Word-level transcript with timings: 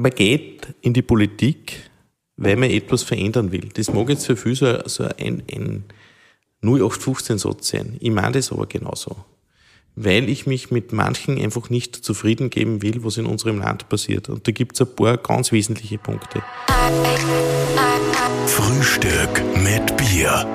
man 0.00 0.12
geht 0.12 0.66
in 0.80 0.94
die 0.94 1.02
Politik, 1.02 1.90
weil 2.36 2.56
man 2.56 2.70
etwas 2.70 3.02
verändern 3.02 3.52
will. 3.52 3.68
Das 3.74 3.92
mag 3.92 4.08
jetzt 4.08 4.26
für 4.26 4.36
viele 4.36 4.56
so, 4.56 4.88
so 4.88 5.04
ein, 5.04 5.42
ein 5.52 5.84
0815-Satz 6.62 7.68
sein. 7.68 7.96
Ich 8.00 8.10
meine 8.10 8.32
das 8.32 8.50
aber 8.50 8.66
genauso. 8.66 9.16
Weil 9.96 10.28
ich 10.28 10.46
mich 10.46 10.70
mit 10.70 10.92
manchen 10.92 11.38
einfach 11.38 11.68
nicht 11.68 11.96
zufrieden 11.96 12.48
geben 12.48 12.80
will, 12.80 13.04
was 13.04 13.18
in 13.18 13.26
unserem 13.26 13.58
Land 13.58 13.88
passiert. 13.88 14.30
Und 14.30 14.46
da 14.46 14.52
gibt 14.52 14.74
es 14.74 14.80
ein 14.80 14.94
paar 14.94 15.18
ganz 15.18 15.52
wesentliche 15.52 15.98
Punkte. 15.98 16.42
Frühstück 18.46 19.42
mit 19.56 19.96
Bier. 19.98 20.46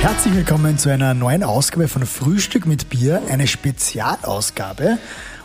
Herzlich 0.00 0.32
willkommen 0.36 0.78
zu 0.78 0.90
einer 0.90 1.12
neuen 1.12 1.42
Ausgabe 1.42 1.88
von 1.88 2.06
Frühstück 2.06 2.66
mit 2.66 2.88
Bier, 2.88 3.20
eine 3.28 3.48
Spezialausgabe. 3.48 4.96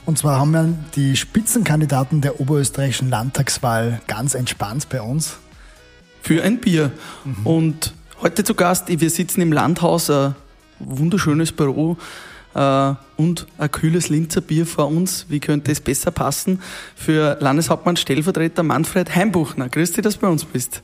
Und 0.05 0.20
zwar 0.20 0.40
haben 0.40 0.52
wir 0.52 0.72
die 0.96 1.16
Spitzenkandidaten 1.16 2.22
der 2.22 2.40
oberösterreichischen 2.40 3.10
Landtagswahl 3.10 4.00
ganz 4.05 4.36
entspannt 4.36 4.90
bei 4.90 5.02
uns. 5.02 5.38
Für 6.22 6.44
ein 6.44 6.60
Bier. 6.60 6.91
Mhm. 7.26 7.48
Und 7.48 7.94
heute 8.22 8.44
zu 8.44 8.54
Gast, 8.54 8.90
wir 8.90 9.10
sitzen 9.10 9.41
im 9.41 9.52
Landhaus, 9.52 10.12
ein 10.12 10.36
wunderschönes 10.80 11.52
Büro 11.52 11.98
äh, 12.54 12.94
und 13.18 13.48
ein 13.58 13.72
kühles 13.72 14.10
Linzer 14.10 14.41
Bier 14.41 14.68
vor 14.68 14.88
uns. 14.88 15.26
Wie 15.30 15.40
könnte 15.40 15.72
es 15.72 15.82
besser 15.82 16.12
passen? 16.12 16.62
Für 16.96 17.38
Landeshauptmann 17.40 17.98
Stellvertreter 17.98 18.62
Manfred 18.62 19.16
Heimbuchner. 19.16 19.68
Grüß 19.68 19.94
dich, 19.94 20.04
dass 20.04 20.13
du 20.13 20.22
bei 20.22 20.27
uns 20.27 20.46
bist. 20.46 20.84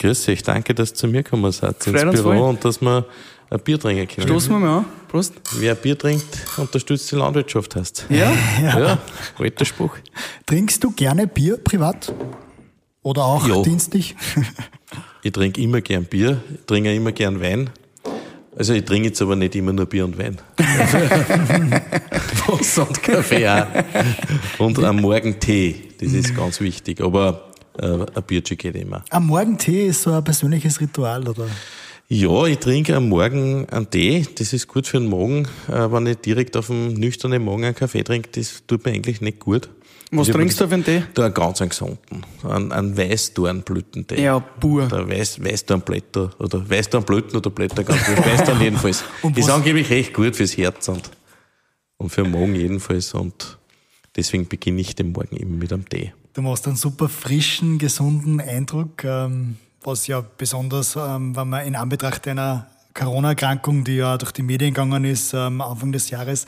Grüß 0.00 0.24
dich, 0.24 0.42
danke, 0.42 0.74
dass 0.74 0.92
ihr 0.92 0.94
zu 0.94 1.08
mir 1.08 1.22
gekommen 1.22 1.52
seid 1.52 1.86
ins 1.86 2.02
Büro 2.02 2.22
voll. 2.22 2.38
und 2.38 2.64
dass 2.64 2.80
wir 2.80 3.04
ein 3.50 3.60
Bier 3.60 3.78
trinken 3.78 4.08
können. 4.08 4.28
Stoßen 4.28 4.50
wir 4.50 4.58
mal 4.58 4.78
an. 4.78 4.84
Prost. 5.08 5.34
Wer 5.58 5.74
Bier 5.74 5.98
trinkt, 5.98 6.24
unterstützt 6.56 7.12
die 7.12 7.16
Landwirtschaft, 7.16 7.76
heißt 7.76 8.06
Ja? 8.08 8.32
Ja, 8.62 8.80
ja 8.80 8.98
alter 9.38 9.64
Spruch. 9.66 9.96
Trinkst 10.46 10.82
du 10.82 10.92
gerne 10.92 11.26
Bier 11.26 11.58
privat? 11.58 12.14
Oder 13.02 13.24
auch 13.24 13.46
ja. 13.46 13.60
dienstlich? 13.60 14.16
ich 15.22 15.32
trinke 15.32 15.60
immer 15.60 15.82
gern 15.82 16.06
Bier, 16.06 16.40
ich 16.54 16.64
trinke 16.64 16.94
immer 16.94 17.12
gern 17.12 17.42
Wein. 17.42 17.68
Also 18.56 18.72
ich 18.72 18.86
trinke 18.86 19.08
jetzt 19.08 19.20
aber 19.20 19.36
nicht 19.36 19.54
immer 19.54 19.74
nur 19.74 19.84
Bier 19.84 20.06
und 20.06 20.16
Wein. 20.18 20.38
Wasser 22.46 22.88
und 22.88 23.02
Kaffee 23.02 23.46
auch. 23.46 23.66
Und 24.58 24.82
am 24.82 24.96
Morgen 24.96 25.38
Tee, 25.38 25.74
das 26.00 26.12
ist 26.14 26.34
ganz 26.34 26.58
wichtig. 26.60 27.02
Aber 27.02 27.49
ein 27.78 28.22
Bierchen 28.26 28.56
geht 28.56 28.74
immer. 28.76 29.04
Am 29.10 29.26
Morgen 29.26 29.58
Tee 29.58 29.86
ist 29.86 30.02
so 30.02 30.12
ein 30.12 30.24
persönliches 30.24 30.80
Ritual, 30.80 31.26
oder? 31.28 31.46
Ja, 32.08 32.44
ich 32.46 32.58
trinke 32.58 32.96
am 32.96 33.08
Morgen 33.08 33.68
einen 33.68 33.88
Tee. 33.88 34.26
Das 34.36 34.52
ist 34.52 34.66
gut 34.66 34.88
für 34.88 34.98
den 34.98 35.08
Magen. 35.08 35.46
Äh, 35.68 35.92
wenn 35.92 36.08
ich 36.08 36.16
direkt 36.16 36.56
auf 36.56 36.66
dem 36.66 36.94
nüchternen 36.94 37.44
Magen 37.44 37.64
einen 37.64 37.74
Kaffee 37.76 38.02
trinke, 38.02 38.30
das 38.32 38.64
tut 38.66 38.84
mir 38.84 38.92
eigentlich 38.92 39.20
nicht 39.20 39.38
gut. 39.38 39.70
Was 40.10 40.26
ich 40.26 40.34
trinkst 40.34 40.60
du 40.60 40.66
für 40.66 40.74
einen 40.74 40.84
Tee? 40.84 41.04
Da 41.14 41.26
einen 41.26 41.34
ganz 41.34 41.60
einen 41.60 41.70
gesunden. 41.70 42.26
Einen, 42.42 42.72
einen 42.72 42.96
Weißdornblütentee. 42.96 44.20
Ja, 44.20 44.40
pur. 44.40 44.88
Der 44.88 45.08
Weiß, 45.08 45.44
Weißdornblätter 45.44 46.30
oder 46.40 46.68
Weißdornblüten 46.68 47.36
oder 47.36 47.50
Blätter, 47.50 47.84
ganz 47.84 48.04
gut. 48.04 48.18
Weißdorn 48.18 48.60
jedenfalls. 48.60 49.04
ist 49.36 49.48
angeblich 49.48 49.88
recht 49.90 50.12
gut 50.12 50.34
fürs 50.34 50.56
Herz 50.56 50.88
und, 50.88 51.10
und 51.96 52.10
für 52.10 52.24
den 52.24 52.32
Magen 52.32 52.56
jedenfalls. 52.56 53.14
Und 53.14 53.56
deswegen 54.16 54.48
beginne 54.48 54.80
ich 54.80 54.94
den 54.94 55.12
Morgen 55.12 55.36
immer 55.36 55.56
mit 55.56 55.72
einem 55.72 55.88
Tee. 55.88 56.12
Du 56.34 56.42
machst 56.42 56.66
einen 56.66 56.76
super 56.76 57.08
frischen, 57.08 57.78
gesunden 57.78 58.40
Eindruck, 58.40 59.04
ähm, 59.04 59.56
was 59.82 60.06
ja 60.06 60.24
besonders, 60.38 60.96
ähm, 60.96 61.34
wenn 61.34 61.48
man 61.48 61.66
in 61.66 61.74
Anbetracht 61.74 62.28
einer 62.28 62.66
Corona-Erkrankung, 62.94 63.84
die 63.84 63.96
ja 63.96 64.18
durch 64.18 64.32
die 64.32 64.42
Medien 64.42 64.74
gegangen 64.74 65.04
ist, 65.04 65.32
ähm, 65.32 65.60
Anfang 65.60 65.92
des 65.92 66.10
Jahres. 66.10 66.46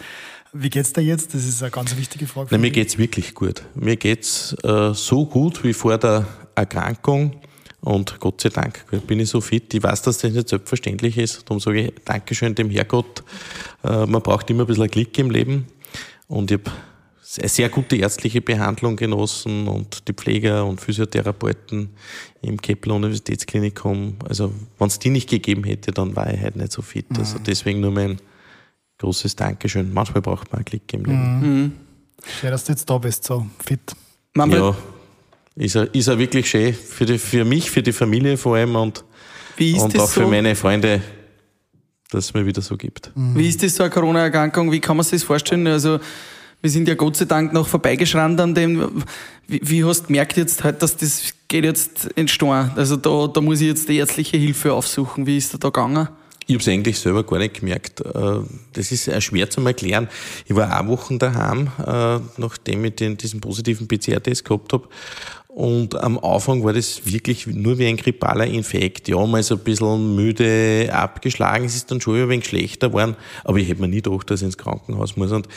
Wie 0.53 0.69
geht's 0.69 0.93
dir 0.93 1.01
jetzt? 1.01 1.35
Das 1.35 1.47
ist 1.47 1.63
eine 1.63 1.71
ganz 1.71 1.97
wichtige 1.97 2.27
Frage. 2.27 2.49
Nein, 2.51 2.61
mir 2.61 2.71
geht's 2.71 2.99
wirklich 2.99 3.35
gut. 3.35 3.63
Mir 3.75 3.97
geht's 3.97 4.55
äh, 4.63 4.93
so 4.93 5.25
gut 5.25 5.65
wie 5.65 5.73
vor 5.73 5.97
der 5.99 6.27
Erkrankung. 6.55 7.41
Und 7.81 8.21
Gott 8.21 8.41
sei 8.41 8.51
Dank 8.51 8.85
bin 9.07 9.19
ich 9.19 9.31
so 9.31 9.41
fit. 9.41 9.73
Ich 9.75 9.83
weiß, 9.83 10.03
dass 10.03 10.19
das 10.19 10.33
nicht 10.33 10.49
selbstverständlich 10.49 11.19
ist. 11.19 11.43
Darum 11.49 11.59
sage 11.59 11.87
ich 11.87 11.93
Dankeschön 12.05 12.55
dem 12.55 12.71
Herrgott. 12.71 13.25
Äh, 13.83 14.07
man 14.07 14.23
braucht 14.23 14.51
immer 14.51 14.65
ein 14.65 14.67
bisschen 14.67 14.89
Glück 14.89 15.17
im 15.19 15.31
Leben. 15.31 15.67
Und 16.29 16.51
ich 16.51 16.59
habe 16.59 16.71
sehr 17.35 17.69
gute 17.71 17.97
ärztliche 17.97 18.43
Behandlung 18.43 18.97
genossen 18.97 19.67
und 19.67 20.07
die 20.07 20.13
Pfleger 20.13 20.67
und 20.67 20.81
Physiotherapeuten 20.81 21.91
im 22.43 22.61
Kepler 22.61 22.95
Universitätsklinikum. 22.95 24.17
Also, 24.29 24.53
wenn 24.79 24.89
es 24.89 24.99
die 24.99 25.09
nicht 25.09 25.31
gegeben 25.31 25.65
hätte, 25.65 25.93
dann 25.93 26.15
war 26.15 26.33
ich 26.33 26.41
halt 26.41 26.57
nicht 26.57 26.73
so 26.73 26.83
fit. 26.83 27.07
Also 27.11 27.21
mhm. 27.21 27.27
Also 27.27 27.39
deswegen 27.39 27.81
nur 27.81 27.91
mein 27.91 28.19
großes 28.99 29.35
Dankeschön. 29.35 29.93
Manchmal 29.95 30.21
braucht 30.21 30.53
man 30.53 30.61
ein 30.61 30.65
Glück 30.65 30.93
im 30.93 31.05
Leben. 31.05 31.39
Mhm. 31.39 31.49
mhm. 31.49 31.73
Schön, 32.41 32.51
dass 32.51 32.65
du 32.65 32.73
jetzt 32.73 32.89
da 32.89 32.99
bist, 32.99 33.25
so 33.25 33.47
fit. 33.65 33.81
Mama. 34.35 34.55
Ja, 34.55 34.77
ist 35.57 35.75
er, 35.75 35.93
ist 35.95 36.07
er 36.07 36.19
wirklich 36.19 36.49
schön. 36.49 36.73
Für, 36.73 37.05
die, 37.05 37.19
für 37.19 37.45
mich, 37.45 37.71
für 37.71 37.83
die 37.83 37.93
Familie 37.93 38.37
vor 38.37 38.57
allem 38.57 38.77
und, 38.77 39.05
und 39.59 39.99
auch 39.99 40.07
so? 40.07 40.21
für 40.21 40.27
meine 40.27 40.55
Freunde, 40.55 41.03
dass 42.11 42.27
es 42.27 42.35
mir 42.35 42.47
wieder 42.47 42.63
so 42.63 42.77
gibt. 42.77 43.11
Mhm. 43.17 43.37
Wie 43.37 43.49
ist 43.49 43.63
das 43.63 43.75
so 43.75 43.83
eine 43.83 43.91
Corona-Erkrankung? 43.91 44.71
Wie 44.71 44.81
kann 44.81 44.97
man 44.97 45.05
sich 45.05 45.21
das 45.21 45.25
vorstellen? 45.25 45.67
Also, 45.67 45.99
wir 46.63 46.71
sind 46.71 46.89
ja 46.89 46.95
Gott 46.95 47.17
sei 47.17 47.25
Dank 47.25 47.53
noch 47.53 47.67
vorbeigeschrannt 47.67 48.41
an 48.41 48.55
dem. 48.55 49.03
Wie, 49.49 49.61
wie 49.63 49.85
hast 49.85 50.03
du 50.03 50.07
gemerkt 50.07 50.37
jetzt 50.37 50.63
halt, 50.65 50.81
dass 50.83 50.97
das 50.97 51.35
geht 51.49 51.65
jetzt 51.65 52.07
in 52.15 52.29
Stein? 52.29 52.71
Also 52.77 52.97
da, 52.97 53.27
da 53.27 53.41
muss 53.41 53.61
ich 53.61 53.67
jetzt 53.67 53.89
die 53.89 53.97
ärztliche 53.97 54.37
Hilfe 54.37 54.73
aufsuchen. 54.73 55.27
Wie 55.27 55.37
ist 55.37 55.53
da 55.53 55.59
da 55.59 55.69
gegangen? 55.69 56.09
Ich 56.47 56.55
habe 56.55 56.63
es 56.63 56.69
eigentlich 56.69 56.99
selber 56.99 57.25
gar 57.25 57.39
nicht 57.39 57.61
gemerkt. 57.61 58.01
Äh, 58.01 58.41
das 58.73 58.93
ist 58.93 59.23
schwer 59.23 59.51
zu 59.51 59.61
erklären. 59.65 60.09
Ich 60.47 60.55
war 60.55 60.81
auch 60.81 60.87
Wochen 60.87 61.19
daheim, 61.19 61.69
äh, 61.85 62.19
nachdem 62.37 62.85
ich 62.85 62.95
den, 62.95 63.17
diesen 63.17 63.41
positiven 63.41 63.89
PCR-Test 63.89 64.45
gehabt 64.45 64.73
habe. 64.73 64.89
Und 65.55 65.95
am 65.97 66.19
Anfang 66.19 66.65
war 66.65 66.73
das 66.73 67.05
wirklich 67.05 67.47
nur 67.47 67.79
wie 67.79 67.87
ein 67.87 67.99
grippaler 67.99 68.47
Infekt. 68.47 69.09
Ja, 69.09 69.27
mal 69.27 69.43
so 69.43 69.57
ein 69.57 69.61
bisschen 69.61 70.17
müde 70.17 70.89
abgeschlagen. 70.91 71.67
Es 71.67 71.75
ist 71.75 71.91
dann 71.91 72.01
schon 72.01 72.17
ein 72.17 72.31
wenig 72.31 72.47
schlechter 72.47 72.89
geworden. 72.89 73.17
Aber 73.45 73.59
ich 73.59 73.69
hätte 73.69 73.83
mir 73.83 73.89
nie 73.89 74.01
gedacht, 74.01 74.31
dass 74.31 74.41
ich 74.41 74.47
ins 74.47 74.57
Krankenhaus 74.57 75.15
muss. 75.17 75.31
Und 75.31 75.49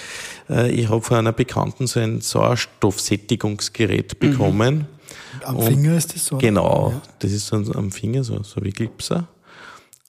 äh, 0.50 0.70
ich 0.70 0.90
habe 0.90 1.02
von 1.02 1.16
einer 1.16 1.32
Bekannten 1.32 1.88
so 1.88 2.02
ein 2.02 2.20
Sauerstoffsättigungsgerät 2.20 4.20
bekommen. 4.20 4.76
Mhm. 4.76 4.86
Am 5.46 5.62
Finger 5.62 5.96
ist 5.96 6.14
das 6.14 6.26
so? 6.26 6.40
Genau. 6.40 6.92
Ja. 6.92 7.02
Das 7.20 7.32
ist 7.32 7.48
so 7.48 7.56
am 7.56 7.92
Finger, 7.92 8.26
so, 8.26 8.44
so 8.44 8.62
wie 8.64 8.72
Glipser. 8.72 9.30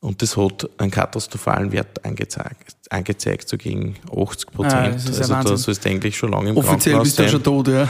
Und 0.06 0.22
das 0.22 0.36
hat 0.36 0.70
einen 0.78 0.92
katastrophalen 0.92 1.72
Wert 1.72 2.04
angezeigt, 2.04 2.76
angezeigt 2.90 3.48
so 3.48 3.56
gegen 3.56 3.96
80 4.16 4.52
Prozent. 4.52 4.74
Ah, 4.74 4.84
also 4.92 5.32
ja 5.32 5.42
da 5.42 5.56
sollst 5.56 5.84
du 5.84 5.88
eigentlich 5.88 6.16
schon 6.16 6.30
lange 6.30 6.50
im 6.50 6.56
Offiziell 6.56 6.94
Krankenhaus 6.94 7.16
bist 7.16 7.18
du 7.18 7.28
schon 7.28 7.42
tot, 7.42 7.66
ja. 7.66 7.88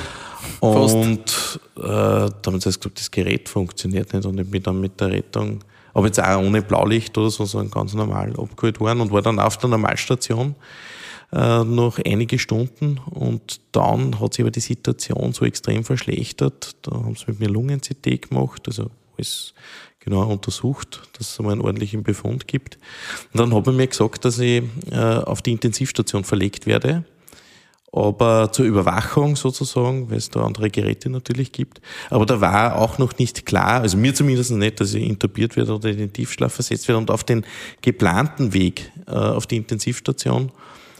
Und 0.60 1.60
äh, 1.76 1.82
da 1.82 2.32
haben 2.46 2.58
sie 2.58 2.70
gesagt, 2.70 2.98
das 2.98 3.10
Gerät 3.10 3.50
funktioniert 3.50 4.14
nicht 4.14 4.24
und 4.24 4.40
ich 4.40 4.50
bin 4.50 4.62
dann 4.62 4.80
mit 4.80 4.98
der 4.98 5.10
Rettung, 5.10 5.62
aber 5.92 6.06
jetzt 6.06 6.18
auch 6.18 6.38
ohne 6.38 6.62
Blaulicht 6.62 7.18
oder 7.18 7.28
so, 7.28 7.44
sondern 7.44 7.70
ganz 7.70 7.92
normal 7.92 8.32
abgeholt 8.38 8.80
worden 8.80 9.02
und 9.02 9.12
war 9.12 9.20
dann 9.20 9.38
auf 9.38 9.58
der 9.58 9.68
Normalstation 9.68 10.54
äh, 11.32 11.64
noch 11.64 11.98
einige 12.02 12.38
Stunden 12.38 12.98
und 13.10 13.60
dann 13.72 14.18
hat 14.20 14.32
sich 14.32 14.42
aber 14.42 14.50
die 14.50 14.60
Situation 14.60 15.34
so 15.34 15.44
extrem 15.44 15.84
verschlechtert. 15.84 16.76
Da 16.80 16.92
haben 16.92 17.14
sie 17.14 17.26
mit 17.26 17.40
mir 17.40 17.48
Lungen-CT 17.50 18.30
gemacht, 18.30 18.62
also 18.68 18.90
alles 19.18 19.52
genau 20.06 20.26
untersucht, 20.26 21.02
dass 21.18 21.32
es 21.32 21.38
einmal 21.38 21.52
einen 21.52 21.60
ordentlichen 21.60 22.02
Befund 22.02 22.48
gibt. 22.48 22.78
Und 23.34 23.40
dann 23.40 23.54
habe 23.54 23.70
ich 23.70 23.76
mir 23.76 23.86
gesagt, 23.86 24.24
dass 24.24 24.38
ich 24.38 24.62
äh, 24.90 24.96
auf 24.96 25.42
die 25.42 25.52
Intensivstation 25.52 26.24
verlegt 26.24 26.66
werde 26.66 27.04
aber 27.96 28.52
zur 28.52 28.66
Überwachung 28.66 29.36
sozusagen, 29.36 30.10
weil 30.10 30.18
es 30.18 30.28
da 30.28 30.44
andere 30.44 30.68
Geräte 30.68 31.08
natürlich 31.08 31.52
gibt. 31.52 31.80
Aber 32.10 32.26
da 32.26 32.40
war 32.42 32.76
auch 32.76 32.98
noch 32.98 33.16
nicht 33.18 33.46
klar, 33.46 33.80
also 33.80 33.96
mir 33.96 34.14
zumindest 34.14 34.50
nicht, 34.50 34.80
dass 34.80 34.92
ich 34.92 35.02
intubiert 35.02 35.56
werde 35.56 35.74
oder 35.74 35.88
in 35.88 35.96
den 35.96 36.12
Tiefschlaf 36.12 36.52
versetzt 36.52 36.88
werde. 36.88 36.98
Und 36.98 37.10
auf 37.10 37.24
den 37.24 37.44
geplanten 37.80 38.52
Weg 38.52 38.92
äh, 39.06 39.12
auf 39.12 39.46
die 39.46 39.56
Intensivstation 39.56 40.52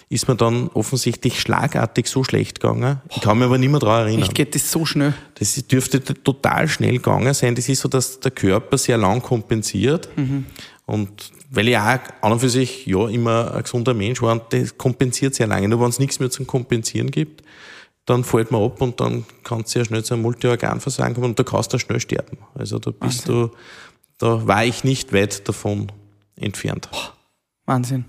ist 0.08 0.28
mir 0.28 0.36
dann 0.36 0.68
offensichtlich 0.68 1.40
schlagartig 1.40 2.06
so 2.06 2.22
schlecht 2.22 2.60
gegangen. 2.60 3.00
Ich 3.10 3.20
kann 3.20 3.38
mich 3.38 3.46
aber 3.46 3.58
nicht 3.58 3.70
mehr 3.70 3.80
daran 3.80 4.06
erinnern. 4.06 4.22
Ich 4.28 4.34
geht 4.34 4.54
das 4.54 4.70
so 4.70 4.84
schnell? 4.84 5.14
Das 5.34 5.54
dürfte 5.66 6.02
total 6.02 6.68
schnell 6.68 6.98
gegangen 6.98 7.34
sein. 7.34 7.56
Das 7.56 7.68
ist 7.68 7.80
so, 7.80 7.88
dass 7.88 8.20
der 8.20 8.30
Körper 8.30 8.78
sehr 8.78 8.98
lang 8.98 9.20
kompensiert. 9.20 10.08
Mhm. 10.16 10.46
Und 10.86 11.32
weil 11.50 11.66
ich 11.68 11.76
auch 11.76 11.98
an 12.20 12.32
und 12.32 12.38
für 12.38 12.48
sich 12.48 12.86
ja 12.86 13.08
immer 13.08 13.52
ein 13.54 13.62
gesunder 13.64 13.94
Mensch 13.94 14.22
war 14.22 14.32
und 14.32 14.44
das 14.50 14.78
kompensiert 14.78 15.34
sehr 15.34 15.48
lange. 15.48 15.68
Nur 15.68 15.80
wenn 15.80 15.88
es 15.88 15.98
nichts 15.98 16.20
mehr 16.20 16.30
zum 16.30 16.46
Kompensieren 16.46 17.10
gibt, 17.10 17.42
dann 18.04 18.22
fällt 18.22 18.52
man 18.52 18.62
ab 18.62 18.80
und 18.80 19.00
dann 19.00 19.24
kann 19.42 19.62
es 19.62 19.72
sehr 19.72 19.84
schnell 19.84 20.04
zu 20.04 20.14
einem 20.14 20.22
Multiorganversagen 20.22 21.14
kommen 21.14 21.30
und 21.30 21.38
da 21.38 21.42
kannst 21.42 21.72
du 21.72 21.78
schnell 21.78 21.98
sterben. 21.98 22.38
Also 22.54 22.78
da 22.78 22.92
bist 22.92 23.28
Wahnsinn. 23.28 23.50
du, 23.50 23.56
da 24.18 24.46
war 24.46 24.64
ich 24.64 24.84
nicht 24.84 25.12
weit 25.12 25.48
davon 25.48 25.90
entfernt. 26.36 26.88
Wahnsinn. 27.64 28.04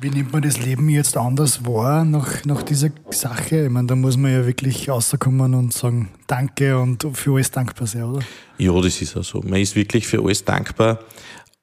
Wie 0.00 0.10
nimmt 0.10 0.32
man 0.32 0.42
das 0.42 0.64
Leben 0.64 0.88
jetzt 0.90 1.16
anders 1.16 1.66
wahr 1.66 2.04
nach, 2.04 2.44
nach 2.44 2.62
dieser 2.62 2.90
Sache? 3.10 3.64
Ich 3.64 3.70
meine, 3.70 3.88
da 3.88 3.96
muss 3.96 4.16
man 4.16 4.30
ja 4.30 4.46
wirklich 4.46 4.88
rauskommen 4.88 5.54
und 5.54 5.72
sagen 5.72 6.10
Danke 6.28 6.78
und 6.78 7.04
für 7.14 7.34
alles 7.34 7.50
dankbar 7.50 7.88
sein, 7.88 8.04
oder? 8.04 8.20
Ja, 8.58 8.80
das 8.80 9.02
ist 9.02 9.16
auch 9.16 9.24
so. 9.24 9.40
Man 9.40 9.60
ist 9.60 9.74
wirklich 9.74 10.06
für 10.06 10.22
alles 10.22 10.44
dankbar. 10.44 11.00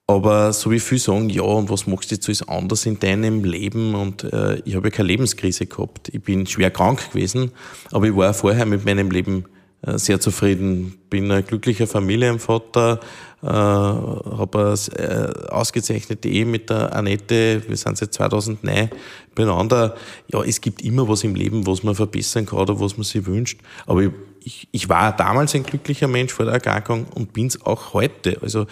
Aber 0.05 0.51
so 0.51 0.69
wie 0.69 0.81
viele 0.81 0.99
sagen, 0.99 1.29
ja, 1.29 1.43
und 1.43 1.69
was 1.69 1.87
machst 1.87 2.11
du 2.11 2.15
jetzt 2.15 2.27
alles 2.27 2.45
anders 2.45 2.85
in 2.85 2.99
deinem 2.99 3.45
Leben? 3.45 3.95
Und 3.95 4.25
äh, 4.25 4.55
ich 4.65 4.75
habe 4.75 4.87
ja 4.87 4.91
keine 4.91 5.07
Lebenskrise 5.07 5.65
gehabt. 5.65 6.09
Ich 6.09 6.21
bin 6.21 6.45
schwer 6.45 6.71
krank 6.71 7.11
gewesen, 7.11 7.51
aber 7.93 8.07
ich 8.07 8.15
war 8.17 8.33
vorher 8.33 8.65
mit 8.65 8.83
meinem 8.83 9.11
Leben 9.11 9.45
äh, 9.81 9.97
sehr 9.97 10.19
zufrieden. 10.19 10.97
Bin 11.09 11.31
ein 11.31 11.45
glücklicher 11.45 11.87
Familienvater, 11.87 12.99
äh, 13.45 13.47
habe 13.47 14.75
eine 14.97 14.97
äh, 14.97 15.49
ausgezeichnete 15.49 16.27
Ehe 16.27 16.45
mit 16.45 16.69
der 16.69 16.95
Annette. 16.95 17.61
Wir 17.67 17.77
sind 17.77 17.97
seit 17.97 18.13
2009 18.13 18.89
beieinander. 19.35 19.95
Ja, 20.31 20.43
es 20.43 20.61
gibt 20.61 20.81
immer 20.81 21.07
was 21.07 21.23
im 21.23 21.35
Leben, 21.35 21.67
was 21.67 21.83
man 21.83 21.93
verbessern 21.93 22.45
kann 22.45 22.59
oder 22.59 22.79
was 22.79 22.97
man 22.97 23.03
sich 23.03 23.25
wünscht. 23.25 23.59
Aber 23.85 24.01
ich, 24.01 24.11
ich, 24.43 24.67
ich 24.71 24.89
war 24.89 25.15
damals 25.15 25.53
ein 25.53 25.63
glücklicher 25.63 26.07
Mensch 26.07 26.33
vor 26.33 26.45
der 26.45 26.55
Erkrankung 26.55 27.05
und 27.13 27.33
bin 27.33 27.47
es 27.47 27.61
auch 27.63 27.93
heute. 27.93 28.39
Also 28.41 28.65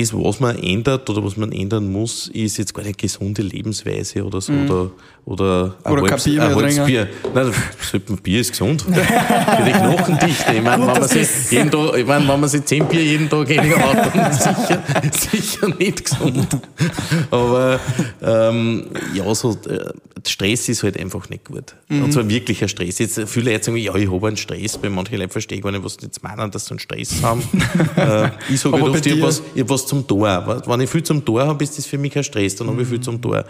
das, 0.00 0.12
was 0.12 0.40
man 0.40 0.58
ändert 0.58 1.08
oder 1.08 1.24
was 1.24 1.36
man 1.36 1.52
ändern 1.52 1.90
muss, 1.90 2.28
ist 2.28 2.58
jetzt 2.58 2.74
gar 2.74 2.82
nicht 2.82 2.98
gesunde 2.98 3.42
Lebensweise 3.42 4.24
oder 4.24 4.40
so. 4.40 4.52
Mhm. 4.52 4.70
Oder, 4.70 4.90
oder, 5.24 5.76
oder 5.84 6.02
ein, 6.02 6.10
Halbs, 6.10 6.24
Bier 6.24 6.42
ein 6.42 6.54
halbes 6.54 6.84
Bier. 6.84 7.08
Nein, 7.34 7.52
ein 7.92 8.16
Bier 8.18 8.40
ist 8.40 8.50
gesund. 8.50 8.82
Für 8.82 9.64
die 9.64 9.72
Knochendichte. 9.72 10.54
Ich 10.54 10.62
meine, 10.62 10.86
wenn, 10.86 11.00
man 11.00 11.08
sich 11.08 11.50
jeden 11.50 11.70
Tag, 11.70 11.96
ich 11.96 12.06
meine, 12.06 12.28
wenn 12.28 12.40
man 12.40 12.48
sich 12.48 12.64
zehn 12.64 12.86
Bier 12.86 13.02
jeden 13.02 13.28
Tag 13.28 13.48
hat, 13.58 14.14
dann 14.14 14.30
ist 14.30 14.42
sicher, 14.42 14.82
sicher 15.30 15.68
nicht 15.78 16.04
gesund. 16.04 16.48
Aber 17.30 17.80
ähm, 18.22 18.86
ja, 19.14 19.34
so 19.34 19.52
äh, 19.68 19.92
Stress 20.30 20.68
ist 20.68 20.82
halt 20.82 20.98
einfach 20.98 21.28
nicht 21.28 21.44
gut. 21.44 21.74
Mhm. 21.88 22.04
Und 22.04 22.12
zwar 22.12 22.28
wirklicher 22.28 22.68
Stress. 22.68 22.98
Jetzt, 22.98 23.20
viele 23.28 23.52
Leute 23.52 23.64
sagen, 23.64 23.76
ja, 23.76 23.94
ich 23.94 24.10
habe 24.10 24.26
einen 24.26 24.36
Stress. 24.36 24.78
Bei 24.78 24.88
manchen 24.88 25.18
Leuten 25.18 25.30
verstehe 25.30 25.58
ich 25.58 25.64
gar 25.64 25.70
nicht, 25.70 25.84
was 25.84 25.94
sie 25.94 26.06
jetzt 26.06 26.22
meinen, 26.22 26.50
dass 26.50 26.66
sie 26.66 26.72
einen 26.72 26.78
Stress 26.78 27.22
haben. 27.22 27.42
äh, 27.96 28.30
ich 28.48 28.60
sage 28.60 28.74
halt 28.74 28.84
oft, 28.84 29.06
ich 29.06 29.12
habe 29.12 29.22
was, 29.22 29.42
hab 29.56 29.68
was 29.68 29.86
zum 29.86 30.06
Tor. 30.06 30.62
Wenn 30.66 30.80
ich 30.80 30.90
viel 30.90 31.02
zum 31.02 31.24
Tor 31.24 31.46
habe, 31.46 31.62
ist 31.62 31.76
das 31.78 31.86
für 31.86 31.98
mich 31.98 32.12
kein 32.12 32.24
Stress, 32.24 32.56
dann 32.56 32.66
mhm. 32.66 32.72
habe 32.72 32.82
ich 32.82 32.88
viel 32.88 33.00
zum 33.00 33.20
Tor. 33.20 33.44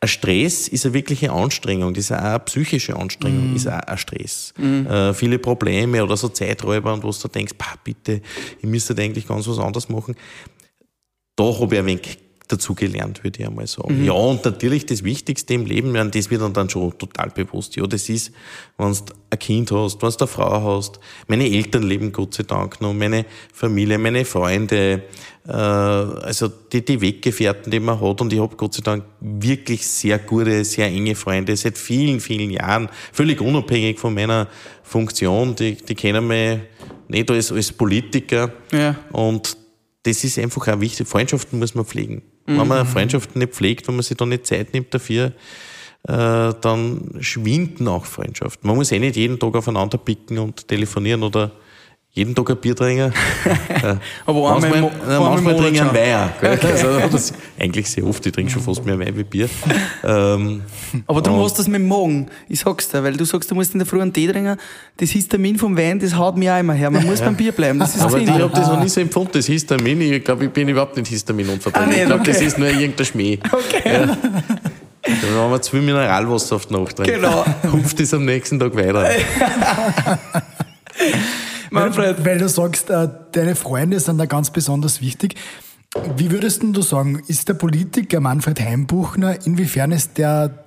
Ein 0.00 0.08
Stress 0.08 0.68
ist 0.68 0.86
eine 0.86 0.94
wirkliche 0.94 1.30
Anstrengung, 1.32 1.94
das 1.94 2.04
ist 2.04 2.12
auch 2.12 2.18
eine 2.18 2.38
psychische 2.40 2.96
Anstrengung, 2.96 3.50
mhm. 3.50 3.56
ist 3.56 3.68
auch 3.68 3.80
ein 3.80 3.98
Stress. 3.98 4.54
Mhm. 4.56 4.86
Äh, 4.86 5.14
viele 5.14 5.38
Probleme 5.38 6.02
oder 6.02 6.16
so 6.16 6.28
Zeiträuber 6.28 6.92
und 6.92 7.02
wo 7.04 7.10
du 7.10 7.28
denkst, 7.28 7.54
bitte, 7.84 8.22
ich 8.58 8.68
müsste 8.68 8.96
eigentlich 8.96 9.26
ganz 9.26 9.46
was 9.48 9.58
anderes 9.58 9.88
machen. 9.88 10.16
Da 11.36 11.44
habe 11.44 11.74
ich 11.74 11.80
ein 11.80 11.86
wenig 11.86 12.18
dazugelernt, 12.52 13.24
würde 13.24 13.40
ich 13.40 13.46
einmal 13.46 13.66
sagen. 13.66 14.00
Mhm. 14.00 14.04
Ja, 14.04 14.12
und 14.12 14.44
natürlich 14.44 14.86
das 14.86 15.02
Wichtigste 15.02 15.54
im 15.54 15.66
Leben, 15.66 15.94
das 16.10 16.30
wird 16.30 16.56
dann 16.56 16.68
schon 16.68 16.96
total 16.98 17.30
bewusst. 17.30 17.76
Ja, 17.76 17.86
das 17.86 18.08
ist, 18.08 18.32
wenn 18.78 18.92
du 18.92 18.98
ein 19.30 19.38
Kind 19.38 19.72
hast, 19.72 20.02
wenn 20.02 20.10
du 20.10 20.18
eine 20.18 20.26
Frau 20.26 20.76
hast. 20.76 21.00
Meine 21.26 21.48
Eltern 21.48 21.84
leben 21.84 22.12
Gott 22.12 22.34
sei 22.34 22.42
Dank 22.42 22.80
noch, 22.80 22.92
meine 22.92 23.24
Familie, 23.52 23.98
meine 23.98 24.24
Freunde, 24.24 25.02
äh, 25.46 25.52
also 25.52 26.48
die, 26.48 26.84
die 26.84 27.00
Weggefährten, 27.00 27.70
die 27.70 27.80
man 27.80 28.00
hat. 28.00 28.20
Und 28.20 28.32
ich 28.32 28.40
habe 28.40 28.54
Gott 28.56 28.74
sei 28.74 28.82
Dank 28.82 29.04
wirklich 29.20 29.86
sehr 29.86 30.18
gute, 30.18 30.64
sehr 30.64 30.86
enge 30.86 31.14
Freunde 31.14 31.56
seit 31.56 31.78
vielen, 31.78 32.20
vielen 32.20 32.50
Jahren, 32.50 32.88
völlig 33.12 33.40
unabhängig 33.40 33.98
von 33.98 34.14
meiner 34.14 34.48
Funktion. 34.82 35.54
Die, 35.54 35.74
die 35.76 35.94
kennen 35.94 36.26
mich 36.26 36.60
nicht 37.08 37.30
als, 37.30 37.52
als 37.52 37.72
Politiker. 37.72 38.52
Ja. 38.72 38.96
Und 39.12 39.56
das 40.02 40.24
ist 40.24 40.38
einfach 40.38 40.66
auch 40.68 40.80
wichtig. 40.80 41.06
Freundschaften 41.06 41.58
muss 41.58 41.74
man 41.74 41.84
pflegen. 41.84 42.22
Mhm. 42.46 42.58
Wenn 42.58 42.68
man 42.68 42.86
mhm. 42.86 42.90
Freundschaften 42.90 43.38
nicht 43.38 43.54
pflegt, 43.54 43.88
wenn 43.88 43.96
man 43.96 44.02
sich 44.02 44.16
da 44.16 44.26
nicht 44.26 44.46
Zeit 44.46 44.72
nimmt 44.72 44.92
dafür, 44.92 45.32
äh, 46.08 46.52
dann 46.60 47.14
schwinden 47.20 47.86
auch 47.88 48.06
Freundschaften. 48.06 48.66
Man 48.66 48.76
muss 48.76 48.90
eh 48.92 48.98
nicht 48.98 49.16
jeden 49.16 49.38
Tag 49.38 49.54
aufeinander 49.54 49.98
picken 49.98 50.38
und 50.38 50.66
telefonieren 50.66 51.22
oder 51.22 51.52
jeden 52.14 52.34
Tag 52.34 52.50
ein 52.50 52.56
Bier 52.58 52.76
trinken. 52.76 53.12
Aber 54.26 54.42
manchmal, 54.42 54.82
manchmal, 54.82 55.20
manchmal 55.20 55.56
trinke 55.56 55.72
ich 55.72 55.80
einen 55.80 55.94
Wein. 55.94 56.30
Okay. 56.36 56.58
Also, 56.70 57.08
das, 57.10 57.32
eigentlich 57.58 57.90
sehr 57.90 58.04
oft, 58.04 58.24
ich 58.26 58.32
trinke 58.32 58.52
schon 58.52 58.62
fast 58.62 58.84
mehr 58.84 58.98
Wein 58.98 59.16
wie 59.16 59.24
Bier. 59.24 59.48
Ähm, 60.04 60.62
Aber 61.06 61.22
darum 61.22 61.40
hast 61.44 61.54
du 61.54 61.58
das 61.58 61.68
mit 61.68 61.80
dem 61.80 61.86
Magen. 61.86 62.26
Ich 62.48 62.58
sag's 62.58 62.88
dir, 62.88 63.04
weil 63.04 63.16
du 63.16 63.24
sagst, 63.24 63.48
du 63.50 63.54
musst 63.54 63.72
in 63.72 63.78
der 63.78 63.86
Früh 63.86 64.02
einen 64.02 64.12
Tee 64.12 64.26
trinken. 64.26 64.56
Das 64.96 65.10
Histamin 65.10 65.56
vom 65.56 65.76
Wein, 65.76 66.00
das 66.00 66.16
haut 66.16 66.36
mir 66.36 66.52
auch 66.52 66.58
immer 66.58 66.72
her. 66.72 66.90
Man 66.90 67.06
muss 67.06 67.20
ja. 67.20 67.26
beim 67.26 67.36
Bier 67.36 67.52
bleiben. 67.52 67.78
Das 67.78 67.94
ist 67.94 68.02
Aber 68.02 68.18
ich 68.18 68.28
habe 68.28 68.50
das 68.52 68.66
noch 68.66 68.82
nie 68.82 68.88
so 68.88 69.00
empfunden, 69.00 69.30
das 69.34 69.46
Histamin. 69.46 70.00
Ich 70.00 70.24
glaube, 70.24 70.46
ich 70.46 70.50
bin 70.50 70.68
überhaupt 70.68 70.96
nicht 70.96 71.06
Histamin 71.06 71.48
unverträglich. 71.50 71.98
Ah, 71.98 72.00
ich 72.00 72.06
glaube, 72.06 72.20
okay. 72.22 72.32
das 72.32 72.42
ist 72.42 72.58
nur 72.58 72.68
irgendein 72.68 73.06
Schmäh. 73.06 73.38
Okay. 73.52 73.82
Ja. 73.84 74.16
Wenn 75.04 75.50
man 75.50 75.62
zu 75.62 75.70
viel 75.70 75.82
Mineralwasser 75.82 76.56
auf 76.56 76.66
die 76.66 76.74
Nacht 76.74 76.96
trinkt, 76.96 77.14
genau. 77.14 77.44
hupft 77.72 78.00
es 78.00 78.12
am 78.12 78.24
nächsten 78.24 78.58
Tag 78.58 78.74
weiter. 78.74 79.08
Manfred. 81.72 82.24
Weil 82.24 82.38
du 82.38 82.48
sagst, 82.48 82.90
äh, 82.90 83.08
deine 83.32 83.56
Freunde 83.56 84.00
sind 84.00 84.18
da 84.18 84.26
ganz 84.26 84.50
besonders 84.50 85.00
wichtig. 85.00 85.34
Wie 86.16 86.30
würdest 86.30 86.62
du 86.62 86.82
sagen, 86.82 87.22
ist 87.26 87.48
der 87.48 87.54
Politiker 87.54 88.20
Manfred 88.20 88.60
Heimbuchner, 88.60 89.44
inwiefern 89.44 89.92
ist 89.92 90.16
der 90.16 90.62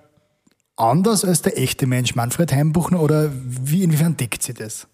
anders 0.75 1.25
als 1.25 1.41
der 1.41 1.57
echte 1.57 1.87
Mensch 1.87 2.15
Manfred 2.15 2.51
Heimbuchner 2.51 3.01
oder 3.01 3.31
wie, 3.33 3.83
inwiefern 3.83 4.17
deckt 4.17 4.43
sie 4.43 4.53
das? 4.53 4.87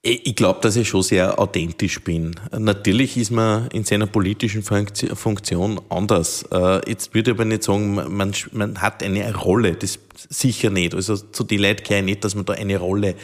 Ich 0.00 0.36
glaube, 0.36 0.60
dass 0.62 0.76
ich 0.76 0.88
schon 0.88 1.02
sehr 1.02 1.38
authentisch 1.40 2.02
bin. 2.02 2.36
Natürlich 2.56 3.16
ist 3.16 3.32
man 3.32 3.66
in 3.72 3.84
seiner 3.84 4.06
politischen 4.06 4.62
Funktion 4.62 5.80
anders. 5.90 6.44
Äh, 6.52 6.88
jetzt 6.88 7.14
würde 7.14 7.32
ich 7.32 7.36
aber 7.36 7.44
nicht 7.44 7.64
sagen, 7.64 7.94
man, 7.94 8.32
man 8.52 8.80
hat 8.80 9.02
eine 9.02 9.34
Rolle. 9.34 9.74
Das 9.74 9.98
sicher 10.28 10.70
nicht. 10.70 10.94
Also 10.94 11.16
zu 11.16 11.44
den 11.44 11.60
Leuten 11.60 11.84
gehöre 11.84 12.00
ich 12.00 12.04
nicht, 12.04 12.24
dass 12.24 12.34
man 12.34 12.44
da 12.44 12.54
eine 12.54 12.78
Rolle 12.78 13.14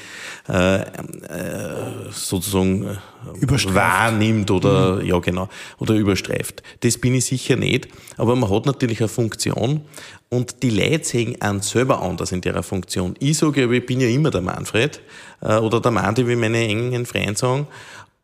äh, 0.49 0.77
äh, 0.77 0.85
sozusagen 2.11 2.85
äh, 2.87 3.75
wahrnimmt 3.75 4.51
oder 4.51 4.97
mhm. 4.97 5.07
ja 5.07 5.19
genau 5.19 5.49
oder 5.79 5.95
überstreift. 5.95 6.63
Das 6.81 6.99
bin 6.99 7.15
ich 7.15 7.25
sicher 7.25 7.57
nicht. 7.57 7.89
Aber 8.17 8.37
man 8.37 8.51
hat 8.51 8.67
natürlich 8.67 9.01
eine 9.01 9.09
Funktion 9.09 9.83
und 10.29 10.63
die 10.63 10.71
Leute 10.71 11.05
sehen 11.05 11.41
einen 11.41 11.63
selber 11.63 12.03
anders 12.03 12.33
in 12.33 12.41
der 12.41 12.63
Funktion. 12.63 13.15
Ich 13.19 13.39
sage, 13.39 13.73
ich 13.73 13.87
bin 13.87 14.01
ja 14.01 14.09
immer 14.09 14.31
der 14.31 14.41
Manfred 14.41 15.01
äh, 15.41 15.57
oder 15.57 15.81
der 15.81 15.91
Mann, 15.91 16.17
wie 16.17 16.37
meine 16.37 16.67
engen 16.67 17.07
Freunde 17.07 17.37
sagen. 17.37 17.67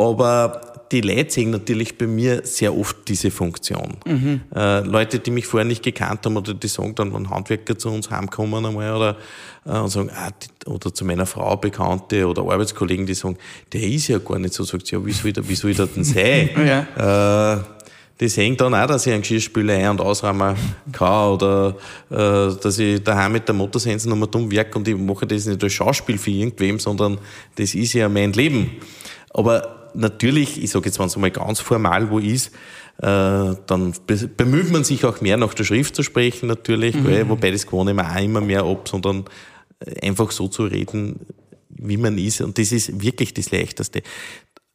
Aber 0.00 0.60
die 0.90 1.02
Leute 1.02 1.30
sehen 1.30 1.50
natürlich 1.50 1.98
bei 1.98 2.06
mir 2.06 2.40
sehr 2.44 2.76
oft 2.76 2.96
diese 3.06 3.30
Funktion. 3.30 3.98
Mhm. 4.06 4.40
Äh, 4.54 4.80
Leute, 4.80 5.18
die 5.18 5.30
mich 5.30 5.46
vorher 5.46 5.66
nicht 5.66 5.82
gekannt 5.82 6.24
haben 6.24 6.38
oder 6.38 6.54
die 6.54 6.68
sagen 6.68 6.94
dann, 6.94 7.12
wenn 7.12 7.28
Handwerker 7.28 7.78
zu 7.78 7.90
uns 7.90 8.10
heimkommen 8.10 8.64
einmal 8.64 8.94
oder 8.94 9.16
äh, 9.66 9.78
und 9.78 9.90
sagen, 9.90 10.10
ah, 10.12 10.30
die, 10.30 10.66
oder 10.66 10.92
zu 10.92 11.04
meiner 11.04 11.26
Frau 11.26 11.54
Bekannte 11.56 12.26
oder 12.26 12.42
Arbeitskollegen, 12.42 13.04
die 13.04 13.14
sagen, 13.14 13.36
der 13.72 13.82
ist 13.82 14.08
ja 14.08 14.18
gar 14.18 14.38
nicht 14.38 14.54
so, 14.54 14.64
sagt 14.64 14.86
sie, 14.86 14.96
ja, 14.96 15.04
wie 15.04 15.12
soll, 15.12 15.32
der, 15.32 15.46
wie 15.46 15.54
soll 15.54 15.74
der 15.74 15.86
denn 15.86 16.02
sein? 16.02 16.50
ja. 16.96 17.56
äh, 17.56 17.60
die 18.18 18.28
sehen 18.28 18.56
dann 18.56 18.74
auch, 18.74 18.86
dass 18.86 19.06
ich 19.06 19.12
einen 19.12 19.22
Geschirrspüler 19.22 19.74
ein- 19.74 19.90
und 19.90 20.00
ausräumen 20.00 20.56
kann 20.92 21.32
oder 21.32 21.76
äh, 22.10 22.54
dass 22.62 22.78
ich 22.78 23.02
daheim 23.02 23.32
mit 23.32 23.46
der 23.46 23.54
Motorsense 23.54 24.08
nochmal 24.08 24.28
dumm 24.28 24.50
werke 24.50 24.78
und 24.78 24.88
ich 24.88 24.96
mache 24.96 25.26
das 25.26 25.46
nicht 25.46 25.62
als 25.62 25.72
Schauspiel 25.72 26.18
für 26.18 26.30
irgendwem, 26.30 26.78
sondern 26.78 27.18
das 27.54 27.74
ist 27.74 27.92
ja 27.92 28.08
mein 28.08 28.32
Leben. 28.32 28.72
Aber 29.32 29.79
natürlich, 29.94 30.62
ich 30.62 30.70
sage 30.70 30.86
jetzt, 30.86 30.98
wenn 30.98 31.06
es 31.06 31.14
einmal 31.14 31.30
ganz 31.30 31.60
formal 31.60 32.10
wo 32.10 32.18
ist, 32.18 32.48
äh, 32.98 33.54
dann 33.66 33.94
bemüht 34.36 34.70
man 34.70 34.84
sich 34.84 35.04
auch 35.04 35.20
mehr 35.20 35.36
nach 35.36 35.54
der 35.54 35.64
Schrift 35.64 35.96
zu 35.96 36.02
sprechen 36.02 36.48
natürlich, 36.48 36.94
mhm. 36.94 37.04
gell, 37.06 37.28
wobei 37.28 37.50
das 37.50 37.66
gewohne 37.66 37.94
man 37.94 38.06
auch 38.06 38.20
immer 38.22 38.40
mehr 38.40 38.64
ab, 38.64 38.88
sondern 38.88 39.24
einfach 40.02 40.30
so 40.30 40.48
zu 40.48 40.64
reden, 40.64 41.20
wie 41.68 41.96
man 41.96 42.18
ist. 42.18 42.40
Und 42.40 42.58
das 42.58 42.72
ist 42.72 43.02
wirklich 43.02 43.32
das 43.34 43.50
Leichteste 43.50 44.02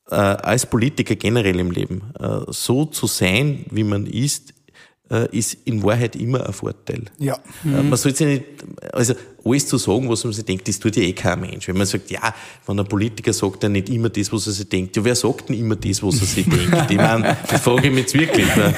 äh, 0.10 0.16
als 0.16 0.66
Politiker 0.66 1.16
generell 1.16 1.60
im 1.60 1.72
Leben, 1.72 2.14
äh, 2.20 2.40
so 2.48 2.86
zu 2.86 3.08
sein, 3.08 3.66
wie 3.72 3.84
man 3.84 4.06
ist, 4.06 4.52
äh, 4.52 4.55
ist 5.32 5.58
in 5.66 5.84
Wahrheit 5.84 6.16
immer 6.16 6.46
ein 6.46 6.54
Vorteil. 6.54 7.04
Ja. 7.20 7.36
Äh, 7.64 7.68
mhm. 7.68 7.90
Man 7.90 7.98
sollte 7.98 8.18
sich 8.18 8.28
nicht, 8.28 8.46
also 8.92 9.14
alles 9.44 9.68
zu 9.68 9.78
sagen, 9.78 10.10
was 10.10 10.24
man 10.24 10.34
sich 10.34 10.44
denkt, 10.44 10.68
das 10.68 10.80
tut 10.80 10.96
ja 10.96 11.04
eh 11.04 11.14
kein 11.14 11.40
Mensch. 11.40 11.68
Wenn 11.68 11.78
man 11.78 11.86
sagt, 11.86 12.10
ja, 12.10 12.34
wenn 12.66 12.80
ein 12.80 12.88
Politiker 12.88 13.32
sagt, 13.32 13.64
er 13.64 13.70
nicht 13.70 13.90
immer 13.90 14.10
das, 14.10 14.32
was 14.34 14.48
er 14.48 14.54
sich 14.54 14.68
denkt. 14.68 14.96
Ja, 14.96 15.04
wer 15.04 15.16
sagt 15.16 15.50
denn 15.50 15.60
immer 15.60 15.76
das, 15.76 16.02
was 16.02 16.22
er 16.22 16.28
sich 16.28 16.46
denkt? 16.46 16.92
Ich 16.96 16.98
meine, 16.98 17.38
das 17.50 17.62
frage 17.62 17.88
ich 17.88 17.94
mich 17.94 18.02
jetzt 18.02 18.14
wirklich. 18.14 18.56
Ne? 18.56 18.74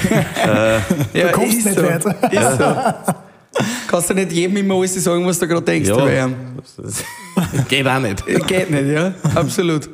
Äh, 1.14 1.20
ja, 1.20 1.28
du 1.28 1.32
kommst 1.32 1.66
nicht 1.66 1.78
so. 1.78 1.84
weiter. 1.84 2.32
Ist 2.32 2.58
so. 2.58 3.64
Kannst 3.88 4.10
du 4.10 4.14
nicht 4.14 4.32
jedem 4.32 4.58
immer 4.58 4.76
alles 4.76 5.02
sagen, 5.04 5.26
was 5.26 5.40
du 5.40 5.48
gerade 5.48 5.66
denkst? 5.66 5.90
Ja, 5.90 6.30
geht 7.70 7.88
auch 7.88 8.00
nicht. 8.00 8.26
Geht 8.48 8.70
nicht, 8.70 8.88
ja, 8.88 9.14
absolut. 9.34 9.90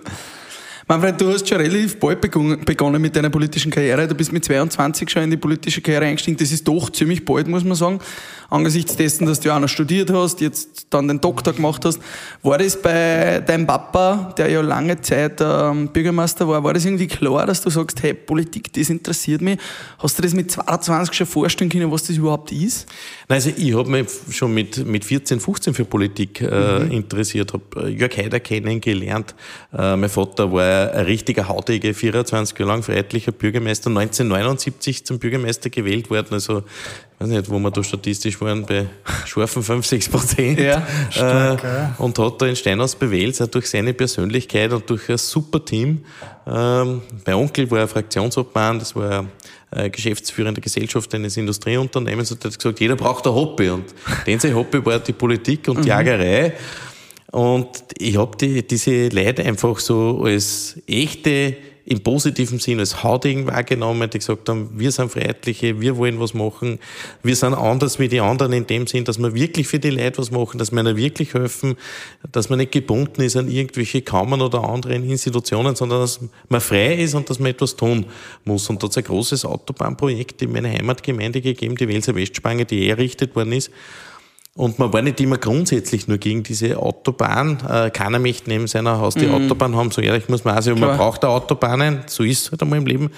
Manfred, 0.94 1.20
du 1.20 1.34
hast 1.34 1.50
schon 1.50 1.58
relativ 1.58 2.00
bald 2.00 2.22
begonnen 2.22 3.02
mit 3.02 3.16
deiner 3.16 3.32
politischen 3.32 3.72
Karriere. 3.72 4.08
Du 4.08 4.14
bist 4.14 4.32
mit 4.32 4.46
22 4.46 5.10
schon 5.10 5.24
in 5.24 5.32
die 5.32 5.38
politische 5.38 5.82
Karriere 5.82 6.06
eingestiegen. 6.06 6.38
Das 6.38 6.52
ist 6.52 6.68
doch 6.68 6.92
ziemlich 6.92 7.26
bald, 7.26 7.48
muss 7.48 7.64
man 7.64 7.74
sagen. 7.74 8.00
Angesichts 8.52 8.96
dessen, 8.96 9.26
dass 9.26 9.40
du 9.40 9.52
auch 9.52 9.60
noch 9.60 9.70
studiert 9.70 10.12
hast, 10.12 10.40
jetzt 10.40 10.86
dann 10.92 11.08
den 11.08 11.20
Doktor 11.20 11.54
gemacht 11.54 11.84
hast. 11.86 12.00
War 12.44 12.60
das 12.60 12.80
bei 12.80 13.40
deinem 13.40 13.66
Papa, 13.66 14.36
der 14.38 14.52
ja 14.52 14.62
lange 14.62 15.02
Zeit 15.02 15.42
ähm, 15.42 15.88
Bürgermeister 15.88 16.48
war, 16.48 16.64
war 16.64 16.76
das 16.76 16.86
irgendwie 16.86 17.08
klar, 17.08 17.48
dass 17.48 17.62
du 17.62 17.72
sagst, 17.72 18.04
hey, 18.04 18.14
Politik, 18.14 18.72
das 18.74 18.92
interessiert 18.92 19.42
mich? 19.42 19.58
Hast 19.98 20.20
du 20.20 20.22
das 20.22 20.36
mit 20.36 20.52
22 20.52 21.16
schon 21.16 21.26
vorstellen 21.26 21.72
können, 21.72 21.92
was 21.92 22.04
das 22.04 22.18
überhaupt 22.18 22.52
ist? 22.52 22.88
Nein, 23.28 23.38
also 23.38 23.50
ich 23.58 23.76
habe 23.76 23.90
mich 23.90 24.08
schon 24.30 24.54
mit, 24.54 24.86
mit 24.86 25.04
14, 25.04 25.40
15 25.40 25.74
für 25.74 25.86
Politik 25.86 26.42
äh, 26.42 26.82
mhm. 26.82 26.92
interessiert, 26.92 27.54
habe 27.54 27.88
äh, 27.88 27.90
Jörg 27.90 28.16
Haider 28.16 28.40
kennengelernt. 28.40 29.34
Äh, 29.76 29.96
mein 29.96 30.10
Vater 30.10 30.52
war 30.52 30.83
ein, 30.92 31.06
richtiger 31.06 31.48
hautige, 31.48 31.94
24 31.94 32.58
Jahre 32.58 32.72
lang 32.72 32.84
freiheitlicher 32.84 33.32
Bürgermeister, 33.32 33.90
1979 33.90 35.06
zum 35.06 35.20
Bürgermeister 35.20 35.70
gewählt 35.70 36.10
worden, 36.10 36.34
also 36.34 36.60
ich 36.60 37.20
weiß 37.20 37.28
nicht, 37.30 37.50
wo 37.50 37.60
wir 37.60 37.72
da 37.72 37.84
statistisch 37.84 38.42
waren, 38.42 38.66
bei 38.66 38.88
scharfen 39.25 39.63
5, 39.63 39.86
6 39.86 40.10
Prozent. 40.10 40.60
Ja, 40.60 40.86
stark, 41.10 41.63
ja. 41.63 41.96
Und 41.98 42.20
hat 42.20 42.42
da 42.42 42.48
in 42.48 42.56
Steinhaus 42.56 42.96
bewählt, 42.96 43.42
auch 43.42 43.48
durch 43.48 43.70
seine 43.70 43.94
Persönlichkeit 43.94 44.74
und 44.74 44.90
durch 44.90 45.10
ein 45.10 45.18
super 45.18 45.63
Team. 45.63 46.04
Ähm, 46.46 47.02
mein 47.25 47.36
Onkel 47.36 47.70
war 47.72 47.82
ein 47.82 47.88
Fraktionsobmann, 47.88 48.80
das 48.80 48.96
war 48.96 49.25
ein 49.72 49.92
geschäftsführender 49.92 50.62
Gesellschaft 50.62 51.13
eines 51.16 51.38
Industrieunternehmens 51.38 52.32
und 52.32 52.44
der 52.44 52.52
hat 52.52 52.60
gesagt, 52.60 52.80
jeder 52.80 52.96
braucht 52.96 53.25
ein 53.25 53.34
Hobby. 53.34 53.70
Und 53.70 53.86
den 54.28 54.40
sein 54.40 54.56
Hobby 54.56 54.86
war 54.86 55.00
die 55.00 55.13
Politik 55.13 55.68
und 55.68 55.84
die 55.84 55.90
Jagerei. 55.90 56.54
Und 57.34 57.68
ich 57.98 58.16
habe 58.16 58.38
die, 58.38 58.62
diese 58.62 59.08
Leute 59.08 59.44
einfach 59.44 59.80
so 59.80 60.22
als 60.24 60.80
echte, 60.86 61.56
im 61.84 62.02
positiven 62.02 62.60
Sinn 62.60 62.80
als 62.80 63.04
Haudegen 63.04 63.48
wahrgenommen, 63.48 64.08
die 64.08 64.20
gesagt 64.20 64.48
haben, 64.48 64.70
wir 64.75 64.92
sind 64.92 65.12
Freiheitliche, 65.12 65.82
wir 65.82 65.98
wollen 65.98 66.20
was 66.20 66.36
machen, 66.36 66.78
wir 67.24 67.36
sind 67.36 67.56
anders 67.56 67.98
wie 67.98 68.08
die 68.08 68.22
anderen 68.22 68.54
in 68.54 68.68
dem 68.68 68.86
Sinn, 68.86 69.04
dass 69.04 69.18
wir 69.18 69.34
wirklich 69.34 69.68
für 69.68 69.80
die 69.80 69.90
Leute 69.90 70.20
was 70.20 70.30
machen, 70.30 70.60
dass 70.60 70.72
wir 70.72 70.82
ihnen 70.82 70.96
wirklich 70.96 71.34
helfen, 71.34 71.75
dass 72.32 72.50
man 72.50 72.60
nicht 72.60 72.72
gebunden 72.72 73.24
ist 73.24 73.36
an 73.36 73.50
irgendwelche 73.50 74.04
Kammern 74.04 74.42
oder 74.42 74.63
anderen 74.63 75.04
Institutionen, 75.04 75.75
sondern 75.75 76.02
dass 76.02 76.20
man 76.50 76.62
frei 76.62 76.94
ist 76.98 77.16
und 77.16 77.32
dass 77.32 77.40
man 77.40 77.50
etwas 77.50 77.75
tun 77.75 78.06
muss. 78.46 78.70
Und 78.70 78.84
da 78.84 78.86
hat 78.86 78.92
es 78.92 78.98
ein 78.98 79.06
großes 79.06 79.44
Autobahnprojekt 79.44 80.44
in 80.44 80.52
meiner 80.52 80.70
Heimatgemeinde 80.70 81.42
gegeben, 81.42 81.78
die 81.78 81.88
Welser 81.88 82.13
Westspange, 82.13 82.66
die 82.66 82.88
errichtet 82.88 83.36
worden 83.36 83.54
ist. 83.54 83.72
Und 84.55 84.77
man 84.77 84.93
war 84.93 85.01
nicht 85.01 85.19
immer 85.19 85.39
grundsätzlich 85.39 86.07
nur 86.07 86.19
gegen 86.19 86.43
diese 86.43 86.77
Autobahn. 86.77 87.57
Äh, 87.67 87.89
keiner 87.89 88.19
möchte 88.19 88.51
neben 88.51 88.67
seiner 88.67 89.00
Haus 89.00 89.15
die 89.15 89.27
Autobahn 89.27 89.75
haben. 89.75 89.89
So 89.89 90.00
ehrlich 90.00 90.29
muss 90.29 90.43
man 90.43 90.55
auch 90.55 90.62
sagen, 90.62 90.79
man 90.79 90.89
Klar. 90.89 90.98
braucht 91.00 91.25
auch 91.25 91.38
Autobahnen. 91.38 92.03
So 92.05 92.22
ist 92.22 92.43
es 92.43 92.51
halt 92.51 92.62
einmal 92.62 92.77
im 92.77 92.86
Leben. 92.86 93.10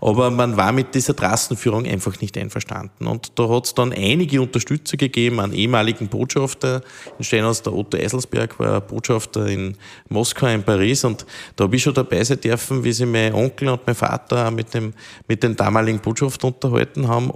Aber 0.00 0.30
man 0.30 0.56
war 0.56 0.70
mit 0.70 0.94
dieser 0.94 1.16
Trassenführung 1.16 1.84
einfach 1.84 2.20
nicht 2.20 2.38
einverstanden. 2.38 3.08
Und 3.08 3.32
da 3.34 3.48
hat 3.48 3.66
es 3.66 3.74
dann 3.74 3.92
einige 3.92 4.40
Unterstützer 4.40 4.96
gegeben, 4.96 5.40
einen 5.40 5.52
ehemaligen 5.52 6.06
Botschafter 6.06 6.82
in 7.18 7.24
Steinhaus, 7.24 7.60
der 7.62 7.74
Otto 7.74 7.96
Eiselsberg 7.96 8.56
war 8.60 8.80
Botschafter 8.80 9.48
in 9.48 9.76
Moskau, 10.08 10.46
in 10.46 10.62
Paris. 10.62 11.02
Und 11.02 11.26
da 11.56 11.64
habe 11.64 11.74
ich 11.74 11.82
schon 11.82 11.94
dabei 11.94 12.22
sein 12.22 12.40
dürfen, 12.40 12.84
wie 12.84 12.92
sich 12.92 13.06
mein 13.06 13.34
Onkel 13.34 13.68
und 13.68 13.84
mein 13.84 13.96
Vater 13.96 14.52
mit 14.52 14.72
dem, 14.74 14.94
mit 15.26 15.42
dem 15.42 15.56
damaligen 15.56 15.98
Botschafter 15.98 16.46
unterhalten 16.46 17.08
haben. 17.08 17.32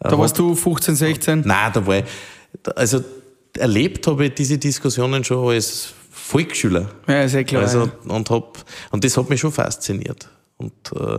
Da 0.00 0.18
warst 0.18 0.36
du 0.38 0.56
15, 0.56 0.96
16. 0.96 1.42
Nein, 1.46 1.70
da 1.72 1.86
war 1.86 1.98
ich, 1.98 2.04
also 2.74 3.02
erlebt 3.56 4.06
habe 4.06 4.26
ich 4.26 4.34
diese 4.34 4.58
Diskussionen 4.58 5.24
schon 5.24 5.48
als 5.48 5.92
Volksschüler. 6.10 6.90
Ja, 7.06 7.24
eh 7.24 7.44
klar. 7.44 7.62
Also, 7.62 7.90
und, 8.06 8.30
hab, 8.30 8.64
und 8.90 9.04
das 9.04 9.16
hat 9.16 9.30
mich 9.30 9.40
schon 9.40 9.52
fasziniert. 9.52 10.28
Und 10.56 10.72
äh, 10.94 11.18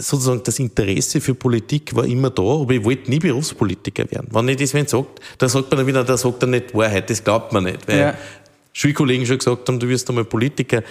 sozusagen 0.00 0.42
das 0.42 0.58
Interesse 0.58 1.20
für 1.20 1.34
Politik 1.34 1.94
war 1.94 2.06
immer 2.06 2.30
da, 2.30 2.42
aber 2.42 2.72
ich 2.72 2.84
wollte 2.84 3.10
nie 3.10 3.18
Berufspolitiker 3.18 4.10
werden. 4.10 4.28
Wenn 4.30 4.48
ich 4.48 4.56
das 4.56 4.72
wenn 4.72 4.86
sagt, 4.86 5.20
dann 5.38 5.48
sagt 5.48 5.70
man 5.72 5.86
wieder, 5.86 6.04
da 6.04 6.16
sagt 6.16 6.42
er 6.42 6.48
nicht 6.48 6.74
Wahrheit, 6.74 7.10
das 7.10 7.22
glaubt 7.22 7.52
man 7.52 7.64
nicht. 7.64 7.86
Weil 7.86 7.98
Ja. 7.98 8.14
Schulkollegen 8.72 9.24
schon 9.24 9.38
gesagt 9.38 9.66
haben, 9.68 9.80
du 9.80 9.88
wirst 9.88 10.06
einmal 10.10 10.26
Politiker. 10.26 10.82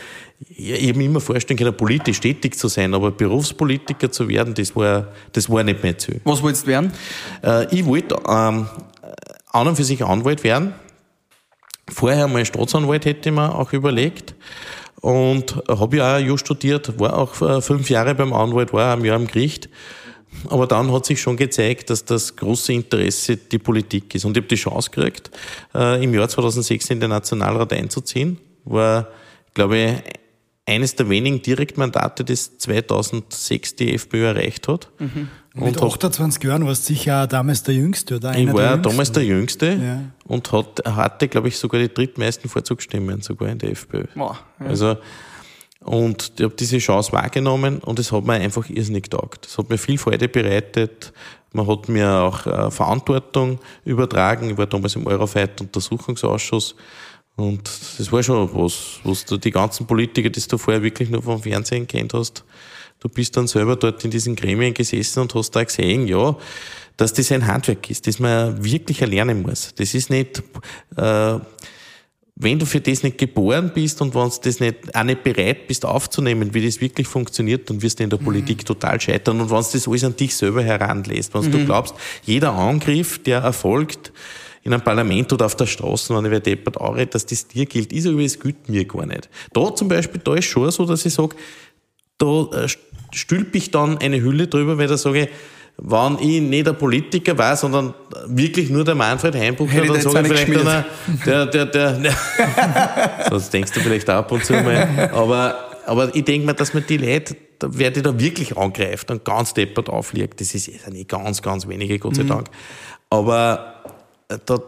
Ich 0.49 0.89
habe 0.89 0.97
mir 0.97 1.05
immer 1.05 1.21
vorstellen 1.21 1.55
können, 1.55 1.77
politisch 1.77 2.19
tätig 2.19 2.57
zu 2.57 2.67
sein, 2.67 2.95
aber 2.95 3.11
Berufspolitiker 3.11 4.11
zu 4.11 4.27
werden, 4.27 4.55
das 4.55 4.75
war, 4.75 5.09
das 5.33 5.47
war 5.51 5.63
nicht 5.63 5.83
mein 5.83 5.97
Ziel. 5.99 6.19
Was 6.23 6.41
wolltest 6.41 6.63
du 6.63 6.69
werden? 6.69 6.91
Äh, 7.43 7.75
ich 7.75 7.85
wollte 7.85 8.15
ähm, 8.27 8.67
an 9.55 9.67
und 9.67 9.75
für 9.75 9.83
sich 9.83 10.03
Anwalt 10.03 10.43
werden. 10.43 10.73
Vorher 11.89 12.27
mal 12.27 12.45
Staatsanwalt 12.45 13.05
hätte 13.05 13.29
ich 13.29 13.35
mir 13.35 13.55
auch 13.55 13.71
überlegt. 13.73 14.35
Und 15.01 15.61
habe 15.67 15.97
ja 15.97 16.17
auch 16.17 16.19
just 16.19 16.45
studiert, 16.45 16.99
war 16.99 17.15
auch 17.17 17.41
äh, 17.41 17.61
fünf 17.61 17.89
Jahre 17.89 18.15
beim 18.15 18.33
Anwalt, 18.33 18.73
war 18.73 18.95
ein 18.95 19.05
Jahr 19.05 19.17
im 19.17 19.27
Gericht. 19.27 19.69
Aber 20.49 20.67
dann 20.67 20.91
hat 20.91 21.05
sich 21.05 21.21
schon 21.21 21.37
gezeigt, 21.37 21.89
dass 21.89 22.03
das 22.03 22.35
große 22.35 22.73
Interesse 22.73 23.37
die 23.37 23.59
Politik 23.59 24.15
ist. 24.15 24.25
Und 24.25 24.35
ich 24.35 24.41
habe 24.41 24.47
die 24.47 24.55
Chance 24.55 24.89
gekriegt, 24.89 25.31
äh, 25.73 26.03
im 26.03 26.13
Jahr 26.13 26.27
2006 26.27 26.89
in 26.89 26.99
den 26.99 27.11
Nationalrat 27.11 27.71
einzuziehen. 27.71 28.39
War, 28.65 29.07
glaube 29.53 29.77
ich, 29.77 29.93
eines 30.65 30.95
der 30.95 31.07
wenigen 31.07 31.41
Direktmandate, 31.41 32.25
das 32.25 32.57
2006 32.57 33.75
die 33.75 33.93
FPÖ 33.93 34.25
erreicht 34.25 34.67
hat. 34.67 34.89
Mit 35.55 35.77
hab- 35.81 35.87
28 35.89 36.43
Jahren 36.43 36.65
warst 36.65 36.87
du 36.89 36.93
sicher 36.93 37.27
damals 37.27 37.63
der 37.63 37.75
Jüngste, 37.75 38.17
oder? 38.17 38.37
ich 38.37 38.45
war 38.47 38.53
der 38.55 38.63
ja 38.63 38.71
Jüngsten. 38.73 38.89
damals 38.89 39.11
der 39.13 39.23
Jüngste 39.23 39.65
Ja. 39.81 40.01
und 40.25 40.51
hat, 40.51 40.81
hatte, 40.85 41.27
glaube 41.27 41.47
ich, 41.47 41.57
sogar 41.57 41.79
die 41.81 41.93
drittmeisten 41.93 42.49
Vorzugsstimmen 42.49 43.21
sogar 43.21 43.49
in 43.49 43.57
der 43.59 43.71
FPÖ. 43.71 44.03
Boah, 44.15 44.37
ja. 44.59 44.65
Also, 44.67 44.97
und 45.79 46.33
ich 46.37 46.43
habe 46.43 46.55
diese 46.55 46.79
Chance 46.79 47.11
wahrgenommen 47.13 47.77
und 47.79 47.99
es 47.99 48.11
hat 48.11 48.25
mir 48.25 48.33
einfach 48.33 48.69
irrsinnig 48.69 49.03
getaugt. 49.03 49.45
Es 49.45 49.57
hat 49.57 49.69
mir 49.69 49.77
viel 49.77 49.97
Freude 49.97 50.27
bereitet. 50.27 51.13
Man 51.53 51.67
hat 51.67 51.87
mir 51.87 52.11
auch 52.11 52.45
äh, 52.47 52.69
Verantwortung 52.71 53.59
übertragen. 53.85 54.49
Ich 54.49 54.57
war 54.57 54.65
damals 54.65 54.95
im 54.95 55.05
Eurofight-Untersuchungsausschuss. 55.07 56.75
Und 57.37 57.69
das 57.97 58.11
war 58.11 58.23
schon 58.23 58.49
was, 58.53 58.99
was 59.03 59.25
du 59.25 59.37
die 59.37 59.51
ganzen 59.51 59.85
Politiker, 59.85 60.29
die 60.29 60.41
du 60.41 60.57
vorher 60.57 60.81
wirklich 60.81 61.09
nur 61.09 61.21
vom 61.21 61.41
Fernsehen 61.41 61.85
kennt 61.87 62.13
hast, 62.13 62.43
du 62.99 63.09
bist 63.09 63.35
dann 63.37 63.47
selber 63.47 63.75
dort 63.75 64.03
in 64.03 64.11
diesen 64.11 64.35
Gremien 64.35 64.73
gesessen 64.73 65.21
und 65.21 65.35
hast 65.35 65.51
da 65.51 65.63
gesehen, 65.63 66.07
ja, 66.07 66.35
dass 66.97 67.13
das 67.13 67.31
ein 67.31 67.47
Handwerk 67.47 67.89
ist, 67.89 68.07
das 68.07 68.19
man 68.19 68.63
wirklich 68.63 69.01
erlernen 69.01 69.41
muss. 69.41 69.73
Das 69.75 69.93
ist 69.93 70.09
nicht, 70.09 70.41
äh, 70.95 71.39
wenn 72.37 72.59
du 72.59 72.65
für 72.65 72.81
das 72.81 73.03
nicht 73.03 73.17
geboren 73.17 73.71
bist 73.73 74.01
und 74.01 74.13
wenn 74.13 74.29
du 74.29 74.35
das 74.43 74.59
nicht, 74.59 74.93
auch 74.93 75.03
nicht 75.03 75.23
bereit 75.23 75.67
bist 75.67 75.85
aufzunehmen, 75.85 76.53
wie 76.53 76.65
das 76.65 76.81
wirklich 76.81 77.07
funktioniert, 77.07 77.69
dann 77.69 77.81
wirst 77.81 77.99
du 77.99 78.03
in 78.03 78.09
der 78.09 78.17
Politik 78.17 78.65
total 78.65 78.99
scheitern. 78.99 79.39
Und 79.39 79.49
wenn 79.49 79.57
du 79.57 79.69
das 79.71 79.87
alles 79.87 80.03
an 80.03 80.15
dich 80.15 80.35
selber 80.35 80.61
heranlässt, 80.61 81.33
wenn 81.33 81.49
du 81.49 81.63
glaubst, 81.65 81.95
jeder 82.23 82.53
Angriff, 82.53 83.23
der 83.23 83.39
erfolgt, 83.39 84.11
in 84.65 84.73
einem 84.73 84.83
Parlament 84.83 85.31
oder 85.31 85.45
auf 85.45 85.55
der 85.55 85.67
Straße, 85.67 86.13
wenn 86.13 86.25
ich 86.25 86.31
wer 86.31 86.39
deppert 86.39 86.81
auch, 86.81 86.97
dass 87.05 87.25
das 87.25 87.47
dir 87.47 87.67
gilt, 87.67 87.93
ist 87.93 88.07
aber 88.07 88.21
es 88.21 88.39
gilt 88.39 88.67
mir 88.67 88.83
gar 88.83 89.05
nicht. 89.05 89.29
Da 89.53 89.73
zum 89.73 89.87
Beispiel, 89.87 90.19
da 90.23 90.33
ist 90.33 90.45
schon 90.45 90.71
so, 90.71 90.85
dass 90.85 91.05
ich 91.05 91.13
sage, 91.13 91.35
da 92.17 92.47
äh, 92.53 92.67
stülpe 93.13 93.57
ich 93.57 93.71
dann 93.71 93.97
eine 93.97 94.21
Hülle 94.21 94.47
drüber, 94.47 94.77
weil 94.77 94.87
da 94.87 94.97
sage 94.97 95.23
ich, 95.23 95.29
wenn 95.77 96.17
ich 96.19 96.41
nicht 96.41 96.67
ein 96.67 96.77
Politiker 96.77 97.37
war, 97.37 97.55
sondern 97.57 97.93
wirklich 98.27 98.69
nur 98.69 98.85
der 98.85 98.95
Manfred 98.95 99.35
ich 99.35 99.57
dann 99.57 100.01
sage 100.01 100.33
ich 100.33 100.39
vielleicht 100.39 100.67
einer, 100.67 100.85
der, 101.25 101.45
der, 101.47 101.65
der, 101.65 102.15
das 103.29 103.49
denkst 103.51 103.71
du 103.73 103.81
vielleicht 103.81 104.09
ab 104.09 104.31
und 104.31 104.45
zu 104.45 104.53
mal, 104.53 105.09
aber, 105.13 105.55
aber 105.85 106.15
ich 106.15 106.23
denke 106.23 106.47
mir, 106.47 106.53
dass 106.53 106.73
man 106.73 106.85
die 106.87 106.97
Leute, 106.97 107.35
da 107.59 107.67
wer 107.71 107.91
die 107.91 108.01
da 108.01 108.17
wirklich 108.17 108.55
angreift 108.55 109.11
und 109.11 109.25
ganz 109.25 109.53
deppert 109.53 109.89
aufliegt, 109.89 110.39
das 110.39 110.55
ist 110.55 110.67
ja 110.67 110.89
nicht 110.89 111.09
ganz, 111.09 111.41
ganz 111.41 111.67
wenige, 111.67 111.99
Gott 111.99 112.15
sei 112.15 112.23
Dank, 112.23 112.47
aber 113.09 113.83
äh, 114.29 114.37
da, 114.45 114.59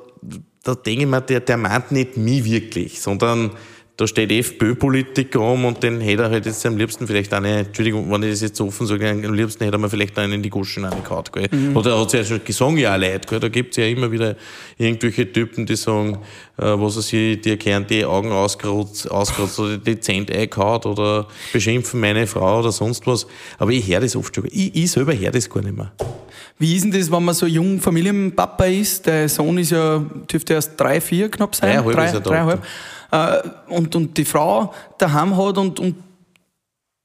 da 0.64 0.76
denke 0.76 1.04
ich 1.04 1.08
mir, 1.08 1.22
der, 1.22 1.40
der 1.40 1.56
meint 1.56 1.92
nicht 1.94 2.18
mich 2.18 2.44
wirklich, 2.44 3.02
sondern 3.02 3.52
da 3.98 4.06
steht 4.06 4.32
FPÖ-Politiker 4.32 5.40
rum 5.40 5.66
und 5.66 5.82
den 5.82 6.00
hätte 6.00 6.24
er 6.24 6.30
halt 6.30 6.46
jetzt 6.46 6.64
am 6.68 6.78
liebsten 6.78 7.08
vielleicht 7.08 7.34
eine, 7.34 7.60
Entschuldigung, 7.62 8.12
wenn 8.12 8.22
ich 8.22 8.30
das 8.30 8.42
jetzt 8.42 8.58
so 8.58 8.68
offen 8.68 8.86
sage, 8.86 9.10
am 9.10 9.34
liebsten 9.34 9.64
hätte 9.64 9.76
er 9.76 9.80
mir 9.80 9.90
vielleicht 9.90 10.18
einen 10.20 10.34
in 10.34 10.44
die 10.44 10.52
Goschen 10.52 10.86
reingehauen, 10.86 11.24
gell. 11.32 11.50
Oder 11.74 11.94
er 11.94 12.02
hat 12.02 12.12
sich 12.12 12.20
ja 12.20 12.26
schon 12.26 12.46
gesagt, 12.46 12.78
ja, 12.78 12.96
leid, 12.96 13.26
gell. 13.28 13.40
Da 13.40 13.50
gibt's 13.50 13.76
ja 13.78 13.86
immer 13.86 14.12
wieder 14.12 14.36
irgendwelche 14.78 15.32
Typen, 15.32 15.66
die 15.66 15.76
sagen, 15.76 16.20
äh, 16.58 16.66
was 16.66 16.96
er 16.98 17.02
sich, 17.02 17.42
die 17.42 17.50
erkennen 17.50 17.88
die 17.90 18.06
Augen 18.06 18.32
ausgerotzt, 18.32 19.10
ausgerotzt 19.10 19.60
oder 19.60 19.80
dezent 19.80 20.32
eingehauen 20.32 20.84
oder 20.84 21.28
beschimpfen 21.52 22.00
meine 22.00 22.28
Frau 22.28 22.60
oder 22.60 22.72
sonst 22.72 23.08
was. 23.08 23.26
Aber 23.58 23.72
ich 23.72 23.88
höre 23.88 24.02
das 24.02 24.16
oft 24.16 24.36
schon. 24.36 24.46
Ich, 24.52 24.76
ich 24.76 24.92
selber 24.92 25.18
höre 25.18 25.32
das 25.32 25.50
gar 25.50 25.64
nicht 25.64 25.76
mehr. 25.76 25.92
Wie 26.60 26.76
ist 26.76 26.84
denn 26.84 26.92
das, 26.92 27.12
wenn 27.12 27.24
man 27.24 27.34
so 27.34 27.48
jung 27.48 27.80
Familienpapa 27.80 28.66
ist? 28.66 29.08
Der 29.08 29.28
Sohn 29.28 29.58
ist 29.58 29.72
ja, 29.72 30.06
dürfte 30.32 30.54
erst 30.54 30.80
drei, 30.80 31.02
vier 31.02 31.30
knapp 31.30 31.56
sein. 31.56 31.72
Dreieinhalb 31.72 31.96
Drei, 31.96 32.06
ist 32.06 32.14
er 32.14 32.20
da. 32.20 32.30
dreieinhalb. 32.30 32.64
Äh, 33.12 33.42
und, 33.68 33.96
und 33.96 34.18
die 34.18 34.26
Frau 34.26 34.74
daheim 34.98 35.38
hat 35.38 35.58
und, 35.58 35.80
und 35.80 35.96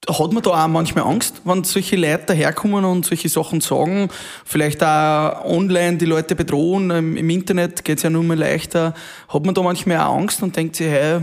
hat 0.09 0.33
man 0.33 0.43
da 0.43 0.63
auch 0.63 0.67
manchmal 0.67 1.05
Angst, 1.05 1.41
wenn 1.45 1.63
solche 1.63 1.95
Leute 1.95 2.25
daherkommen 2.27 2.83
und 2.83 3.05
solche 3.05 3.29
Sachen 3.29 3.61
sagen, 3.61 4.09
vielleicht 4.43 4.83
auch 4.83 5.45
online 5.45 5.97
die 5.97 6.05
Leute 6.05 6.35
bedrohen, 6.35 6.89
im, 6.91 7.29
Internet 7.29 7.85
geht's 7.85 8.03
ja 8.03 8.09
nur 8.09 8.23
mehr 8.23 8.35
leichter. 8.35 8.93
Hat 9.29 9.45
man 9.45 9.55
da 9.55 9.61
manchmal 9.61 9.99
auch 9.99 10.15
Angst 10.15 10.43
und 10.43 10.55
denkt 10.55 10.75
sich, 10.75 10.87
hey, 10.87 11.21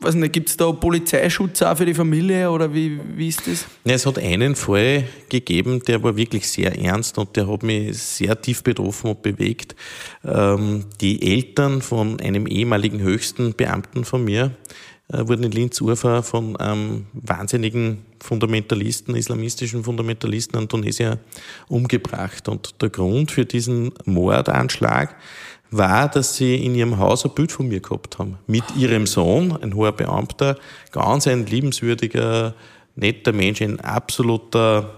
weiß 0.00 0.14
nicht, 0.14 0.32
gibt's 0.32 0.56
da 0.56 0.72
Polizeischutz 0.72 1.62
auch 1.62 1.76
für 1.76 1.86
die 1.86 1.94
Familie 1.94 2.50
oder 2.50 2.72
wie, 2.72 2.98
wie 3.16 3.28
ist 3.28 3.46
das? 3.46 3.66
Ja, 3.84 3.94
es 3.94 4.06
hat 4.06 4.18
einen 4.18 4.54
Fall 4.54 5.04
gegeben, 5.28 5.82
der 5.86 6.02
war 6.02 6.16
wirklich 6.16 6.48
sehr 6.48 6.78
ernst 6.78 7.18
und 7.18 7.36
der 7.36 7.48
hat 7.48 7.62
mich 7.62 7.98
sehr 7.98 8.40
tief 8.40 8.62
betroffen 8.62 9.10
und 9.10 9.22
bewegt. 9.22 9.74
Ähm, 10.24 10.84
die 11.00 11.34
Eltern 11.34 11.82
von 11.82 12.20
einem 12.20 12.46
ehemaligen 12.46 13.00
höchsten 13.00 13.54
Beamten 13.54 14.04
von 14.04 14.24
mir 14.24 14.52
äh, 15.12 15.26
wurden 15.28 15.44
in 15.44 15.52
Linz-Urfa 15.52 16.22
von 16.22 16.56
einem 16.56 17.06
wahnsinnigen 17.12 18.04
Fundamentalisten, 18.20 19.14
islamistischen 19.14 19.84
Fundamentalisten 19.84 20.58
an 20.58 20.68
Tunesier 20.68 21.18
umgebracht. 21.68 22.48
Und 22.48 22.82
der 22.82 22.90
Grund 22.90 23.30
für 23.30 23.44
diesen 23.44 23.92
Mordanschlag 24.04 25.14
war, 25.70 26.08
dass 26.08 26.36
sie 26.36 26.56
in 26.56 26.74
ihrem 26.74 26.98
Haus 26.98 27.24
ein 27.24 27.34
Bild 27.34 27.52
von 27.52 27.68
mir 27.68 27.80
gehabt 27.80 28.18
haben. 28.18 28.38
Mit 28.46 28.64
ihrem 28.76 29.06
Sohn, 29.06 29.56
ein 29.62 29.74
hoher 29.74 29.92
Beamter, 29.92 30.56
ganz 30.92 31.26
ein 31.26 31.46
liebenswürdiger, 31.46 32.54
netter 32.94 33.32
Mensch, 33.32 33.62
ein 33.62 33.80
absoluter, 33.80 34.94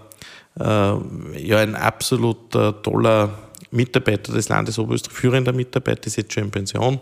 äh, 0.59 0.63
ja, 0.63 1.57
ein 1.57 1.75
absoluter 1.75 2.81
toller 2.81 3.29
Mitarbeiter 3.71 4.33
des 4.33 4.49
Landes 4.49 4.79
Oberösterreich, 4.79 5.17
führender 5.17 5.53
Mitarbeiter, 5.53 6.07
ist 6.07 6.17
jetzt 6.17 6.33
schon 6.33 6.43
in 6.45 6.51
Pension, 6.51 6.99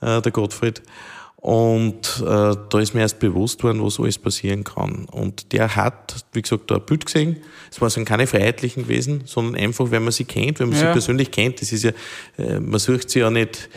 äh, 0.00 0.20
der 0.20 0.32
Gottfried. 0.32 0.82
Und 1.44 2.22
äh, 2.26 2.56
da 2.70 2.80
ist 2.80 2.94
mir 2.94 3.02
erst 3.02 3.18
bewusst 3.18 3.62
worden, 3.64 3.84
was 3.84 4.00
alles 4.00 4.16
passieren 4.16 4.64
kann. 4.64 5.04
Und 5.12 5.52
der 5.52 5.76
hat, 5.76 6.24
wie 6.32 6.40
gesagt, 6.40 6.70
da 6.70 6.76
ein 6.76 6.86
Bild 6.86 7.04
gesehen. 7.04 7.36
Es 7.70 7.82
waren 7.82 8.06
keine 8.06 8.26
Freiheitlichen 8.26 8.84
gewesen, 8.84 9.24
sondern 9.26 9.54
einfach, 9.62 9.90
wenn 9.90 10.04
man 10.04 10.12
sie 10.12 10.24
kennt, 10.24 10.58
wenn 10.58 10.70
man 10.70 10.78
ja. 10.78 10.86
sie 10.86 10.92
persönlich 10.92 11.30
kennt. 11.30 11.60
Das 11.60 11.70
ist 11.70 11.84
ja, 11.84 11.90
äh, 12.38 12.60
man 12.60 12.80
sucht 12.80 13.10
sie 13.10 13.18
ja 13.18 13.30
nicht 13.30 13.68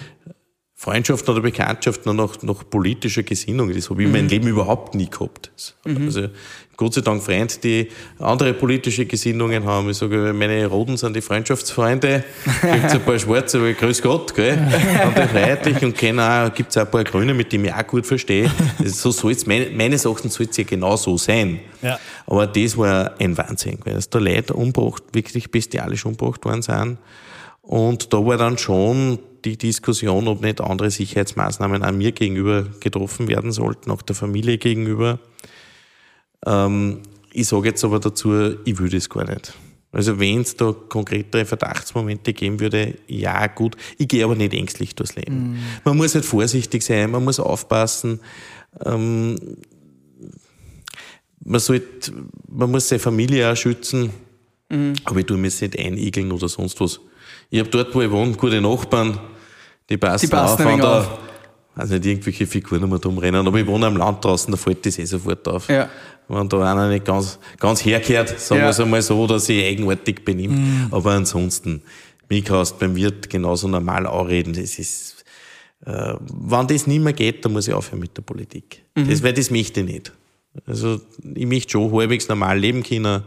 Freundschaften 0.76 1.34
oder 1.34 1.42
Bekanntschaften 1.42 2.16
nach, 2.16 2.42
nach 2.42 2.70
politischer 2.70 3.24
Gesinnung. 3.24 3.74
Das 3.74 3.90
habe 3.90 4.02
ich 4.02 4.08
mhm. 4.08 4.14
mein 4.14 4.30
Leben 4.30 4.48
überhaupt 4.48 4.96
nie 4.96 5.10
gehabt. 5.10 5.52
Mhm. 5.84 6.06
Also 6.06 6.30
Gott 6.77 6.93
sei 6.93 7.01
Dank 7.01 7.24
Freunde, 7.24 7.55
die 7.63 7.88
andere 8.19 8.53
politische 8.53 9.07
Gesinnungen 9.07 9.65
haben. 9.65 9.89
Ich 9.89 9.98
sage, 9.98 10.31
meine 10.31 10.63
Roten 10.67 10.96
sind 10.96 11.15
die 11.15 11.22
Freundschaftsfreunde. 11.22 12.24
Gibt 12.62 12.86
ein 12.86 13.01
paar 13.01 13.17
Schwarze, 13.17 13.57
aber 13.57 13.74
grüß 13.74 14.03
Gott, 14.03 14.36
gell? 14.36 14.60
Andere 15.03 15.27
freiheitlich 15.27 15.84
und 15.84 15.98
kenne 15.98 16.46
auch, 16.46 16.53
gibt 16.53 16.69
es 16.69 16.77
auch 16.77 16.81
ein 16.81 16.91
paar 16.91 17.03
Grüne, 17.03 17.34
mit 17.34 17.51
denen 17.51 17.65
ich 17.65 17.74
auch 17.74 17.88
gut 17.88 18.05
verstehe. 18.05 18.51
So 18.86 19.10
soll's, 19.10 19.48
meine, 19.48 19.72
meines 19.72 20.05
Erachtens 20.05 20.36
soll 20.36 20.46
es 20.51 20.57
ja 20.57 20.65
genau 20.65 20.96
so 20.98 21.17
sein. 21.17 21.62
Ja. 21.81 22.00
Aber 22.27 22.46
das 22.46 22.77
war 22.77 23.19
ein 23.19 23.36
Wahnsinn, 23.36 23.79
weil 23.84 24.00
da 24.07 24.19
Leute 24.19 24.53
umgebracht, 24.53 25.01
wirklich 25.13 25.50
bestialisch 25.50 26.05
umgebracht 26.05 26.46
worden 26.46 26.62
sind. 26.62 27.00
Und 27.63 28.13
da 28.13 28.24
war 28.24 28.38
dann 28.38 28.60
schon 28.60 29.17
die 29.46 29.57
Diskussion, 29.57 30.27
ob 30.27 30.41
nicht 30.43 30.62
andere 30.62 30.91
Sicherheitsmaßnahmen 30.91 31.81
an 31.81 31.98
mir 31.98 32.12
gegenüber 32.12 32.67
getroffen 32.79 33.27
werden 33.27 33.51
sollten, 33.51 33.89
auch 33.89 34.03
der 34.03 34.15
Familie 34.15 34.60
gegenüber. 34.60 35.17
Ähm, 36.46 37.01
ich 37.32 37.48
sage 37.48 37.70
jetzt 37.70 37.84
aber 37.84 38.00
dazu, 38.00 38.56
ich 38.65 38.79
will 38.79 38.89
das 38.89 39.10
gar 39.10 39.25
nicht. 39.25 39.53
Also 39.91 40.20
wenn 40.20 40.41
es 40.41 40.56
da 40.56 40.75
konkretere 40.89 41.46
Verdachtsmomente 41.46 42.34
geben 42.34 42.60
würde, 42.60 42.96
ja 43.08 43.48
gut. 43.48 43.75
Ich 43.98 44.08
gehe 44.08 44.24
aber 44.24 44.36
nicht 44.36 44.53
ängstlich 44.53 44.96
durchs 44.96 45.15
Leben. 45.15 45.53
Mm. 45.53 45.58
Man 45.86 45.98
muss 45.98 46.13
halt 46.13 46.25
vorsichtig 46.25 46.84
sein, 46.84 47.10
man 47.10 47.24
muss 47.24 47.39
aufpassen. 47.39 48.20
Ähm, 48.86 49.38
man, 51.44 51.60
sollte, 51.60 52.12
man 52.48 52.70
muss 52.70 52.89
seine 52.89 53.00
Familie 53.00 53.51
auch 53.51 53.56
schützen, 53.56 54.12
mm. 54.70 54.94
aber 55.06 55.20
ich 55.22 55.25
tue 55.25 55.38
mir 55.38 55.48
nicht 55.48 55.79
einigeln 55.79 56.32
oder 56.32 56.50
sonst 56.50 56.79
was. 56.82 57.00
Ich 57.50 57.60
habe 57.60 57.70
dort, 57.70 57.96
wo 57.96 58.01
ich 58.01 58.12
wohne, 58.12 58.34
gute 58.34 58.60
Nachbarn, 58.60 59.20
die 59.89 59.98
passen, 59.98 60.25
die 60.25 60.32
passen 60.32 60.82
auf. 60.82 61.08
auf. 61.08 61.20
Also 61.77 61.93
nicht 61.93 62.05
irgendwelche 62.05 62.48
Figuren 62.48 62.84
immer 62.84 63.01
rumrennen, 63.01 63.46
aber 63.46 63.60
ich 63.60 63.67
wohne 63.67 63.86
am 63.86 63.98
Land 63.98 64.25
draußen, 64.25 64.51
da 64.51 64.57
fällt 64.57 64.86
das 64.86 64.98
eh 64.98 65.05
sofort 65.05 65.48
auf. 65.48 65.69
Ja. 65.69 65.89
Wenn 66.27 66.50
da 66.50 66.72
einer 66.72 66.89
nicht 66.89 67.05
ganz, 67.05 67.39
ganz 67.60 67.86
herkehrt, 67.86 68.39
sagen 68.39 68.60
ja. 68.60 68.65
wir 68.65 68.72
es 68.72 68.79
einmal 68.79 69.01
so, 69.01 69.24
oder 69.24 69.39
sich 69.39 69.63
eigenartig 69.63 70.25
benimmt. 70.25 70.57
Mhm. 70.57 70.88
Aber 70.91 71.12
ansonsten, 71.12 71.84
mich 72.29 72.43
kannst 72.43 72.79
beim 72.79 72.96
Wirt 72.96 73.29
genauso 73.29 73.67
normal 73.67 74.07
anreden. 74.07 74.53
Das 74.53 74.79
ist, 74.79 75.24
äh, 75.86 76.15
wenn 76.19 76.67
das 76.67 76.88
nicht 76.88 77.01
mehr 77.01 77.13
geht, 77.13 77.46
dann 77.46 77.53
muss 77.53 77.67
ich 77.67 77.74
aufhören 77.74 78.00
mit 78.00 78.17
der 78.17 78.24
Politik. 78.24 78.84
Mhm. 78.96 79.10
Das, 79.10 79.22
weil 79.22 79.34
das 79.34 79.51
möchte 79.51 79.81
ich 79.81 79.86
nicht. 79.86 80.12
Also, 80.65 81.00
ich 81.36 81.46
möchte 81.46 81.74
schon 81.74 81.93
halbwegs 81.93 82.27
normal 82.27 82.57
leben 82.57 82.81
können. 82.81 83.24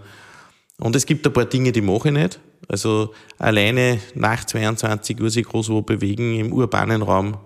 Und 0.79 0.97
es 0.97 1.07
gibt 1.07 1.25
ein 1.27 1.33
paar 1.33 1.45
Dinge, 1.45 1.73
die 1.73 1.83
mache 1.83 2.09
ich 2.09 2.15
nicht. 2.15 2.41
Also 2.69 3.13
alleine 3.39 3.99
nach 4.15 4.45
22 4.45 5.21
Uhr 5.21 5.31
sich 5.31 5.45
groß 5.45 5.71
wo 5.71 5.83
bewegen 5.83 6.39
im 6.39 6.53
urbanen 6.53 7.03
Raum. 7.03 7.37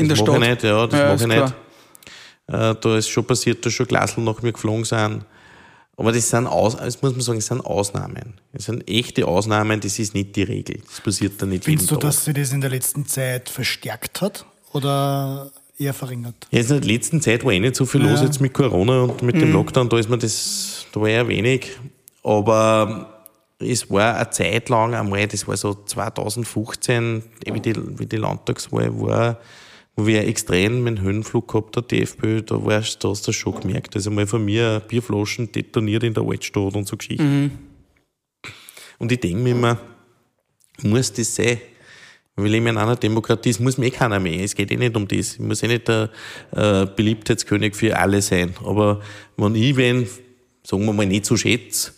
In 0.00 0.08
der 0.08 0.16
Stadt? 0.16 0.42
Ich 0.42 0.48
nicht, 0.48 0.62
ja, 0.62 0.86
das 0.86 0.98
ja, 0.98 1.06
mache 1.12 1.22
ich 1.22 1.26
nicht. 1.26 1.54
Äh, 2.48 2.74
da 2.80 2.96
ist 2.96 3.08
schon 3.08 3.24
passiert, 3.24 3.64
dass 3.64 3.72
schon 3.72 3.86
Glasl 3.86 4.20
nach 4.20 4.42
mir 4.42 4.52
geflogen 4.52 4.84
sind. 4.84 5.24
Aber 5.96 6.12
das 6.12 6.30
sind, 6.30 6.46
Aus, 6.46 6.76
das 6.76 7.02
muss 7.02 7.12
man 7.12 7.20
sagen, 7.20 7.38
das 7.38 7.46
sind 7.46 7.60
Ausnahmen. 7.60 8.34
Das 8.52 8.64
sind 8.64 8.88
echte 8.90 9.26
Ausnahmen, 9.26 9.80
das 9.80 9.98
ist 9.98 10.14
nicht 10.14 10.34
die 10.34 10.44
Regel. 10.44 10.80
Das 10.86 11.00
passiert 11.00 11.40
da 11.40 11.46
nicht 11.46 11.64
Findest 11.64 11.90
du, 11.90 11.96
Tag. 11.96 12.04
dass 12.04 12.24
sich 12.24 12.34
das 12.34 12.52
in 12.52 12.62
der 12.62 12.70
letzten 12.70 13.06
Zeit 13.06 13.50
verstärkt 13.50 14.22
hat 14.22 14.46
oder 14.72 15.52
eher 15.80 15.94
verringert? 15.94 16.34
Ja, 16.50 16.60
in 16.60 16.68
der 16.68 16.80
letzten 16.80 17.20
Zeit 17.20 17.44
war 17.44 17.52
eh 17.52 17.60
nicht 17.60 17.76
so 17.76 17.86
viel 17.86 18.02
ja. 18.04 18.10
los 18.10 18.22
jetzt 18.22 18.40
mit 18.40 18.52
Corona 18.54 19.02
und 19.02 19.22
mit 19.22 19.36
mhm. 19.36 19.40
dem 19.40 19.52
Lockdown, 19.52 19.88
da 19.88 19.98
ist 19.98 20.08
mir 20.08 20.18
das, 20.18 20.86
da 20.92 21.00
war 21.00 21.08
eher 21.08 21.28
wenig. 21.28 21.68
Aber 22.22 23.24
es 23.58 23.90
war 23.90 24.16
eine 24.16 24.30
Zeit 24.30 24.68
lang 24.68 24.94
einmal, 24.94 25.26
das 25.26 25.46
war 25.46 25.56
so 25.56 25.74
2015, 25.74 27.22
wie 27.44 27.60
die, 27.60 27.98
wie 27.98 28.06
die 28.06 28.16
Landtagswahl 28.16 28.90
war, 29.00 29.38
wo 29.96 30.06
wir 30.06 30.26
extrem 30.26 30.86
einen 30.86 31.00
Höhenflug 31.00 31.48
gehabt 31.48 31.76
hat, 31.76 31.90
die 31.90 32.02
FPÖ, 32.02 32.42
da, 32.42 32.64
warst, 32.64 33.04
da 33.04 33.08
hast 33.08 33.26
du 33.26 33.30
das 33.30 33.36
schon 33.36 33.60
gemerkt. 33.60 33.94
Also 33.96 34.10
mal 34.10 34.26
von 34.26 34.44
mir 34.44 34.80
Bierflaschen 34.86 35.52
detoniert 35.52 36.02
in 36.04 36.14
der 36.14 36.24
Altstadt 36.24 36.74
und 36.74 36.86
so 36.86 36.96
Geschichten. 36.96 37.42
Mhm. 37.42 37.50
Und 38.98 39.12
ich 39.12 39.20
denke 39.20 39.42
mir 39.42 39.50
immer, 39.50 39.78
muss 40.82 41.12
das 41.12 41.34
sein? 41.34 41.60
Wir 42.36 42.50
leben 42.50 42.68
in 42.68 42.78
einer 42.78 42.96
Demokratie, 42.96 43.50
es 43.50 43.60
muss 43.60 43.76
mir 43.76 43.86
eh 43.86 43.90
keiner 43.90 44.20
mehr. 44.20 44.42
Es 44.42 44.54
geht 44.54 44.70
eh 44.70 44.76
nicht 44.76 44.96
um 44.96 45.06
das. 45.06 45.34
Ich 45.34 45.40
muss 45.40 45.62
eh 45.62 45.68
nicht 45.68 45.88
der 45.88 46.10
äh, 46.52 46.86
Beliebtheitskönig 46.86 47.74
für 47.74 47.98
alle 47.98 48.22
sein. 48.22 48.54
Aber 48.64 49.00
wenn 49.36 49.54
ich 49.54 49.76
wen, 49.76 50.06
sagen 50.62 50.86
wir 50.86 50.92
mal, 50.92 51.06
nicht 51.06 51.26
so 51.26 51.36
schätze, 51.36 51.92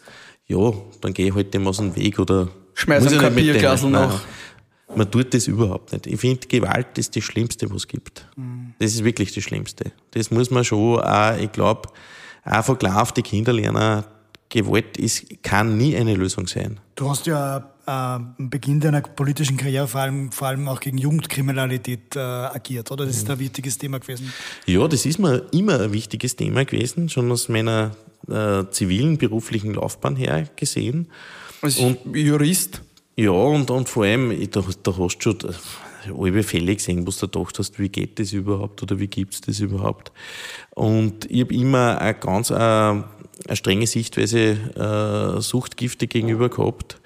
ja, 0.46 0.72
dann 1.00 1.12
gehe 1.12 1.28
ich 1.28 1.34
halt 1.34 1.54
dem 1.54 1.66
aus 1.66 1.76
dem 1.76 1.94
Weg 1.94 2.18
oder 2.18 2.48
schmeiß 2.74 3.12
ein 3.12 3.18
Kapierglasel 3.18 3.90
noch. 3.90 4.20
Man 4.94 5.10
tut 5.10 5.32
das 5.32 5.46
überhaupt 5.46 5.92
nicht. 5.92 6.06
Ich 6.06 6.20
finde, 6.20 6.46
Gewalt 6.46 6.98
ist 6.98 7.16
das 7.16 7.24
Schlimmste, 7.24 7.68
was 7.70 7.78
es 7.78 7.88
gibt. 7.88 8.26
Mhm. 8.36 8.74
Das 8.78 8.92
ist 8.92 9.04
wirklich 9.04 9.32
das 9.32 9.42
Schlimmste. 9.44 9.92
Das 10.10 10.30
muss 10.30 10.50
man 10.50 10.64
schon 10.64 11.00
auch, 11.00 11.36
ich 11.38 11.50
glaube, 11.52 11.88
einfach 12.42 12.78
klar 12.78 13.02
auf 13.02 13.12
die 13.12 13.22
Kinder 13.22 13.52
lernen, 13.52 14.04
Gewalt 14.48 14.98
ist, 14.98 15.42
kann 15.42 15.78
nie 15.78 15.96
eine 15.96 16.14
Lösung 16.14 16.46
sein. 16.46 16.78
Du 16.94 17.08
hast 17.08 17.26
ja 17.26 17.56
äh, 17.86 17.90
am 17.90 18.34
Beginn 18.50 18.80
deiner 18.80 19.00
politischen 19.00 19.56
Karriere 19.56 19.88
vor 19.88 20.02
allem, 20.02 20.30
vor 20.30 20.48
allem 20.48 20.68
auch 20.68 20.78
gegen 20.78 20.98
Jugendkriminalität 20.98 22.14
äh, 22.16 22.18
agiert, 22.18 22.90
oder? 22.90 23.06
Das 23.06 23.16
ist 23.16 23.30
ein 23.30 23.38
wichtiges 23.38 23.78
Thema 23.78 23.98
gewesen. 23.98 24.30
Ja, 24.66 24.86
das 24.86 25.06
ist 25.06 25.18
mir 25.18 25.46
immer 25.52 25.80
ein 25.80 25.92
wichtiges 25.92 26.36
Thema 26.36 26.66
gewesen, 26.66 27.08
schon 27.08 27.32
aus 27.32 27.48
meiner 27.48 27.92
äh, 28.28 28.64
zivilen 28.70 29.16
beruflichen 29.16 29.74
Laufbahn 29.74 30.16
her 30.16 30.46
gesehen. 30.54 31.08
Als 31.62 31.78
und, 31.78 31.98
Jurist? 32.14 32.82
Ja, 33.16 33.30
und, 33.30 33.70
und 33.70 33.88
vor 33.88 34.04
allem, 34.04 34.30
da, 34.50 34.64
da 34.82 34.96
hast 34.96 35.18
du 35.18 35.32
schon 35.32 35.38
alle 36.18 36.42
Fälle 36.42 36.74
gesehen, 36.74 37.06
wo 37.06 37.10
du 37.10 37.26
gedacht 37.26 37.58
hast, 37.58 37.78
wie 37.78 37.88
geht 37.88 38.18
das 38.18 38.32
überhaupt 38.32 38.82
oder 38.82 38.98
wie 38.98 39.06
gibt 39.06 39.34
es 39.34 39.40
das 39.42 39.60
überhaupt. 39.60 40.12
Und 40.70 41.30
ich 41.30 41.42
habe 41.42 41.54
immer 41.54 42.00
eine 42.00 42.14
ganz 42.14 42.50
äh, 42.50 42.54
eine 42.54 43.56
strenge 43.56 43.86
Sichtweise 43.86 45.36
äh, 45.36 45.40
Suchtgifte 45.40 46.06
gegenüber 46.06 46.48
gehabt. 46.48 47.00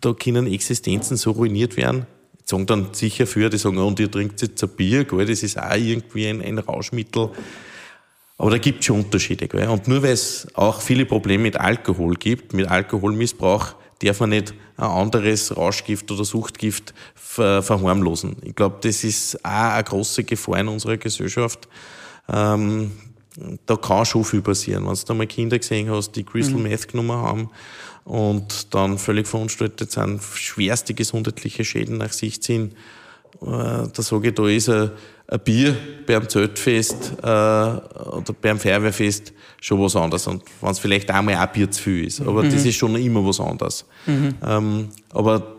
Da 0.00 0.12
können 0.12 0.46
Existenzen 0.46 1.16
so 1.16 1.32
ruiniert 1.32 1.76
werden. 1.76 2.06
Sagen 2.44 2.66
dann 2.66 2.94
sicher 2.94 3.26
für, 3.26 3.50
die 3.50 3.58
sagen, 3.58 3.78
und 3.78 3.98
ihr 3.98 4.10
trinkt 4.10 4.40
jetzt 4.40 4.62
ein 4.62 4.70
Bier, 4.70 5.04
gell, 5.04 5.26
das 5.26 5.42
ist 5.42 5.58
auch 5.58 5.74
irgendwie 5.74 6.28
ein, 6.28 6.40
ein 6.40 6.58
Rauschmittel. 6.58 7.30
Aber 8.38 8.50
da 8.50 8.58
gibt 8.58 8.80
es 8.80 8.86
schon 8.86 9.00
Unterschiede. 9.00 9.48
Gell? 9.48 9.68
Und 9.68 9.88
nur 9.88 10.02
weil 10.02 10.12
es 10.12 10.46
auch 10.54 10.80
viele 10.80 11.06
Probleme 11.06 11.44
mit 11.44 11.56
Alkohol 11.56 12.14
gibt, 12.14 12.52
mit 12.52 12.68
Alkoholmissbrauch, 12.68 13.74
darf 14.02 14.20
man 14.20 14.30
nicht 14.30 14.54
ein 14.76 14.84
anderes 14.84 15.56
Rauschgift 15.56 16.10
oder 16.10 16.24
Suchtgift 16.24 16.94
ver 17.14 17.62
verharmlosen. 17.62 18.36
Ich 18.42 18.54
glaube, 18.54 18.76
das 18.82 19.04
ist 19.04 19.44
auch 19.44 19.50
eine 19.50 19.84
große 19.84 20.24
Gefahr 20.24 20.58
in 20.58 20.68
unserer 20.68 20.96
Gesellschaft. 20.96 21.68
Ähm, 22.28 22.92
da 23.66 23.76
kann 23.76 24.06
schon 24.06 24.24
viel 24.24 24.42
passieren. 24.42 24.86
Wenn 24.86 24.94
du 24.94 25.00
da 25.06 25.14
mal 25.14 25.26
Kinder 25.26 25.58
gesehen 25.58 25.90
hast, 25.90 26.12
die 26.12 26.24
Crystal 26.24 26.56
mhm. 26.56 26.64
Meth 26.64 26.88
genommen 26.88 27.12
haben 27.12 27.50
und 28.04 28.74
dann 28.74 28.98
völlig 28.98 29.26
verunstaltet 29.26 29.90
sind, 29.92 30.22
schwerste 30.22 30.94
gesundheitliche 30.94 31.64
Schäden 31.64 31.98
nach 31.98 32.12
sich 32.12 32.42
ziehen, 32.42 32.72
äh, 33.42 33.88
da 33.92 34.02
sage 34.02 34.28
ich, 34.28 34.34
da 34.34 34.48
ist 34.48 34.68
ein, 34.68 34.90
ein 35.28 35.40
Bier 35.40 35.76
beim 36.06 36.28
Zeltfest 36.28 37.12
äh, 37.20 37.26
oder 37.26 38.32
beim 38.40 38.58
Feuerwehrfest 38.58 39.32
schon 39.60 39.80
was 39.80 39.96
anderes. 39.96 40.26
Und 40.26 40.42
wenn 40.60 40.70
es 40.70 40.78
vielleicht 40.78 41.10
einmal 41.10 41.34
ein 41.34 41.48
Bier 41.52 41.70
zu 41.70 41.82
viel 41.82 42.06
ist. 42.06 42.20
Aber 42.20 42.42
mhm. 42.42 42.50
das 42.50 42.64
ist 42.64 42.76
schon 42.76 42.94
immer 42.96 43.26
was 43.26 43.40
anderes. 43.40 43.84
Mhm. 44.06 44.34
Ähm, 44.44 44.88
aber 45.10 45.56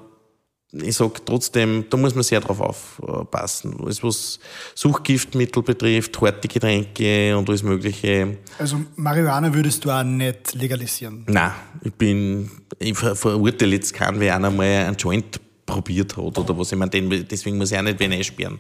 ich 0.72 0.96
sag 0.96 1.26
trotzdem, 1.26 1.86
da 1.90 1.98
muss 1.98 2.14
man 2.14 2.24
sehr 2.24 2.42
drauf 2.42 2.60
aufpassen. 2.60 3.76
Alles, 3.82 4.04
was 4.04 4.40
Suchgiftmittel 4.76 5.64
betrifft, 5.64 6.20
harte 6.22 6.48
Getränke 6.48 7.38
und 7.38 7.48
alles 7.50 7.64
Mögliche. 7.64 8.38
Also 8.60 8.82
Marihuana 8.96 9.54
würdest 9.54 9.84
du 9.86 9.92
auch 9.92 10.04
nicht 10.04 10.54
legalisieren? 10.54 11.24
Nein, 11.28 11.52
ich 11.84 11.94
bin, 11.94 12.52
ich 12.80 12.98
verurteile 12.98 13.76
jetzt 13.76 13.94
keinen, 13.94 14.20
wer 14.20 14.36
einer 14.36 14.52
mal 14.52 14.86
ein 14.86 14.96
Joint 14.98 15.40
probiert 15.66 16.18
hat 16.18 16.38
oder 16.38 16.58
was. 16.58 16.72
Ich 16.72 16.78
meine, 16.78 16.92
deswegen 17.24 17.58
muss 17.58 17.72
ich 17.72 17.78
auch 17.78 17.84
nicht 17.84 18.00
wen 18.00 18.12
einsperren. 18.14 18.60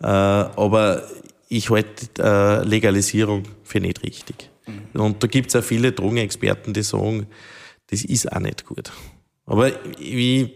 Äh, 0.00 0.06
aber 0.06 1.02
ich 1.48 1.70
halte 1.70 2.06
äh, 2.18 2.64
Legalisierung 2.64 3.44
für 3.62 3.80
nicht 3.80 4.02
richtig. 4.02 4.50
Mhm. 4.66 5.00
Und 5.00 5.22
da 5.22 5.26
gibt 5.26 5.48
es 5.48 5.56
auch 5.56 5.64
viele 5.64 5.92
Drogenexperten, 5.92 6.72
die 6.72 6.82
sagen, 6.82 7.26
das 7.88 8.04
ist 8.04 8.30
auch 8.30 8.40
nicht 8.40 8.64
gut. 8.64 8.90
Aber 9.48 9.70
ich 10.00 10.50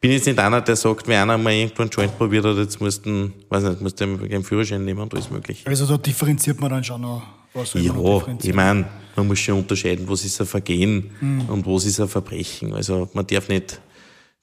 bin 0.00 0.12
jetzt 0.12 0.26
nicht 0.26 0.38
einer, 0.38 0.60
der 0.60 0.76
sagt, 0.76 1.08
wenn 1.08 1.18
einer 1.18 1.36
mal 1.36 1.52
irgendwo 1.52 1.82
einen 1.82 1.90
Joint 1.90 2.16
probiert 2.16 2.44
hat, 2.44 2.56
jetzt 2.56 2.80
musst 2.80 3.04
du, 3.04 3.32
weiß 3.48 3.64
nicht, 3.64 3.80
musst 3.80 4.00
du 4.00 4.04
einen 4.04 4.44
Führerschein 4.44 4.84
nehmen 4.84 5.00
und 5.00 5.12
alles 5.12 5.28
mögliche. 5.28 5.66
Also 5.66 5.86
da 5.86 5.98
differenziert 5.98 6.60
man 6.60 6.70
dann 6.70 6.84
schon 6.84 7.00
noch. 7.00 7.22
Was 7.52 7.74
Ja, 7.74 7.94
ich 8.40 8.54
meine, 8.54 8.86
man 9.16 9.26
muss 9.26 9.40
schon 9.40 9.58
unterscheiden, 9.58 10.08
was 10.08 10.24
ist 10.24 10.40
ein 10.40 10.46
Vergehen 10.46 11.10
und 11.48 11.66
was 11.66 11.86
ist 11.86 11.98
ein 11.98 12.06
Verbrechen. 12.06 12.74
Also 12.74 13.08
man 13.14 13.26
darf 13.26 13.48
nicht 13.48 13.80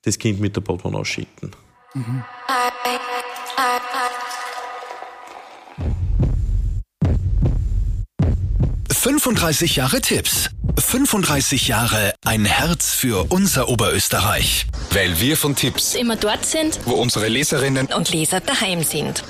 das 0.01 0.17
Kind 0.17 0.41
mit 0.41 0.55
der 0.55 0.61
Badwanne 0.61 0.97
ausschütten. 0.97 1.51
35 9.05 9.75
Jahre 9.75 10.01
Tipps. 10.01 10.49
35 10.79 11.67
Jahre 11.67 12.15
ein 12.25 12.43
Herz 12.43 12.95
für 12.95 13.27
unser 13.29 13.69
Oberösterreich. 13.69 14.65
Weil 14.89 15.19
wir 15.19 15.37
von 15.37 15.55
Tipps, 15.55 15.93
immer 15.93 16.15
dort 16.15 16.43
sind 16.43 16.79
wo 16.85 16.93
unsere 16.95 17.27
Leserinnen 17.27 17.85
und 17.93 18.09
Leser 18.09 18.39
daheim 18.39 18.81
sind. 18.81 19.23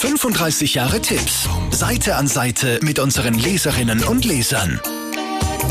35 0.00 0.74
Jahre 0.74 1.00
Tipps. 1.00 1.48
Seite 1.70 2.16
an 2.16 2.26
Seite 2.26 2.80
mit 2.82 2.98
unseren 2.98 3.34
Leserinnen 3.34 4.02
und 4.02 4.24
Lesern. 4.24 4.80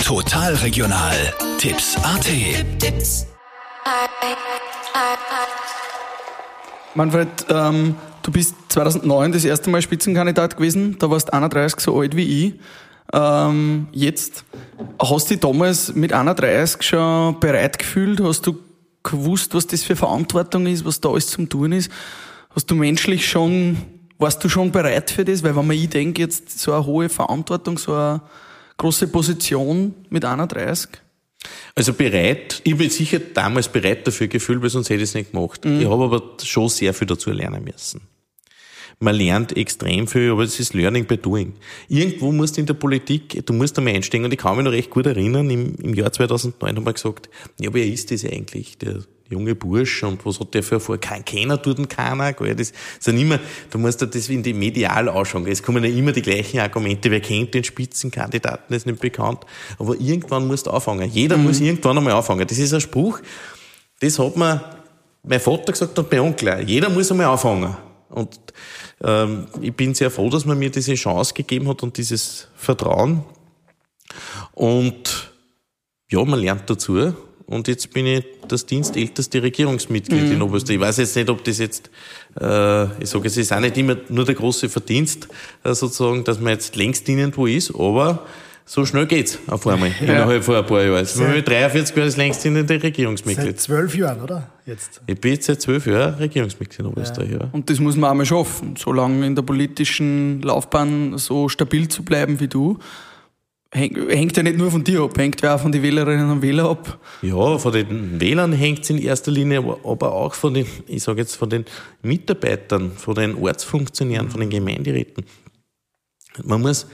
Total 0.05 0.55
regional. 0.55 1.33
Tipps 1.57 1.97
AT. 1.97 2.29
Manfred, 6.95 7.27
ähm, 7.49 7.97
du 8.27 8.33
bist 8.33 8.55
2009 8.69 9.31
das 9.31 9.45
erste 9.45 9.69
Mal 9.69 9.81
Spitzenkandidat 9.81 10.57
gewesen. 10.57 10.97
Da 10.99 11.09
warst 11.09 11.31
31 11.31 11.79
so 11.79 11.97
alt 11.97 12.15
wie 12.15 12.47
ich. 12.47 12.53
Ähm, 13.13 13.87
jetzt 13.93 14.43
hast 15.01 15.29
du 15.29 15.33
dich 15.33 15.39
damals 15.39 15.95
mit 15.95 16.11
31 16.11 16.83
schon 16.83 17.39
bereit 17.39 17.79
gefühlt? 17.79 18.21
Hast 18.21 18.45
du 18.45 18.59
gewusst, 19.01 19.55
was 19.55 19.65
das 19.65 19.83
für 19.83 19.95
Verantwortung 19.95 20.67
ist, 20.67 20.83
was 20.83 20.99
da 20.99 21.09
alles 21.09 21.27
zum 21.27 21.47
tun 21.47 21.71
ist? 21.71 21.89
Hast 22.49 22.69
du 22.69 22.75
menschlich 22.75 23.25
schon, 23.25 23.77
warst 24.17 24.43
du 24.43 24.49
schon 24.49 24.73
bereit 24.73 25.09
für 25.09 25.23
das? 25.23 25.41
Weil 25.41 25.55
wenn 25.55 25.65
man 25.65 25.77
ich 25.77 25.89
denke, 25.89 26.21
jetzt 26.21 26.59
so 26.59 26.73
eine 26.73 26.85
hohe 26.85 27.07
Verantwortung, 27.07 27.77
so 27.77 27.93
eine 27.93 28.21
große 28.75 29.07
Position 29.07 29.93
mit 30.09 30.25
31. 30.25 30.89
Also 31.75 31.93
bereit, 31.93 32.59
ich 32.65 32.75
bin 32.75 32.89
sicher 32.89 33.19
damals 33.19 33.69
bereit 33.69 34.05
dafür 34.05 34.27
gefühlt, 34.27 34.61
weil 34.61 34.69
sonst 34.69 34.89
hätte 34.89 35.03
ich 35.03 35.09
es 35.09 35.15
nicht 35.15 35.31
gemacht. 35.31 35.63
Ich 35.63 35.85
habe 35.85 36.03
aber 36.03 36.21
schon 36.43 36.67
sehr 36.67 36.93
viel 36.93 37.07
dazu 37.07 37.31
lernen 37.31 37.63
müssen. 37.63 38.01
Man 38.99 39.13
lernt 39.13 39.55
extrem 39.55 40.07
viel, 40.07 40.31
aber 40.31 40.43
es 40.43 40.59
ist 40.59 40.73
Learning 40.73 41.05
by 41.05 41.17
Doing. 41.17 41.53
Irgendwo 41.87 42.31
musst 42.31 42.57
du 42.57 42.61
in 42.61 42.65
der 42.65 42.73
Politik, 42.73 43.45
du 43.45 43.53
musst 43.53 43.77
einmal 43.77 43.93
einsteigen. 43.93 44.25
Und 44.25 44.31
ich 44.31 44.39
kann 44.39 44.55
mich 44.55 44.65
noch 44.65 44.71
recht 44.71 44.89
gut 44.89 45.05
erinnern, 45.05 45.49
im, 45.51 45.75
im 45.75 45.93
Jahr 45.93 46.11
2009 46.11 46.75
haben 46.75 46.85
wir 46.85 46.93
gesagt, 46.93 47.29
ja, 47.59 47.71
wer 47.71 47.85
ist 47.85 48.09
das 48.09 48.25
eigentlich, 48.25 48.79
der 48.79 49.03
junge 49.29 49.53
Bursch, 49.53 50.03
und 50.03 50.25
was 50.25 50.39
hat 50.39 50.53
der 50.53 50.63
für 50.63 50.79
vor? 50.79 50.97
Kein 50.97 51.23
Kenner 51.23 51.61
tut 51.61 51.77
ihn 51.77 51.87
keiner, 51.87 52.33
gell? 52.33 52.55
Das 52.55 52.73
sind 52.99 53.17
immer, 53.17 53.39
du 53.69 53.77
musst 53.77 54.01
dir 54.01 54.07
das 54.07 54.29
in 54.29 54.41
die 54.41 54.53
medial 54.53 55.09
ausschauen. 55.09 55.43
gell? 55.43 55.53
Es 55.53 55.61
kommen 55.61 55.83
ja 55.83 55.89
immer 55.91 56.11
die 56.11 56.21
gleichen 56.23 56.59
Argumente. 56.59 57.11
Wer 57.11 57.19
kennt 57.19 57.53
den 57.53 57.63
Spitzenkandidaten, 57.63 58.65
das 58.69 58.77
ist 58.77 58.85
nicht 58.87 58.99
bekannt. 58.99 59.45
Aber 59.77 59.95
irgendwann 59.99 60.47
musst 60.47 60.65
du 60.65 60.71
anfangen. 60.71 61.09
Jeder 61.11 61.37
muss 61.37 61.59
irgendwann 61.59 61.97
einmal 61.97 62.13
anfangen. 62.13 62.47
Das 62.47 62.57
ist 62.57 62.73
ein 62.73 62.81
Spruch, 62.81 63.19
das 63.99 64.17
hat 64.17 64.37
mir 64.37 64.63
mein 65.23 65.39
Vater 65.39 65.71
gesagt 65.71 65.99
und 65.99 66.11
mein 66.11 66.21
Onkel. 66.21 66.63
Jeder 66.65 66.89
muss 66.89 67.11
einmal 67.11 67.27
anfangen. 67.27 67.75
Und 68.17 68.39
ähm, 69.03 69.47
ich 69.61 69.73
bin 69.73 69.93
sehr 69.93 70.11
froh, 70.11 70.29
dass 70.29 70.45
man 70.45 70.57
mir 70.57 70.69
diese 70.69 70.95
Chance 70.95 71.33
gegeben 71.33 71.67
hat 71.67 71.83
und 71.83 71.97
dieses 71.97 72.47
Vertrauen. 72.55 73.23
Und 74.53 75.31
ja, 76.09 76.23
man 76.23 76.39
lernt 76.39 76.69
dazu. 76.69 77.13
Und 77.45 77.67
jetzt 77.69 77.93
bin 77.93 78.05
ich 78.05 78.25
das 78.47 78.65
dienstälteste 78.65 79.41
Regierungsmitglied 79.41 80.31
in 80.31 80.41
Oberösterreich. 80.41 80.75
Ich 80.75 80.81
weiß 80.81 80.97
jetzt 80.97 81.15
nicht, 81.15 81.29
ob 81.29 81.43
das 81.45 81.59
jetzt, 81.59 81.89
äh, 82.39 82.85
ich 83.01 83.09
sage, 83.09 83.27
es 83.27 83.37
ist 83.37 83.53
auch 83.53 83.59
nicht 83.61 83.77
immer 83.77 83.95
nur 84.09 84.25
der 84.25 84.35
große 84.35 84.67
Verdienst, 84.67 85.29
äh, 85.63 85.73
sozusagen, 85.73 86.25
dass 86.25 86.41
man 86.41 86.53
jetzt 86.53 86.75
längst 86.75 87.07
irgendwo 87.07 87.47
ist, 87.47 87.73
aber 87.73 88.25
so 88.69 88.85
schnell 88.85 89.05
geht's 89.07 89.39
auf 89.47 89.65
einmal, 89.65 89.91
innerhalb 90.01 90.43
von 90.43 90.55
ein 90.57 90.65
paar 90.65 90.83
Jahren. 90.83 90.97
Also, 90.97 91.21
wenn 91.23 91.31
mit 91.35 91.47
43 91.47 91.95
Jahren 91.95 92.07
das 92.07 92.17
längst 92.17 92.43
dienende 92.43 92.83
Regierungsmitglied. 92.83 93.45
Seit 93.47 93.59
zwölf 93.61 93.95
Jahren, 93.95 94.21
oder? 94.21 94.49
Jetzt. 94.65 95.01
Ich 95.07 95.19
bin 95.19 95.31
jetzt 95.31 95.45
seit 95.45 95.61
zwölf 95.61 95.87
Jahren 95.87 96.15
Regierungsmitglied 96.15 96.79
in 96.81 96.85
Oberösterreich, 96.87 97.31
ja. 97.31 97.47
Und 97.53 97.69
das 97.69 97.79
muss 97.79 97.95
man 97.95 98.11
einmal 98.11 98.25
schaffen, 98.25 98.75
so 98.77 98.91
lange 98.91 99.25
in 99.25 99.35
der 99.35 99.41
politischen 99.43 100.41
Laufbahn 100.41 101.17
so 101.17 101.47
stabil 101.49 101.87
zu 101.87 102.03
bleiben 102.03 102.39
wie 102.41 102.47
du. 102.49 102.77
Häng- 103.73 104.09
Hängt 104.09 104.35
ja 104.37 104.43
nicht 104.43 104.57
nur 104.57 104.69
von 104.71 104.83
dir 104.83 105.01
ab, 105.01 105.17
hängt 105.17 105.41
ja 105.41 105.55
auch 105.55 105.59
von 105.61 105.71
den 105.71 105.81
Wählerinnen 105.83 106.29
und 106.29 106.41
Wählern 106.41 106.67
ab. 106.67 106.99
Ja, 107.21 107.57
von 107.57 107.71
den 107.73 108.19
Wählern 108.19 108.51
hängt 108.53 108.83
es 108.83 108.89
in 108.89 108.97
erster 108.97 109.31
Linie, 109.31 109.59
aber, 109.59 109.79
aber 109.83 110.11
auch 110.13 110.33
von 110.33 110.53
den, 110.53 110.65
ich 110.87 111.03
sage 111.03 111.19
jetzt 111.21 111.35
von 111.35 111.49
den 111.49 111.63
Mitarbeitern, 112.01 112.91
von 112.95 113.15
den 113.15 113.35
Ortsfunktionären, 113.35 114.29
von 114.29 114.39
den 114.41 114.49
Gemeinderäten. 114.49 115.25
Man 116.43 116.61
muss 116.61 116.87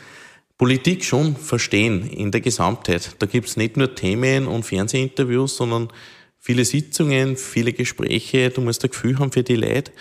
Politik 0.57 1.03
schon 1.03 1.35
verstehen 1.35 2.07
in 2.07 2.31
der 2.31 2.41
Gesamtheit. 2.41 3.15
Da 3.19 3.25
gibt's 3.25 3.57
nicht 3.57 3.75
nur 3.75 3.95
Themen 3.95 4.47
und 4.47 4.63
Fernsehinterviews, 4.63 5.57
sondern 5.57 5.89
viele 6.39 6.63
Sitzungen, 6.65 7.37
viele 7.37 7.73
Gespräche. 7.73 8.49
Du 8.49 8.61
musst 8.61 8.83
ein 8.83 8.91
Gefühl 8.91 9.17
haben 9.19 9.31
für 9.31 9.43
die 9.43 9.55
Leute, 9.55 9.91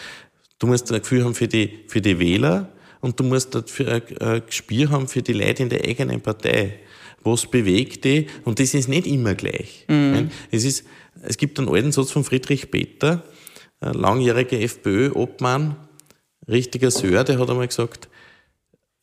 du 0.59 0.67
musst 0.67 0.93
ein 0.93 1.01
Gefühl 1.01 1.25
haben 1.25 1.35
für 1.35 1.49
die, 1.49 1.81
für 1.89 2.01
die 2.01 2.19
Wähler 2.19 2.73
und 3.01 3.19
du 3.19 3.25
musst 3.25 3.55
dafür 3.55 4.03
ein, 4.21 4.43
Gespür 4.47 4.91
haben 4.91 5.09
für 5.09 5.23
die 5.23 5.33
Leute 5.33 5.63
in 5.63 5.69
der 5.69 5.85
eigenen 5.85 6.21
Partei. 6.21 6.81
Was 7.25 7.47
bewegt 7.47 8.05
die? 8.05 8.27
Und 8.45 8.59
das 8.59 8.75
ist 8.75 8.89
nicht 8.89 9.07
immer 9.07 9.35
gleich. 9.35 9.85
Nein, 9.89 10.31
Es, 10.51 10.65
ist, 10.65 10.85
es 11.23 11.37
gibt 11.37 11.59
einen 11.59 11.69
alten 11.69 11.93
Satz 11.93 12.11
von 12.11 12.25
Friedrich 12.25 12.71
Peter, 12.71 13.23
langjähriger 13.81 14.61
FPÖ-Obmann, 14.61 15.77
richtiger 16.49 16.91
Sör, 16.91 17.25
der 17.25 17.39
hat 17.39 17.51
einmal 17.51 17.69
gesagt, 17.69 18.09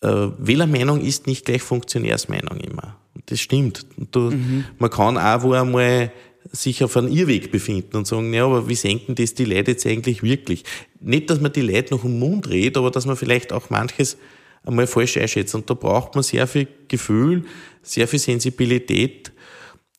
äh, 0.01 0.27
Wählermeinung 0.37 1.01
ist 1.01 1.27
nicht 1.27 1.45
gleich 1.45 1.61
Funktionärsmeinung 1.61 2.57
immer. 2.59 2.97
Das 3.25 3.39
stimmt. 3.39 3.85
Du, 4.11 4.33
Man 4.77 4.89
kann 4.89 5.17
auch 5.17 5.43
wo 5.43 5.53
einmal 5.53 6.11
sich 6.51 6.83
auf 6.83 6.97
einem 6.97 7.11
Irrweg 7.11 7.51
befinden 7.51 7.97
und 7.97 8.07
sagen, 8.07 8.33
ja, 8.33 8.45
aber 8.45 8.67
wie 8.67 8.75
senken 8.75 9.15
das 9.15 9.33
die 9.33 9.45
Leute 9.45 9.71
jetzt 9.71 9.85
eigentlich 9.85 10.23
wirklich? 10.23 10.63
Nicht, 10.99 11.29
dass 11.29 11.39
man 11.39 11.53
die 11.53 11.61
Leute 11.61 11.93
noch 11.93 12.01
den 12.01 12.17
Mund 12.17 12.49
redet, 12.49 12.77
aber 12.77 12.91
dass 12.91 13.05
man 13.05 13.15
vielleicht 13.15 13.53
auch 13.53 13.69
manches 13.69 14.17
einmal 14.63 14.87
falsch 14.87 15.17
einschätzt. 15.17 15.53
Und 15.55 15.69
da 15.69 15.73
braucht 15.73 16.15
man 16.15 16.23
sehr 16.23 16.47
viel 16.47 16.67
Gefühl, 16.87 17.45
sehr 17.81 18.07
viel 18.07 18.19
Sensibilität. 18.19 19.31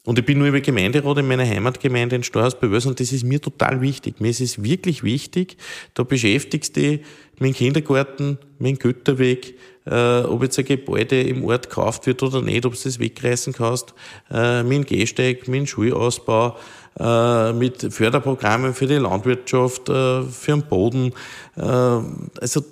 Und 0.05 0.19
ich 0.19 0.25
bin 0.25 0.39
nur 0.39 0.49
über 0.49 0.61
Gemeinderat 0.61 1.19
in 1.19 1.29
meiner 1.29 1.47
Heimatgemeinde 1.47 2.17
in 2.17 2.23
Steuerhaus 2.23 2.57
Wels 2.61 2.87
und 2.87 2.99
das 3.01 3.13
ist 3.13 3.23
mir 3.23 3.41
total 3.41 3.83
wichtig. 3.83 4.19
Mir 4.19 4.31
ist 4.31 4.41
es 4.41 4.63
wirklich 4.63 5.03
wichtig, 5.03 5.59
da 5.93 6.05
beschäftigst 6.05 6.75
du 6.77 6.81
dich 6.81 7.01
dem 7.47 7.55
Kindergarten, 7.55 8.39
dem 8.59 8.79
Güterweg, 8.79 9.57
äh, 9.87 10.21
ob 10.21 10.43
jetzt 10.43 10.59
ein 10.59 10.65
Gebäude 10.65 11.21
im 11.23 11.45
Ort 11.45 11.69
gekauft 11.69 12.07
wird 12.07 12.23
oder 12.23 12.43
nicht, 12.43 12.67
ob 12.67 12.75
du 12.75 12.81
das 12.83 12.99
wegreißen 12.99 13.53
kannst, 13.53 13.95
äh, 14.31 14.63
mit 14.63 14.73
dem 14.73 14.87
Gehsteig, 14.87 15.49
mit 15.49 15.61
dem 15.61 15.67
Schulausbau, 15.67 16.57
äh, 16.99 17.53
mit 17.53 17.93
Förderprogrammen 17.93 18.75
für 18.75 18.87
die 18.87 18.97
Landwirtschaft, 18.97 19.89
äh, 19.89 20.23
für 20.23 20.53
den 20.53 20.63
Boden, 20.63 21.13
äh, 21.57 21.63
also 21.63 22.63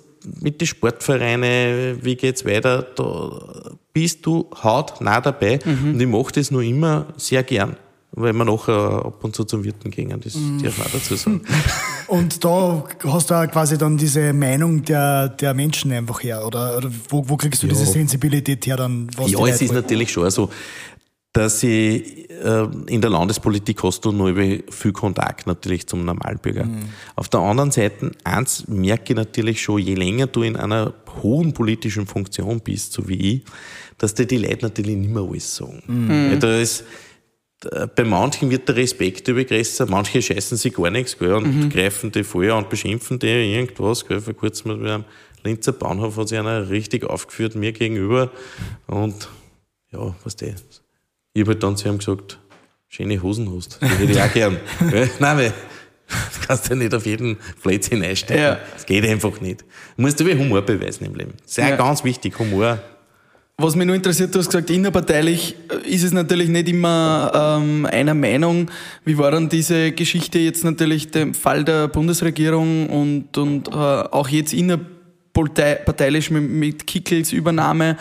mit 0.41 0.59
den 0.61 0.67
Sportvereinen, 0.67 1.99
wie 2.03 2.15
geht's 2.15 2.45
weiter, 2.45 2.83
da 2.83 3.71
bist 3.93 4.25
du 4.25 4.49
hautnah 4.63 5.21
dabei 5.21 5.59
und 5.65 5.99
ich 5.99 6.07
mache 6.07 6.33
das 6.33 6.51
nur 6.51 6.61
immer 6.61 7.07
sehr 7.17 7.43
gern, 7.43 7.77
weil 8.11 8.33
wir 8.33 8.45
nachher 8.45 9.05
ab 9.05 9.23
und 9.23 9.35
zu 9.35 9.43
zum 9.43 9.63
Wirten 9.63 9.91
gehen, 9.91 10.09
das 10.09 10.33
darf 10.33 10.77
man 10.77 10.87
auch 10.87 10.91
dazu 10.91 11.15
sagen. 11.15 11.41
Und 12.07 12.43
da 12.43 12.83
hast 13.05 13.29
du 13.29 13.35
auch 13.35 13.47
quasi 13.47 13.77
dann 13.77 13.97
diese 13.97 14.33
Meinung 14.33 14.83
der, 14.83 15.29
der 15.29 15.53
Menschen 15.53 15.91
einfach 15.91 16.23
her, 16.23 16.45
oder, 16.45 16.77
oder 16.77 16.89
wo, 17.09 17.29
wo 17.29 17.37
kriegst 17.37 17.61
du 17.61 17.67
diese 17.67 17.85
Sensibilität 17.85 18.65
her 18.65 18.77
dann? 18.77 19.09
Was 19.15 19.29
Ja, 19.29 19.45
es 19.45 19.61
ist 19.61 19.69
wollen? 19.69 19.81
natürlich 19.81 20.11
schon 20.11 20.29
so, 20.31 20.49
dass 21.33 21.61
ich, 21.61 22.29
äh, 22.31 22.67
in 22.87 23.01
der 23.01 23.11
Landespolitik 23.11 23.83
hast 23.83 24.03
du 24.03 24.11
nur 24.11 24.33
viel 24.35 24.91
Kontakt 24.91 25.45
natürlich 25.45 25.85
zum 25.85 26.03
Normalbürger. 26.03 26.67
Auf 27.15 27.29
der 27.29 27.41
anderen 27.41 27.69
Seite, 27.69 28.11
eins 28.23 28.67
merke 28.67 29.13
ich 29.13 29.15
natürlich 29.15 29.61
schon, 29.61 29.79
je 29.79 29.93
länger 29.93 30.25
du 30.25 30.41
in 30.41 30.55
einer 30.55 30.93
hohen 31.21 31.53
politischen 31.53 32.07
Funktion 32.07 32.59
bist, 32.61 32.93
so 32.93 33.07
wie 33.07 33.35
ich, 33.35 33.43
dass 33.99 34.15
dir 34.15 34.25
die 34.25 34.37
Leute 34.37 34.65
natürlich 34.65 34.95
nicht 34.95 35.11
mehr 35.11 35.21
alles 35.21 35.55
sagen. 35.55 35.83
Weil 35.87 36.39
da 36.39 36.57
ist, 36.57 36.81
äh, 36.81 36.83
bei 37.95 38.03
manchen 38.05 38.49
wird 38.49 38.67
der 38.69 38.77
Respekt 38.77 39.27
über 39.27 39.43
größer, 39.43 39.85
manche 39.87 40.21
scheißen 40.21 40.57
sich 40.57 40.73
gar 40.73 40.89
nichts 40.89 41.17
gell, 41.17 41.33
und 41.33 41.69
greifen 41.69 42.11
die 42.11 42.23
vorher 42.23 42.55
und 42.55 42.69
beschimpfen 42.69 43.19
die 43.19 43.27
irgendwas. 43.27 44.05
Gell. 44.07 44.21
Vor 44.21 44.33
kurzem 44.33 44.81
bei 44.81 44.93
einem 44.93 45.05
Linzer 45.43 45.73
Bahnhof 45.73 46.15
hat 46.17 46.29
sich 46.29 46.37
einer 46.39 46.69
richtig 46.69 47.03
aufgeführt, 47.03 47.55
mir 47.55 47.71
gegenüber. 47.73 48.31
Und 48.87 49.27
ja, 49.91 50.15
was 50.23 50.35
der. 50.37 50.55
Ich 51.33 51.41
habe 51.41 51.51
halt 51.51 51.63
dann 51.63 51.75
zu 51.75 51.89
ihm 51.89 51.97
gesagt, 51.97 52.39
schöne 52.87 53.21
Hosen 53.21 53.53
hast. 53.55 53.81
Die 53.81 53.87
hätte 53.87 54.11
ich 54.11 54.21
auch 54.21 54.33
gern. 54.33 54.57
Nein, 55.19 55.37
weil 55.37 55.49
du 55.51 56.47
kannst 56.47 56.69
ja 56.69 56.75
nicht 56.75 56.93
auf 56.93 57.05
jeden 57.05 57.37
Plätzchen 57.61 58.01
einstecken. 58.03 58.41
Ja. 58.41 58.59
Das 58.73 58.85
geht 58.85 59.05
einfach 59.05 59.39
nicht. 59.41 59.61
Du 59.97 60.01
musst 60.01 60.19
über 60.21 60.31
Humor 60.33 60.61
beweisen 60.61 61.05
im 61.05 61.15
Leben. 61.15 61.33
Sehr 61.45 61.69
Ja. 61.69 61.75
ganz 61.75 62.03
wichtig, 62.03 62.37
Humor. 62.39 62.79
Was 63.61 63.75
mich 63.75 63.85
nur 63.85 63.95
interessiert, 63.95 64.33
du 64.33 64.39
hast 64.39 64.47
gesagt, 64.47 64.69
innerparteilich 64.69 65.55
ist 65.83 66.03
es 66.03 66.13
natürlich 66.13 66.47
nicht 66.47 66.69
immer 66.69 67.59
ähm, 67.61 67.85
einer 67.85 68.13
Meinung. 68.13 68.71
Wie 69.03 69.17
war 69.17 69.31
dann 69.31 69.49
diese 69.49 69.91
Geschichte 69.91 70.39
jetzt 70.39 70.63
natürlich 70.63 71.11
der 71.11 71.33
Fall 71.33 71.65
der 71.65 71.89
Bundesregierung 71.89 72.89
und, 72.89 73.37
und 73.37 73.67
äh, 73.67 73.71
auch 73.71 74.29
jetzt 74.29 74.53
innerparteilich 74.53 76.31
mit, 76.31 76.49
mit 76.49 76.87
Kickels 76.87 77.33
Übernahme? 77.33 77.97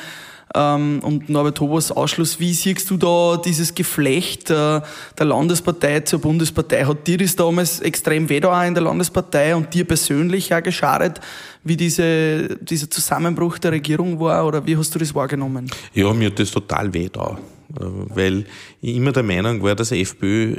Ähm, 0.55 1.01
und 1.03 1.29
Norbert 1.29 1.57
Tobers 1.57 1.93
Ausschluss. 1.93 2.41
Wie 2.41 2.53
siehst 2.53 2.89
du 2.91 2.97
da 2.97 3.37
dieses 3.37 3.75
Geflecht 3.75 4.51
äh, 4.51 4.81
der 5.19 5.27
Landespartei 5.27 6.01
zur 6.01 6.21
Bundespartei? 6.21 6.85
Hat 6.85 7.07
dir 7.07 7.19
das 7.19 7.37
damals 7.37 7.81
extrem 7.81 8.29
weh 8.29 8.41
da 8.41 8.65
in 8.65 8.75
der 8.75 8.83
Landespartei 8.83 9.55
und 9.55 9.73
dir 9.75 9.85
persönlich 9.85 10.55
auch 10.55 10.63
geschadet, 10.63 11.21
wie 11.65 11.77
diese, 11.77 12.57
dieser 12.57 12.91
Zusammenbruch 12.91 13.59
der 13.59 13.73
Regierung 13.73 14.19
war 14.21 14.47
oder 14.47 14.65
wie 14.67 14.77
hast 14.77 14.95
du 14.95 14.99
das 14.99 15.15
wahrgenommen? 15.15 15.71
Ja, 15.95 16.13
mir 16.13 16.31
hat 16.31 16.39
das 16.39 16.51
total 16.51 16.93
weh 16.95 17.09
da, 17.13 17.39
äh, 17.79 17.85
weil 18.15 18.47
ich 18.81 18.97
immer 18.97 19.13
der 19.13 19.23
Meinung 19.23 19.63
war, 19.63 19.75
dass 19.75 19.93
FPÖ 19.93 20.57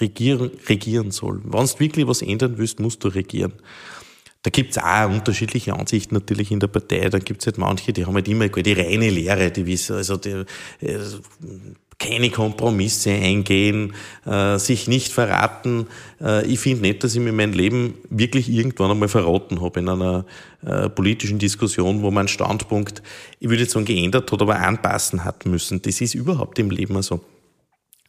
regieren, 0.00 0.50
regieren 0.68 1.10
soll. 1.10 1.40
Wenn 1.44 1.66
du 1.66 1.80
wirklich 1.80 2.06
was 2.06 2.22
ändern 2.22 2.54
willst, 2.56 2.80
musst 2.80 3.02
du 3.04 3.08
regieren. 3.08 3.52
Da 4.44 4.50
gibt's 4.50 4.76
auch 4.76 5.08
unterschiedliche 5.08 5.72
Ansichten 5.72 6.14
natürlich 6.14 6.50
in 6.50 6.60
der 6.60 6.66
Partei. 6.66 7.08
Da 7.08 7.18
gibt's 7.18 7.46
halt 7.46 7.56
manche, 7.56 7.94
die 7.94 8.04
haben 8.04 8.14
halt 8.14 8.28
immer 8.28 8.46
die 8.46 8.72
reine 8.74 9.08
Lehre, 9.08 9.50
die 9.50 9.64
wissen, 9.64 9.96
also 9.96 10.18
die, 10.18 10.44
äh, 10.80 10.98
keine 11.98 12.28
Kompromisse 12.28 13.10
eingehen, 13.10 13.94
äh, 14.26 14.58
sich 14.58 14.86
nicht 14.86 15.12
verraten. 15.12 15.86
Äh, 16.20 16.46
ich 16.46 16.60
finde 16.60 16.82
nicht, 16.82 17.02
dass 17.02 17.14
ich 17.14 17.22
mir 17.22 17.32
mein 17.32 17.54
Leben 17.54 17.94
wirklich 18.10 18.50
irgendwann 18.50 18.90
einmal 18.90 19.08
verraten 19.08 19.62
habe 19.62 19.80
in 19.80 19.88
einer 19.88 20.26
äh, 20.66 20.90
politischen 20.90 21.38
Diskussion, 21.38 22.02
wo 22.02 22.10
mein 22.10 22.28
Standpunkt, 22.28 23.02
ich 23.40 23.48
würde 23.48 23.62
jetzt 23.62 23.72
sagen, 23.72 23.86
geändert 23.86 24.30
hat, 24.30 24.42
aber 24.42 24.60
anpassen 24.60 25.24
hat 25.24 25.46
müssen. 25.46 25.80
Das 25.80 26.02
ist 26.02 26.14
überhaupt 26.14 26.58
im 26.58 26.70
Leben 26.70 27.00
so 27.00 27.20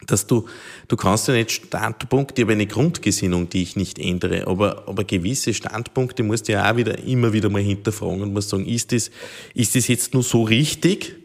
dass 0.07 0.27
du, 0.27 0.45
du 0.87 0.95
kannst 0.95 1.27
ja 1.27 1.33
nicht 1.33 1.51
Standpunkte, 1.51 2.41
ich 2.41 2.45
habe 2.45 2.53
eine 2.53 2.67
Grundgesinnung, 2.67 3.49
die 3.49 3.63
ich 3.63 3.75
nicht 3.75 3.97
ändere, 3.97 4.47
aber, 4.47 4.87
aber 4.87 5.03
gewisse 5.03 5.53
Standpunkte 5.53 6.23
musst 6.23 6.47
du 6.47 6.53
ja 6.53 6.69
auch 6.69 6.75
wieder, 6.75 6.99
immer 6.99 7.33
wieder 7.33 7.49
mal 7.49 7.61
hinterfragen 7.61 8.21
und 8.21 8.33
musst 8.33 8.49
sagen, 8.49 8.65
ist 8.65 8.91
das, 8.91 9.09
ist 9.53 9.75
das 9.75 9.87
jetzt 9.87 10.13
nur 10.13 10.23
so 10.23 10.43
richtig 10.43 11.15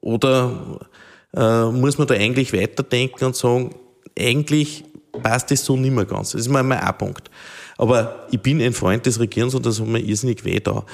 oder 0.00 0.88
äh, 1.36 1.66
muss 1.66 1.98
man 1.98 2.06
da 2.06 2.14
eigentlich 2.14 2.52
weiterdenken 2.52 3.26
und 3.26 3.36
sagen, 3.36 3.74
eigentlich 4.18 4.84
passt 5.22 5.50
das 5.50 5.64
so 5.64 5.76
nicht 5.76 5.94
mehr 5.94 6.04
ganz. 6.04 6.32
Das 6.32 6.40
ist 6.40 6.48
mal 6.48 6.64
ein 6.70 6.98
Punkt. 6.98 7.30
Aber 7.76 8.26
ich 8.30 8.40
bin 8.40 8.60
ein 8.60 8.72
Freund 8.72 9.06
des 9.06 9.20
Regierens 9.20 9.54
und 9.54 9.64
das 9.64 9.80
hat 9.80 9.86
mir 9.86 10.00
irrsinnig 10.00 10.44
weh 10.44 10.60
da. 10.60 10.84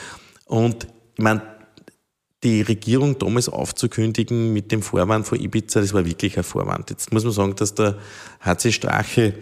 Und 0.46 0.86
ich 1.16 1.22
meine, 1.22 1.42
die 2.46 2.62
Regierung 2.62 3.18
damals 3.18 3.48
aufzukündigen 3.48 4.52
mit 4.52 4.70
dem 4.70 4.82
Vorwand 4.82 5.26
vor 5.26 5.38
Ibiza, 5.38 5.80
das 5.80 5.92
war 5.92 6.04
wirklich 6.04 6.36
ein 6.36 6.44
Vorwand. 6.44 6.90
Jetzt 6.90 7.12
muss 7.12 7.24
man 7.24 7.32
sagen, 7.32 7.56
dass 7.56 7.74
der 7.74 7.96
HC 8.40 8.72
Strache 8.72 9.34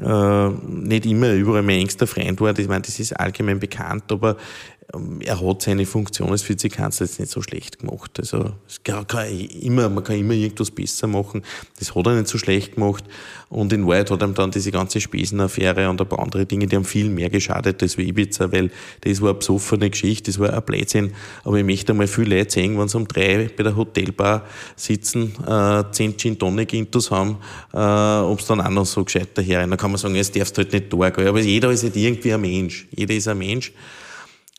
äh, 0.00 0.48
nicht 0.48 1.06
immer 1.06 1.32
überall 1.32 1.62
mein 1.62 1.80
engster 1.80 2.06
Freund 2.06 2.40
war. 2.40 2.58
Ich 2.58 2.68
meine, 2.68 2.82
das 2.82 3.00
ist 3.00 3.18
allgemein 3.18 3.58
bekannt, 3.58 4.12
aber 4.12 4.36
er 5.20 5.40
hat 5.40 5.62
seine 5.62 5.86
Funktion 5.86 6.30
als 6.30 6.48
Vizekanzler 6.48 7.06
jetzt 7.06 7.20
nicht 7.20 7.30
so 7.30 7.42
schlecht 7.42 7.78
gemacht. 7.78 8.18
Also 8.18 8.52
kann, 8.82 9.06
kann 9.06 9.28
immer, 9.28 9.88
man 9.88 10.02
kann 10.02 10.16
immer 10.16 10.34
irgendwas 10.34 10.70
besser 10.70 11.06
machen. 11.06 11.42
Das 11.78 11.94
hat 11.94 12.06
er 12.06 12.14
nicht 12.14 12.28
so 12.28 12.38
schlecht 12.38 12.74
gemacht. 12.74 13.04
Und 13.48 13.72
in 13.72 13.86
Wahrheit 13.86 14.10
hat 14.10 14.22
ihm 14.22 14.34
dann 14.34 14.50
diese 14.50 14.70
ganze 14.70 15.00
Spesenaffäre 15.00 15.88
und 15.90 16.00
ein 16.00 16.08
paar 16.08 16.20
andere 16.20 16.46
Dinge, 16.46 16.66
die 16.66 16.76
haben 16.76 16.84
viel 16.84 17.10
mehr 17.10 17.30
geschadet 17.30 17.82
als 17.82 17.98
Ibiza, 17.98 18.52
weil 18.52 18.70
das 19.00 19.20
war 19.20 19.30
eine 19.30 19.38
besoffene 19.38 19.90
Geschichte, 19.90 20.30
das 20.30 20.38
war 20.38 20.52
ein 20.52 20.62
Blödsinn. 20.62 21.12
Aber 21.44 21.56
ich 21.56 21.64
möchte 21.64 21.92
einmal 21.92 22.06
viele 22.06 22.38
Leute 22.38 22.52
sehen, 22.52 22.78
wenn 22.78 22.88
sie 22.88 22.96
um 22.96 23.06
drei 23.06 23.50
bei 23.56 23.62
der 23.62 23.76
Hotelbar 23.76 24.44
sitzen, 24.76 25.32
äh, 25.46 25.84
zehn 25.90 26.16
Gin 26.16 26.38
Tonic 26.38 26.72
Intus 26.72 27.10
haben, 27.10 27.38
äh, 27.72 27.76
ob 27.76 28.40
es 28.40 28.46
dann 28.46 28.60
auch 28.60 28.70
noch 28.70 28.86
so 28.86 29.04
gescheit 29.04 29.30
daher. 29.34 29.66
Dann 29.66 29.76
kann 29.76 29.90
man 29.90 29.98
sagen, 29.98 30.14
jetzt 30.14 30.36
darfst 30.36 30.56
du 30.56 30.62
halt 30.62 30.72
nicht 30.72 30.92
da 30.92 31.10
gehen. 31.10 31.28
Aber 31.28 31.40
jeder 31.40 31.70
ist 31.70 31.82
halt 31.82 31.96
irgendwie 31.96 32.32
ein 32.32 32.40
Mensch. 32.40 32.86
Jeder 32.90 33.14
ist 33.14 33.28
ein 33.28 33.38
Mensch. 33.38 33.72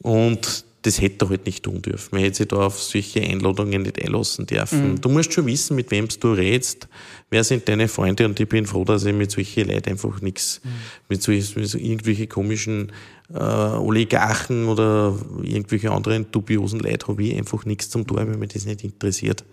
Und 0.02 0.66
das 0.84 1.00
hätte 1.00 1.26
er 1.26 1.30
halt 1.30 1.46
nicht 1.46 1.64
tun 1.64 1.82
dürfen. 1.82 2.10
Man 2.12 2.24
hätte 2.24 2.38
sich 2.38 2.48
da 2.48 2.58
auf 2.58 2.82
solche 2.82 3.22
Einladungen 3.22 3.84
nicht 3.84 4.04
einlassen 4.04 4.48
dürfen. 4.48 4.94
Mhm. 4.94 5.02
Du 5.02 5.10
musst 5.10 5.32
schon 5.32 5.46
wissen, 5.46 5.76
mit 5.76 5.92
wem 5.92 6.08
du 6.08 6.34
redest, 6.34 6.88
wer 7.30 7.44
sind 7.44 7.70
deine 7.70 7.88
Freunde 7.88 8.26
und 8.26 8.40
ich 8.40 8.50
bin 8.50 8.66
froh, 8.66 8.84
dass 8.84 9.06
ich 9.06 9.14
mit 9.14 9.30
solchen 9.30 9.68
Leuten 9.68 9.92
einfach 9.92 10.22
nichts, 10.22 10.62
mhm. 10.64 10.70
mit, 11.08 11.22
so, 11.22 11.32
mit 11.32 11.68
so 11.68 11.78
irgendwelche 11.78 12.26
komischen 12.26 12.92
äh, 13.32 13.38
Oligarchen 13.38 14.68
oder 14.68 15.18
irgendwelche 15.44 15.92
anderen 15.92 16.32
dubiosen 16.32 16.80
Leuten 16.80 17.08
habe 17.08 17.24
ich 17.24 17.38
einfach 17.38 17.64
nichts 17.66 17.90
zum 17.90 18.08
tun, 18.08 18.18
weil 18.18 18.38
mich 18.38 18.54
das 18.54 18.66
nicht 18.66 18.84
interessiert. 18.84 19.44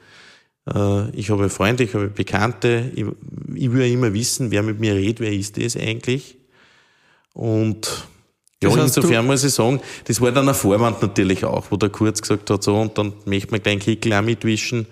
Äh, 0.67 1.11
ich 1.11 1.29
habe 1.29 1.51
Freunde, 1.51 1.85
ich 1.85 1.93
habe 1.93 2.09
Bekannte, 2.09 2.91
ich, 2.95 3.05
ich 3.55 3.71
will 3.71 3.81
ja 3.81 3.93
immer 3.93 4.15
wissen, 4.15 4.51
wer 4.51 4.63
mit 4.63 4.81
mir 4.81 4.95
redet, 4.95 5.21
wer 5.21 5.33
ist 5.33 5.59
das 5.59 5.77
eigentlich. 5.77 6.39
Und 7.35 8.09
ja, 8.63 8.71
das 8.71 8.79
heißt, 8.79 8.97
insofern 8.97 9.27
muss 9.27 9.45
ich 9.45 9.53
sagen, 9.53 9.81
das 10.05 10.21
war 10.21 10.33
dann 10.33 10.49
ein 10.49 10.55
Vorwand 10.55 11.01
natürlich 11.01 11.45
auch, 11.45 11.67
wo 11.71 11.77
der 11.77 11.91
Kurz 11.91 12.21
gesagt 12.21 12.51
hat, 12.51 12.63
so, 12.63 12.77
und 12.77 12.99
dann 12.99 13.13
möchte 13.25 13.53
man 13.53 13.63
gleich 13.63 13.81
Kickel 13.81 14.13
auch 14.13 14.23
mitwischen. 14.23 14.87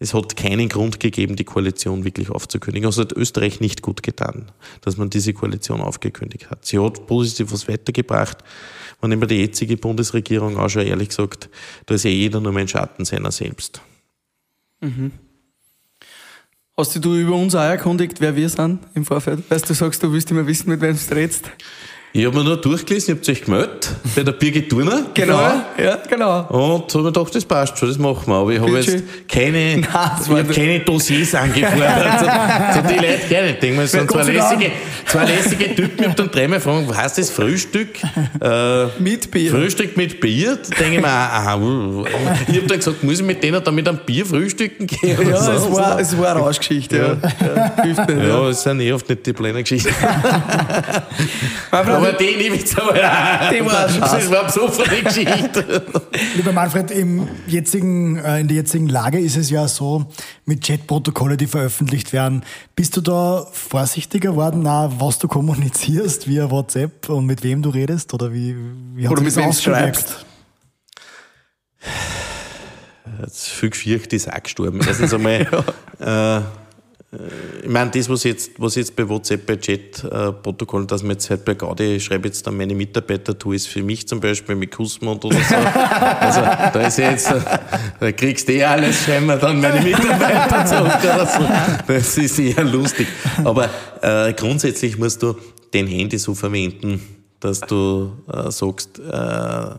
Es 0.00 0.12
hat 0.12 0.36
keinen 0.36 0.68
Grund 0.68 0.98
gegeben, 0.98 1.36
die 1.36 1.44
Koalition 1.44 2.04
wirklich 2.04 2.28
aufzukündigen. 2.28 2.86
Also 2.86 3.02
hat 3.02 3.12
Österreich 3.12 3.60
nicht 3.60 3.80
gut 3.80 4.02
getan, 4.02 4.50
dass 4.80 4.96
man 4.96 5.08
diese 5.08 5.32
Koalition 5.32 5.80
aufgekündigt 5.80 6.50
hat. 6.50 6.66
Sie 6.66 6.80
hat 6.80 7.06
positiv 7.06 7.52
was 7.52 7.68
weitergebracht. 7.68 8.38
Wenn 9.00 9.12
ich 9.12 9.18
mir 9.18 9.28
die 9.28 9.36
jetzige 9.36 9.76
Bundesregierung 9.76 10.58
anschaue, 10.58 10.84
ehrlich 10.84 11.10
gesagt, 11.10 11.48
da 11.86 11.94
ist 11.94 12.04
ja 12.04 12.10
jeder 12.10 12.40
nur 12.40 12.52
mein 12.52 12.66
Schatten 12.66 13.04
seiner 13.04 13.30
selbst. 13.30 13.80
Mhm. 14.80 15.12
Hast 16.76 17.04
du 17.04 17.14
über 17.14 17.36
uns 17.36 17.54
auch 17.54 17.60
erkundigt, 17.60 18.20
wer 18.20 18.34
wir 18.34 18.48
sind 18.48 18.80
im 18.94 19.04
Vorfeld? 19.04 19.48
Weißt 19.48 19.70
du, 19.70 19.74
sagst, 19.74 20.02
du 20.02 20.12
willst 20.12 20.32
immer 20.32 20.44
wissen, 20.44 20.70
mit 20.70 20.80
wem 20.80 20.96
du 20.96 21.14
redest? 21.14 21.48
Ich 22.16 22.24
habe 22.24 22.38
mir 22.38 22.44
nur 22.44 22.56
durchgelesen, 22.58 23.08
ihr 23.08 23.16
habt 23.16 23.28
euch 23.28 23.42
gemeldet 23.42 23.90
bei 24.14 24.22
der 24.22 24.30
Birgit 24.30 24.70
Turner. 24.70 25.06
Genau, 25.14 25.34
ja, 25.76 25.98
genau. 26.08 26.42
Und 26.48 26.94
habe 26.94 27.02
mir 27.02 27.12
gedacht, 27.12 27.34
das 27.34 27.44
passt 27.44 27.76
schon, 27.76 27.88
das 27.88 27.98
machen 27.98 28.28
wir. 28.28 28.34
Aber 28.36 28.52
ich 28.52 28.60
habe 28.60 28.70
jetzt 28.78 29.02
keine, 29.28 29.78
Nein, 29.78 29.86
ich 30.22 30.30
hab 30.30 30.52
keine 30.52 30.80
Dossiers 30.80 31.34
angefordert. 31.34 32.20
so, 32.20 32.26
so 32.80 32.88
die 32.88 32.94
Leute 32.94 33.20
gerne. 33.28 33.50
Ich 33.50 33.58
denke 33.58 33.76
mal, 33.78 33.86
so 33.88 34.04
zwei 34.06 34.22
lässige, 34.30 34.70
zwei 35.06 35.24
lässige 35.24 35.74
Typen 35.74 36.04
und 36.04 36.16
dann 36.16 36.30
dreimal 36.30 36.60
fragen, 36.60 36.84
was 36.86 36.96
heißt 36.96 37.18
das 37.18 37.30
Frühstück? 37.30 37.88
Äh, 38.40 38.86
mit 39.00 39.32
Bier. 39.32 39.50
Frühstück 39.50 39.96
mit 39.96 40.20
Bier? 40.20 40.56
Da 40.56 40.76
denke 40.76 40.94
ich 40.96 41.00
mir, 41.00 41.08
aha, 41.08 41.60
ich 42.46 42.56
habe 42.56 42.66
dann 42.68 42.78
gesagt, 42.78 43.02
muss 43.02 43.18
ich 43.18 43.26
mit 43.26 43.42
denen 43.42 43.62
dann 43.62 43.74
mit 43.74 43.88
einem 43.88 43.98
Bier 43.98 44.24
frühstücken 44.24 44.86
gehen? 44.86 45.18
Ja, 45.28 45.36
so? 45.36 45.50
es, 45.50 45.72
war, 45.72 45.98
es 45.98 46.16
war 46.16 46.30
eine 46.30 46.40
Rauschgeschichte. 46.40 46.96
Ja, 46.96 47.46
ja, 47.46 48.06
ja, 48.08 48.24
ja. 48.24 48.48
es 48.50 48.62
sind 48.62 48.78
eh 48.80 48.92
oft 48.92 49.08
nicht 49.08 49.26
die 49.26 49.32
Pläne 49.32 49.62
Geschichten. 49.64 49.92
Aber 52.04 52.12
den 52.18 52.38
nehme 52.38 52.56
ich 52.56 52.62
jetzt 52.62 52.80
einmal 52.80 53.00
an. 53.00 54.00
Das 54.00 54.30
war 54.30 54.50
so 54.50 54.66
eine 54.82 55.02
Geschichte. 55.04 55.82
Lieber 56.36 56.52
Manfred, 56.52 56.90
im 56.90 57.28
jetzigen, 57.46 58.16
äh, 58.18 58.40
in 58.40 58.48
der 58.48 58.58
jetzigen 58.58 58.88
Lage 58.88 59.18
ist 59.18 59.36
es 59.36 59.50
ja 59.50 59.66
so, 59.68 60.06
mit 60.44 60.64
Chatprotokolle, 60.64 61.36
die 61.36 61.46
veröffentlicht 61.46 62.12
werden. 62.12 62.44
Bist 62.76 62.96
du 62.96 63.00
da 63.00 63.46
vorsichtiger 63.52 64.30
geworden, 64.30 64.60
na, 64.62 64.92
was 64.98 65.18
du 65.18 65.28
kommunizierst 65.28 66.28
via 66.28 66.50
WhatsApp 66.50 67.08
und 67.08 67.26
mit 67.26 67.42
wem 67.42 67.62
du 67.62 67.70
redest? 67.70 68.12
Oder 68.14 68.32
wie, 68.32 68.56
wie 68.94 69.08
Oder 69.08 69.22
mit 69.22 69.34
wem 69.36 69.50
du 69.50 69.56
schreibst? 69.56 70.24
Jetzt 73.20 73.48
viel 73.48 73.70
gefürchtet 73.70 74.12
ist 74.14 74.32
auch 74.32 74.42
gestorben. 74.42 74.80
Erstens 74.86 75.14
einmal, 75.14 75.46
ja. 76.00 76.38
äh, 76.38 76.42
ich 77.62 77.68
meine, 77.68 77.90
das, 77.90 78.08
was 78.08 78.24
jetzt, 78.24 78.52
was 78.58 78.74
jetzt 78.74 78.94
bei 78.96 79.08
WhatsApp, 79.08 79.46
bei 79.46 79.56
Chat-Protokollen, 79.56 80.86
dass 80.86 81.02
man 81.02 81.12
jetzt 81.12 81.30
halt 81.30 81.44
bei 81.44 81.54
Gaudi, 81.54 81.96
ich 81.96 82.04
schreibe 82.04 82.28
jetzt 82.28 82.46
dann 82.46 82.56
meine 82.56 82.74
Mitarbeiter, 82.74 83.38
tue 83.38 83.56
ist 83.56 83.68
für 83.68 83.82
mich 83.82 84.06
zum 84.08 84.20
Beispiel 84.20 84.54
mit 84.54 84.72
Kussmund 84.72 85.24
oder 85.24 85.38
so. 85.40 85.54
Also, 85.54 86.40
da 86.40 86.86
ist 86.86 86.98
ja 86.98 87.10
jetzt, 87.10 87.32
da 88.00 88.12
kriegst 88.12 88.48
du 88.48 88.52
eh 88.52 88.64
alles, 88.64 89.04
schreiben 89.04 89.26
wir 89.26 89.36
dann 89.36 89.60
meine 89.60 89.80
Mitarbeiter 89.80 90.64
zurück 90.66 90.98
oder 91.02 91.26
so. 91.26 91.92
Das 91.92 92.18
ist 92.18 92.38
eher 92.38 92.64
lustig. 92.64 93.06
Aber 93.44 93.68
äh, 94.02 94.32
grundsätzlich 94.32 94.98
musst 94.98 95.22
du 95.22 95.36
den 95.72 95.86
Handy 95.86 96.18
so 96.18 96.34
verwenden, 96.34 97.00
dass 97.40 97.60
du 97.60 98.12
äh, 98.32 98.50
sagst, 98.50 98.98
äh, 98.98 99.70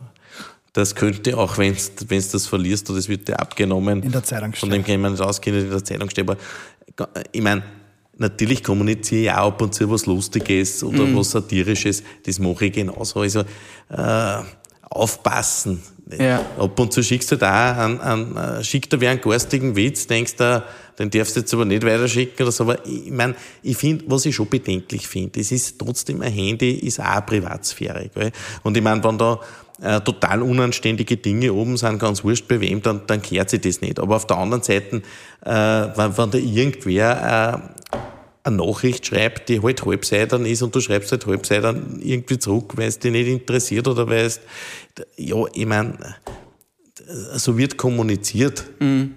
das 0.76 0.94
könnte 0.94 1.38
auch, 1.38 1.58
wenn 1.58 1.74
du 1.74 2.06
das 2.06 2.48
verlierst 2.48 2.90
oder 2.90 3.00
es 3.00 3.08
wird 3.08 3.30
dir 3.30 3.40
abgenommen. 3.40 4.04
In 4.04 4.12
der 4.12 4.24
Zeitung 4.24 4.52
Von 4.54 4.70
dem 4.70 4.84
kann 4.84 5.00
man 5.00 5.14
nicht 5.14 5.22
ausgehen, 5.22 5.58
in 5.58 5.70
der 5.70 5.82
Zeitung 5.82 6.10
stehen. 6.10 6.30
Aber 6.30 6.38
ich 7.32 7.42
meine, 7.42 7.64
natürlich 8.18 8.64
kommuniziere 8.64 9.22
ich 9.24 9.32
auch 9.32 9.48
ab 9.48 9.62
und 9.62 9.74
zu 9.74 9.90
was 9.90 10.06
Lustiges 10.06 10.84
oder 10.84 11.06
mm. 11.06 11.16
was 11.16 11.32
Satirisches. 11.32 12.04
Das 12.26 12.40
mache 12.40 12.66
ich 12.66 12.74
genauso. 12.74 13.22
Also 13.22 13.42
äh, 13.90 14.44
aufpassen. 14.90 15.82
Ja. 16.18 16.46
Ab 16.58 16.80
und 16.80 16.94
zu 16.94 17.02
schickst 17.02 17.32
du 17.32 17.36
da 17.36 17.84
einen, 17.84 18.00
einen, 18.00 18.38
äh, 18.38 18.64
schickt 18.64 18.94
er 18.94 19.02
wie 19.02 19.08
einen 19.08 19.20
garstigen 19.20 19.76
Witz, 19.76 20.06
denkst 20.06 20.36
du, 20.36 20.64
den 21.00 21.10
darfst 21.10 21.36
du 21.36 21.40
jetzt 21.40 21.54
aber 21.54 21.66
nicht 21.66 21.84
weiterschicken 21.84 22.44
oder 22.44 22.52
so. 22.52 22.64
Aber 22.64 22.86
ich 22.86 23.10
meine, 23.12 23.36
ich 23.64 23.76
finde, 23.76 24.06
was 24.08 24.26
ich 24.26 24.36
schon 24.36 24.48
bedenklich 24.48 25.08
finde, 25.08 25.40
es 25.40 25.52
ist 25.52 25.80
trotzdem 25.80 26.22
ein 26.22 26.32
Handy, 26.32 26.72
ist 26.72 27.00
auch 27.00 27.06
eine 27.06 27.22
Privatsphäre. 27.24 28.10
Gell? 28.14 28.32
Und 28.64 28.78
ich 28.78 28.84
meine, 28.84 29.04
wenn 29.04 29.18
da 29.18 29.40
äh, 29.82 30.00
total 30.02 30.42
unanständige 30.42 31.18
Dinge 31.18 31.54
oben 31.54 31.78
sind, 31.78 32.00
ganz 32.00 32.24
wurscht 32.24 32.48
bei 32.48 32.62
wem, 32.62 32.82
dann, 32.82 33.02
dann 33.08 33.22
kehrt 33.22 33.50
sich 33.50 33.62
das 33.62 33.82
nicht. 33.82 34.00
Aber 34.00 34.16
auf 34.16 34.28
der 34.28 34.38
anderen 34.38 34.64
Seite, 34.64 35.02
äh, 35.42 35.50
wenn, 35.52 36.18
wenn 36.18 36.32
da 36.32 36.38
irgendwer 36.38 37.62
äh, 37.92 37.98
eine 38.46 38.58
Nachricht 38.58 39.08
schreibt, 39.08 39.50
die 39.50 39.62
halt 39.62 39.86
Halbseitern 39.86 40.46
ist 40.46 40.62
und 40.62 40.76
du 40.76 40.80
schreibst 40.80 41.12
halt 41.12 41.26
Halbseitern 41.26 42.00
irgendwie 42.02 42.38
zurück, 42.38 42.74
weil 42.76 42.88
es 42.88 43.00
dich 43.00 43.12
nicht 43.12 43.28
interessiert 43.28 43.88
oder 43.88 44.08
weil 44.08 44.26
es, 44.26 44.40
ja, 45.18 45.38
ich 45.54 45.66
meine, 45.66 45.98
so 47.34 47.58
wird 47.58 47.78
kommuniziert. 47.78 48.66
Mhm. 48.80 49.16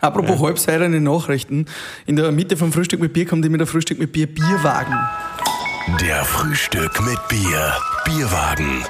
Apropos 0.00 0.40
ja. 0.40 0.46
halbseidene 0.46 1.00
Nachrichten. 1.00 1.66
In 2.06 2.16
der 2.16 2.30
Mitte 2.32 2.56
vom 2.56 2.72
Frühstück 2.72 3.00
mit 3.00 3.12
Bier 3.12 3.26
kommt 3.26 3.44
immer 3.44 3.58
der 3.58 3.66
Frühstück 3.66 3.98
mit 3.98 4.12
Bier 4.12 4.26
Bierwagen. 4.26 4.96
Der 6.00 6.24
Frühstück 6.24 7.00
mit 7.04 7.18
Bier 7.28 7.76
Bierwagen. 8.04 8.84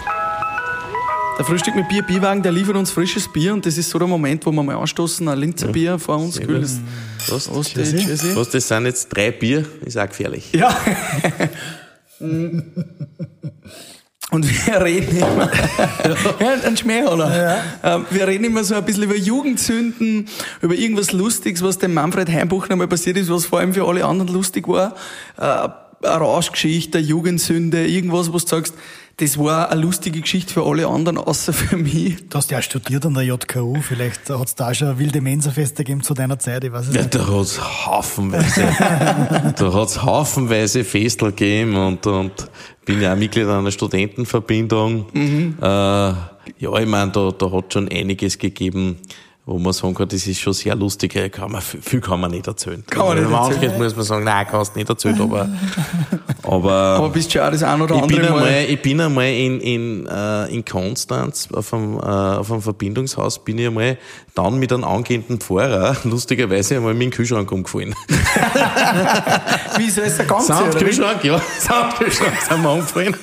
Der 1.39 1.45
Frühstück 1.47 1.75
mit 1.75 1.89
Bier 1.89 2.03
Bierwagen, 2.03 2.43
der 2.43 2.53
liefert 2.53 2.77
uns 2.77 2.91
frisches 2.91 3.27
Bier 3.33 3.53
und 3.55 3.65
das 3.65 3.79
ist 3.79 3.89
so 3.91 3.99
der 3.99 4.07
Moment, 4.07 4.45
wo 4.45 4.53
wir 4.53 4.63
mal 4.63 4.77
anstoßen, 4.77 5.27
ein 5.27 5.39
Linzer 5.39 5.67
ja. 5.67 5.73
Bier 5.73 5.99
vor 5.99 6.19
uns 6.19 6.39
kühles. 6.39 6.79
Was, 7.29 7.51
was, 7.51 7.75
was, 7.75 8.51
das 8.51 8.69
sind 8.69 8.85
jetzt 8.85 9.09
drei 9.09 9.31
Bier, 9.31 9.65
ist 9.85 9.99
auch 9.99 10.07
gefährlich. 10.07 10.53
Ja. 10.53 10.77
Und 14.31 14.49
wir 14.67 14.81
reden 14.83 15.19
immer, 15.19 15.51
ja, 16.41 16.55
ein 16.65 16.75
Schmähhaller. 16.75 17.37
Ja. 17.37 17.97
Ähm, 17.97 18.07
wir 18.09 18.27
reden 18.27 18.45
immer 18.45 18.65
so 18.65 18.75
ein 18.75 18.85
bisschen 18.85 19.03
über 19.03 19.15
Jugendsünden, 19.15 20.27
über 20.63 20.75
irgendwas 20.75 21.13
Lustiges, 21.13 21.63
was 21.63 21.77
dem 21.77 21.93
Manfred 21.93 22.31
Heimbuchner 22.31 22.77
mal 22.77 22.89
passiert 22.89 23.19
ist, 23.19 23.31
was 23.31 23.45
vor 23.45 23.59
allem 23.59 23.75
für 23.75 23.87
alle 23.87 24.07
anderen 24.07 24.33
lustig 24.33 24.69
war. 24.69 24.95
Äh, 25.37 25.69
eine 26.07 26.17
Rauschgeschichte, 26.17 26.99
eine 26.99 27.07
Jugendsünde, 27.07 27.87
irgendwas, 27.87 28.33
was 28.33 28.45
du 28.47 28.57
sagst, 28.57 28.75
das 29.17 29.39
war 29.39 29.71
eine 29.71 29.81
lustige 29.81 30.21
Geschichte 30.21 30.53
für 30.53 30.65
alle 30.65 30.87
anderen, 30.87 31.19
außer 31.19 31.53
für 31.53 31.77
mich. 31.77 32.29
Du 32.29 32.39
hast 32.39 32.51
ja 32.51 32.63
studiert 32.63 33.05
an 33.07 33.15
der 33.15 33.25
JKU, 33.25 33.81
vielleicht 33.81 34.31
hat 34.31 34.47
es 34.47 34.55
da 34.55 34.73
schon 34.75 34.99
wilde 34.99 35.21
Mensa-Feste 35.21 35.85
gegeben 35.85 36.03
zu 36.03 36.15
deiner 36.15 36.39
Zeit, 36.39 36.65
ich 36.65 36.73
weiß 36.73 36.89
es 36.89 36.95
ja, 36.95 37.03
nicht. 37.03 37.15
Da 37.15 37.27
hat 37.27 37.43
es 37.43 37.87
haufenweise, 37.87 38.63
da 39.57 39.73
hat's 39.73 40.03
haufenweise 40.03 40.85
Festel 40.85 41.31
gegeben 41.31 41.77
und, 41.77 42.07
und 42.07 42.33
bin 42.85 43.01
ja 43.01 43.13
auch 43.13 43.19
Mitglied 43.19 43.47
einer 43.47 43.71
Studentenverbindung. 43.71 45.07
Mhm. 45.13 45.57
Äh, 45.61 45.65
ja, 45.67 46.79
ich 46.79 46.87
meine, 46.87 47.13
da, 47.13 47.31
da 47.31 47.53
hat 47.53 47.73
schon 47.73 47.89
einiges 47.89 48.39
gegeben 48.39 48.99
wo 49.45 49.59
man 49.59 49.73
sagen 49.73 49.95
kann, 49.95 50.07
das 50.07 50.25
ist 50.25 50.39
schon 50.39 50.53
sehr 50.53 50.77
lustig, 50.77 51.33
kann 51.33 51.51
man, 51.51 51.61
viel 51.61 52.01
kann 52.01 52.21
man 52.21 52.31
nicht 52.31 52.47
erzählen. 52.47 52.85
Kann 52.89 53.07
man 53.07 53.19
nicht 53.19 53.33
also, 53.33 53.53
erzählen. 53.53 53.83
muss 53.83 53.97
man 53.97 54.05
sagen, 54.05 54.25
nein, 54.25 54.47
kannst 54.49 54.77
nicht 54.77 54.89
erzählen, 54.89 55.21
aber, 55.21 55.49
aber, 56.45 56.73
aber 56.73 57.09
bist 57.11 57.33
schon 57.33 57.43
auch 57.43 57.51
das 57.51 57.65
ein 57.65 57.83
oder 57.83 57.97
ich 57.97 58.03
andere 58.03 58.21
bin 58.21 58.31
Mal. 58.31 58.39
Einmal, 58.39 58.65
ich 58.69 58.83
bin 58.83 59.01
einmal 59.01 59.27
in, 59.27 59.61
in, 59.61 60.07
äh, 60.07 60.47
in 60.47 60.65
Konstanz 60.65 61.49
auf 61.53 61.75
einem, 61.75 61.99
äh, 61.99 62.03
auf 62.03 62.53
einem 62.53 62.63
Verbindungshaus, 62.63 63.43
bin 63.43 63.59
ich 63.59 63.67
einmal 63.67 63.99
dann 64.37 64.61
mit 64.61 64.73
einem 64.73 64.85
angehenden 64.85 65.41
Pfarrer, 65.41 65.97
lustigerweise 66.05 66.77
einmal 66.77 66.95
mit 66.95 67.03
dem 67.03 67.11
Kühlschrank 67.11 67.51
umgefallen. 67.51 67.97
Wie 69.77 69.87
ist 69.87 69.97
der 69.97 70.25
ganze? 70.25 70.55
Soundkühlschrank, 70.55 71.25
ja, 71.25 71.41
Soundkühlschrank 71.59 72.41
sind 72.49 72.63
wir 72.63 72.71
umgefallen. 72.71 73.17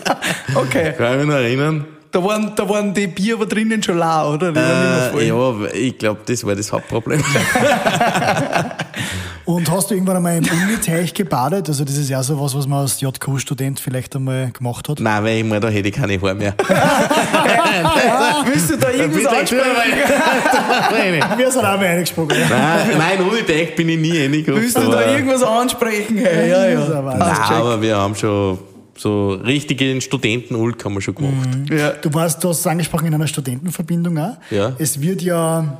Okay. 0.53 0.93
Kann 0.97 1.13
ich 1.13 1.19
mich 1.19 1.27
noch 1.27 1.35
erinnern. 1.35 1.85
Da 2.11 2.23
waren, 2.23 2.53
da 2.55 2.67
waren 2.67 2.91
die 2.91 3.05
Bier 3.05 3.35
aber 3.35 3.45
drinnen 3.45 3.83
schon 3.83 3.99
lau, 3.99 4.33
oder? 4.33 4.51
Äh, 4.55 5.27
ja, 5.27 5.53
ich 5.73 5.95
glaube, 5.95 6.21
das 6.25 6.43
war 6.43 6.55
das 6.55 6.71
Hauptproblem. 6.71 7.23
Und 9.45 9.69
hast 9.71 9.89
du 9.89 9.95
irgendwann 9.95 10.17
einmal 10.17 10.37
im 10.37 10.43
Uni-Teich 10.43 11.13
gebadet? 11.13 11.67
Also 11.69 11.83
das 11.83 11.97
ist 11.97 12.09
ja 12.09 12.21
so 12.21 12.39
was, 12.39 12.55
was 12.55 12.67
man 12.67 12.79
als 12.81 13.01
JQ-Student 13.01 13.79
vielleicht 13.79 14.15
einmal 14.15 14.51
gemacht 14.51 14.89
hat. 14.89 14.99
Nein, 14.99 15.23
weil 15.23 15.37
ich 15.37 15.43
meine, 15.43 15.59
da 15.59 15.69
hätte 15.69 15.89
ich 15.89 15.95
keine 15.95 16.21
Haare 16.21 16.35
mehr. 16.35 16.53
Willst 18.45 18.69
du 18.69 18.77
da 18.77 18.89
irgendwas 18.91 19.25
ansprechen? 19.25 19.65
Wir 21.37 21.51
sind 21.51 21.65
auch 21.65 21.77
mal 21.77 21.85
eingesprungen. 21.85 22.37
Nein, 22.49 22.97
nein, 22.97 23.21
Uni-Teich 23.21 23.75
bin 23.75 23.89
ich 23.89 23.99
nie 23.99 24.19
reingekommen. 24.19 24.61
Willst 24.61 24.77
du 24.77 24.89
da 24.89 25.11
irgendwas 25.11 25.43
ansprechen? 25.43 26.17
Hey, 26.17 26.49
ja, 26.49 26.67
ja. 26.67 27.01
Nein, 27.01 27.37
aber 27.51 27.81
wir 27.81 27.95
haben 27.95 28.15
schon 28.15 28.59
so 28.99 29.31
richtige 29.31 29.99
Studentenulk 30.01 30.83
haben 30.83 30.93
wir 30.95 31.01
schon 31.01 31.15
gemacht. 31.15 31.49
Mhm. 31.69 31.77
Ja. 31.77 31.91
Du 31.91 32.13
warst, 32.13 32.43
du 32.43 32.49
hast 32.49 32.59
es 32.59 32.67
angesprochen 32.67 33.07
in 33.07 33.13
einer 33.13 33.27
Studentenverbindung 33.27 34.17
auch. 34.17 34.37
Ja. 34.51 34.73
Es 34.77 35.01
wird 35.01 35.21
ja 35.21 35.79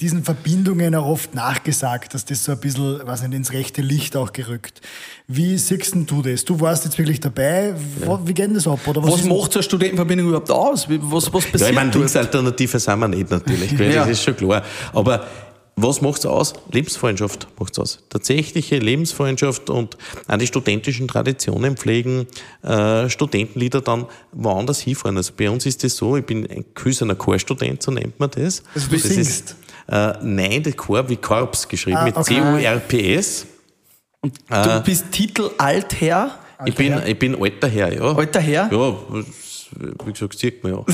diesen 0.00 0.22
Verbindungen 0.22 0.94
auch 0.94 1.06
oft 1.06 1.34
nachgesagt, 1.34 2.14
dass 2.14 2.24
das 2.24 2.44
so 2.44 2.52
ein 2.52 2.60
bisschen, 2.60 3.00
was 3.04 3.22
nicht, 3.22 3.34
ins 3.34 3.52
rechte 3.52 3.82
Licht 3.82 4.16
auch 4.16 4.32
gerückt. 4.32 4.80
Wie 5.26 5.58
siehst 5.58 5.94
du 5.94 6.22
das? 6.22 6.44
Du 6.44 6.60
warst 6.60 6.84
jetzt 6.84 6.96
wirklich 6.98 7.20
dabei. 7.20 7.74
Ja. 8.00 8.20
Wie 8.24 8.32
geht 8.32 8.46
denn 8.46 8.54
das 8.54 8.68
ab? 8.68 8.78
Oder 8.86 9.02
was 9.02 9.12
was 9.12 9.24
macht 9.24 9.52
so 9.52 9.58
eine 9.58 9.64
Studentenverbindung 9.64 10.28
überhaupt 10.28 10.50
aus? 10.50 10.86
Was, 10.88 11.32
was 11.32 11.44
passiert? 11.44 11.60
Ja, 11.60 11.68
ich 11.68 11.74
meine, 11.74 11.90
Linksalternative 11.90 12.78
sind 12.78 13.00
wir 13.00 13.08
nicht 13.08 13.30
natürlich, 13.30 13.72
ja. 13.72 14.02
das 14.02 14.10
ist 14.10 14.22
schon 14.22 14.36
klar. 14.36 14.62
Aber 14.92 15.26
was 15.82 16.00
macht's 16.00 16.26
aus? 16.26 16.54
Lebensfreundschaft 16.72 17.48
macht's 17.58 17.78
aus. 17.78 17.98
Tatsächliche 18.08 18.78
Lebensfreundschaft 18.78 19.70
und 19.70 19.96
auch 20.26 20.36
die 20.36 20.46
studentischen 20.46 21.08
Traditionen 21.08 21.76
pflegen, 21.76 22.26
äh, 22.62 23.08
Studentenlieder 23.08 23.80
dann 23.80 24.06
woanders 24.32 24.80
hinfahren. 24.80 25.16
Also 25.16 25.32
bei 25.36 25.48
uns 25.50 25.66
ist 25.66 25.84
das 25.84 25.96
so, 25.96 26.16
ich 26.16 26.24
bin 26.26 26.48
ein 26.50 26.64
Küsener 26.74 27.14
Chorstudent, 27.14 27.82
so 27.82 27.90
nennt 27.90 28.18
man 28.18 28.30
das. 28.30 28.62
Also 28.74 28.88
du 28.88 28.94
das 28.96 29.02
singst? 29.04 29.50
Ist, 29.50 29.56
äh, 29.88 30.12
nein, 30.22 30.62
der 30.62 30.72
Chor 30.74 31.08
wie 31.08 31.16
Korps 31.16 31.66
geschrieben, 31.68 31.96
Ah, 31.98 32.04
mit 32.04 32.16
okay. 32.16 32.34
C-O-R-P-S. 32.34 33.46
Und 34.20 34.34
du 34.50 34.82
bist 34.84 35.12
Titel 35.12 35.50
Altherr, 35.58 36.38
Ich 36.66 36.74
bin, 36.74 37.00
ich 37.06 37.18
bin 37.18 37.40
alter 37.40 37.68
Herr, 37.68 37.92
ja. 37.94 38.02
alter 38.16 38.40
Herr. 38.40 38.68
Ja, 38.72 38.96
wie 39.78 40.12
gesagt, 40.12 40.38
sieht 40.38 40.62
man 40.62 40.72
ja. 40.72 40.84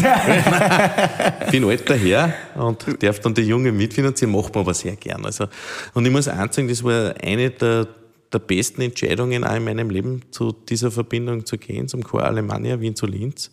ich 1.47 1.51
bin 1.51 1.65
alter 1.65 1.95
Herr 1.97 2.35
und 2.55 3.03
darf 3.03 3.21
dann 3.21 3.35
die 3.35 3.43
Jungen 3.43 3.77
mitfinanzieren, 3.77 4.33
macht 4.35 4.55
man 4.55 4.65
aber 4.65 4.75
sehr 4.75 4.97
gern. 4.97 5.25
Also, 5.25 5.47
und 5.95 6.05
ich 6.05 6.13
muss 6.13 6.29
eins 6.29 6.57
sagen, 6.57 6.69
das 6.69 6.85
war 6.85 7.15
eine 7.23 7.51
der, 7.51 7.89
der 8.33 8.39
besten 8.39 8.83
Entscheidungen 8.83 9.45
auch 9.45 9.55
in 9.55 9.65
meinem 9.65 9.91
Leben, 9.91 10.23
zu 10.31 10.53
dieser 10.53 10.91
Verbindung 10.91 11.47
zu 11.47 11.57
gehen, 11.57 11.89
zum 11.89 12.05
Chor 12.05 12.25
Alemannia 12.25 12.81
Wien 12.81 12.95
zu 12.95 13.07
Linz. 13.07 13.51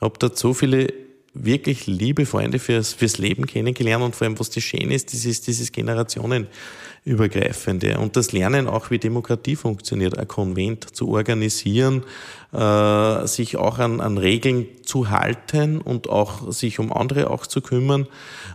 Hab 0.00 0.18
dort 0.18 0.36
so 0.36 0.52
viele 0.52 1.05
wirklich 1.44 1.86
liebe 1.86 2.26
Freunde 2.26 2.58
fürs, 2.58 2.92
fürs 2.92 3.18
Leben 3.18 3.46
kennengelernt 3.46 4.04
und 4.04 4.16
vor 4.16 4.26
allem, 4.26 4.38
was 4.38 4.50
das 4.50 4.62
Schöne 4.62 4.94
ist, 4.94 5.12
das 5.12 5.24
ist 5.24 5.46
dieses 5.46 5.72
Generationenübergreifende 5.72 7.98
und 7.98 8.16
das 8.16 8.32
Lernen 8.32 8.66
auch, 8.66 8.90
wie 8.90 8.98
Demokratie 8.98 9.56
funktioniert, 9.56 10.18
ein 10.18 10.28
Konvent 10.28 10.96
zu 10.96 11.08
organisieren, 11.08 12.04
äh, 12.52 13.26
sich 13.26 13.56
auch 13.56 13.78
an, 13.78 14.00
an 14.00 14.18
Regeln 14.18 14.66
zu 14.82 15.10
halten 15.10 15.80
und 15.80 16.08
auch 16.08 16.52
sich 16.52 16.78
um 16.78 16.92
andere 16.92 17.30
auch 17.30 17.46
zu 17.46 17.60
kümmern. 17.60 18.06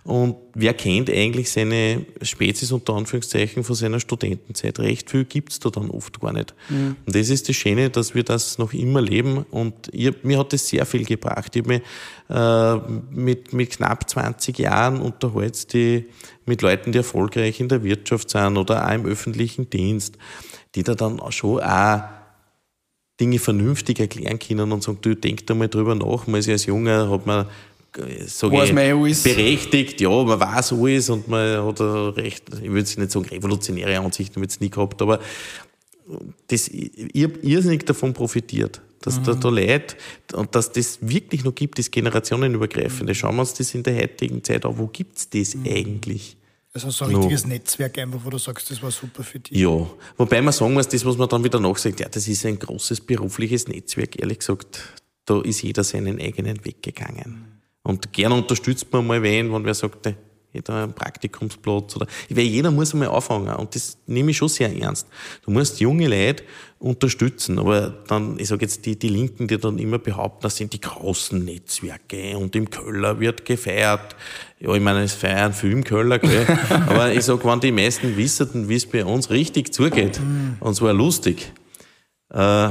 Und 0.04 0.36
wer 0.56 0.74
kennt 0.74 1.10
eigentlich 1.10 1.52
seine 1.52 2.06
Spezies 2.22 2.72
unter 2.72 2.94
Anführungszeichen 2.94 3.63
von 3.63 3.76
seiner 3.76 4.00
Studentenzeit? 4.00 4.80
Recht 4.80 5.12
viel 5.12 5.26
gibt's 5.26 5.60
da 5.60 5.70
dann 5.70 5.91
oft 5.91 6.20
gar 6.20 6.34
nicht. 6.34 6.56
Und 7.06 7.15
das 7.15 7.30
ist 7.30 7.50
das 7.50 7.56
Schöne, 7.56 7.89
dass 7.89 8.15
wir 8.15 8.24
das 8.24 8.58
noch 8.58 8.74
immer 8.74 9.02
leben 9.02 9.46
und 9.52 9.74
ich, 9.91 10.24
mir 10.24 10.39
hat 10.39 10.54
das 10.54 10.67
sehr 10.67 10.86
viel 10.86 11.06
gebracht. 11.06 11.56
Ich 11.56 11.62
habe 11.62 11.74
mich 11.74 11.82
äh, 12.32 12.76
mit, 13.12 13.52
mit 13.52 13.72
knapp 13.72 14.10
20 14.10 14.58
Jahren 14.58 15.02
unterhalten, 15.02 15.67
die 15.74 16.06
mit 16.46 16.62
Leuten, 16.62 16.91
die 16.91 17.00
erfolgreich 17.00 17.60
in 17.60 17.67
der 17.67 17.84
Wirtschaft 17.84 18.30
sind 18.30 18.58
oder 18.58 18.88
auch 18.88 18.94
im 18.94 19.06
öffentlichen 19.06 19.70
Dienst, 19.70 20.17
die 20.76 20.84
da 20.84 20.96
dann 20.96 21.20
schon 21.32 21.60
auch 21.60 22.04
Dinge 23.20 23.38
vernünftig 23.38 24.00
erklären 24.00 24.39
können 24.39 24.72
und 24.72 24.82
sagen, 24.82 25.00
du 25.02 25.13
denk 25.15 25.46
da 25.48 25.54
mal 25.54 25.67
drüber 25.67 25.94
nach, 25.94 26.26
man 26.28 26.39
ist 26.39 26.48
ja 26.48 26.54
als 26.54 26.65
Junger, 26.65 27.10
hat 27.10 27.26
man 27.26 27.48
sag 28.26 28.52
Weiß 28.52 28.70
ich, 28.70 29.24
berechtigt, 29.24 30.00
ja, 30.00 30.10
man 30.10 30.39
weiß 30.39 30.72
alles 30.72 31.10
und 31.10 31.28
man 31.28 31.65
hat 31.65 31.82
recht, 31.82 32.46
ich 32.62 32.70
würde 32.70 32.84
es 32.84 32.98
nicht 32.98 33.12
sagen, 33.12 33.26
revolutionäre 33.26 34.00
Ansichten 34.00 34.36
habe 34.36 34.46
ich 34.46 34.52
jetzt 34.54 34.62
nie 34.62 34.70
gehabt, 34.70 35.02
aber 35.02 35.20
das, 36.48 36.70
irrsinnig 36.70 37.86
davon 37.86 38.13
profitiert, 38.13 38.82
dass 39.01 39.21
da, 39.21 39.33
da 39.33 39.49
Leute, 39.49 39.95
und 40.33 40.53
dass 40.55 40.71
das 40.71 40.99
wirklich 41.01 41.43
noch 41.43 41.53
gibt, 41.55 41.79
das 41.79 41.89
generationenübergreifende. 41.91 43.13
Schauen 43.15 43.35
wir 43.35 43.41
uns 43.41 43.53
das 43.53 43.73
in 43.75 43.83
der 43.83 43.95
heutigen 43.95 44.43
Zeit 44.43 44.65
an, 44.65 44.77
wo 44.77 44.87
gibt's 44.87 45.29
das 45.29 45.55
eigentlich? 45.65 46.37
Also 46.73 46.89
so 46.89 47.03
ein 47.05 47.11
No. 47.11 47.19
richtiges 47.19 47.45
Netzwerk 47.45 47.97
einfach, 47.97 48.19
wo 48.23 48.29
du 48.29 48.37
sagst, 48.37 48.71
das 48.71 48.81
war 48.81 48.91
super 48.91 49.23
für 49.23 49.39
dich. 49.39 49.57
Ja, 49.57 49.85
wobei 50.17 50.41
man 50.41 50.53
sagen 50.53 50.73
muss, 50.73 50.87
das, 50.87 51.05
was 51.05 51.17
man 51.17 51.27
dann 51.27 51.43
wieder 51.43 51.59
nachsagt, 51.59 51.99
ja, 51.99 52.07
das 52.07 52.27
ist 52.27 52.45
ein 52.45 52.57
großes 52.57 53.01
berufliches 53.01 53.67
Netzwerk. 53.67 54.17
Ehrlich 54.19 54.39
gesagt, 54.39 54.79
da 55.25 55.41
ist 55.41 55.61
jeder 55.63 55.83
seinen 55.83 56.19
eigenen 56.21 56.63
Weg 56.63 56.81
gegangen. 56.81 57.59
Und 57.83 58.13
gern 58.13 58.31
unterstützt 58.31 58.87
man 58.93 59.05
mal 59.05 59.21
wen, 59.21 59.51
wenn 59.51 59.65
wer 59.65 59.73
sagt, 59.73 60.05
"Hey, 60.05 60.15
jeder 60.53 60.83
einen 60.83 60.93
Praktikumsplatz 60.93 61.95
oder, 61.95 62.07
weil 62.29 62.45
jeder 62.45 62.71
muss 62.71 62.93
einmal 62.93 63.10
anfangen 63.10 63.54
und 63.56 63.75
das 63.75 63.97
nehme 64.08 64.31
ich 64.31 64.37
schon 64.37 64.49
sehr 64.49 64.75
ernst. 64.75 65.08
Du 65.45 65.52
musst 65.52 65.79
junge 65.79 66.08
Leute 66.08 66.43
unterstützen, 66.79 67.60
aber 67.60 67.93
dann, 68.08 68.39
ich 68.39 68.47
sage 68.47 68.65
jetzt 68.65 68.85
die, 68.85 68.97
die 68.97 69.10
Linken, 69.10 69.47
die 69.47 69.58
dann 69.58 69.77
immer 69.77 69.99
behaupten, 69.99 70.41
das 70.41 70.58
sind 70.58 70.73
die 70.73 70.81
großen 70.81 71.43
Netzwerke 71.43 72.37
und 72.37 72.56
im 72.56 72.69
Köller 72.69 73.19
wird 73.19 73.45
gefeiert. 73.45 74.15
Ja, 74.60 74.73
ich 74.73 74.81
meine, 74.81 75.04
es 75.04 75.13
feiern 75.13 75.54
viel 75.54 75.71
im 75.71 75.83
Köller, 75.83 76.19
gell? 76.19 76.45
aber 76.69 77.13
ich 77.13 77.23
sage, 77.23 77.43
wenn 77.45 77.60
die 77.60 77.71
meisten 77.71 78.17
wissen, 78.17 78.67
wie 78.67 78.75
es 78.75 78.85
bei 78.85 79.06
uns 79.06 79.29
richtig 79.29 79.73
zugeht, 79.73 80.19
und 80.60 80.75
zwar 80.75 80.93
lustig, 80.93 81.54
äh, 82.33 82.69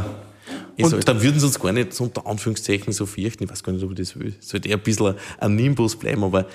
ich 0.77 0.87
sag, 0.87 1.05
dann 1.05 1.23
würden 1.23 1.39
sie 1.39 1.47
uns 1.47 1.61
gar 1.61 1.73
nicht 1.73 1.93
so 1.93 2.05
unter 2.05 2.27
Anführungszeichen 2.27 2.93
so 2.93 3.07
fürchten. 3.07 3.45
Ich 3.45 3.51
weiß 3.51 3.63
gar 3.63 3.73
nicht, 3.73 3.85
ob 3.85 3.91
ich 3.91 3.99
das 3.99 4.19
will. 4.19 4.35
Es 4.39 4.49
sollte 4.49 4.69
eher 4.69 4.77
ein 4.77 4.83
bisschen 4.83 5.15
ein 5.39 5.55
Nimbus 5.55 5.97
bleiben, 5.97 6.25
aber 6.25 6.47